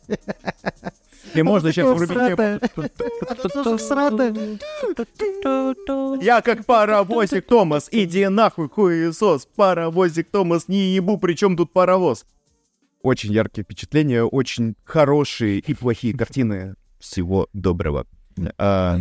И 1.34 1.42
можно 1.42 1.72
сейчас 1.72 1.96
врубить. 1.96 2.16
Я 6.22 6.40
как 6.42 6.64
паровозик 6.64 7.46
Томас, 7.46 7.88
иди 7.90 8.28
нахуй, 8.28 8.68
хуесос. 8.68 9.46
Паровозик 9.56 10.28
Томас, 10.30 10.68
не 10.68 10.94
ебу, 10.94 11.18
причем 11.18 11.56
тут 11.56 11.72
паровоз. 11.72 12.24
Очень 13.02 13.32
яркие 13.32 13.64
впечатления, 13.64 14.24
очень 14.24 14.74
хорошие 14.84 15.58
и 15.60 15.74
плохие 15.74 16.16
картины. 16.16 16.74
Всего 16.98 17.48
доброго. 17.52 18.06
А, 18.56 19.00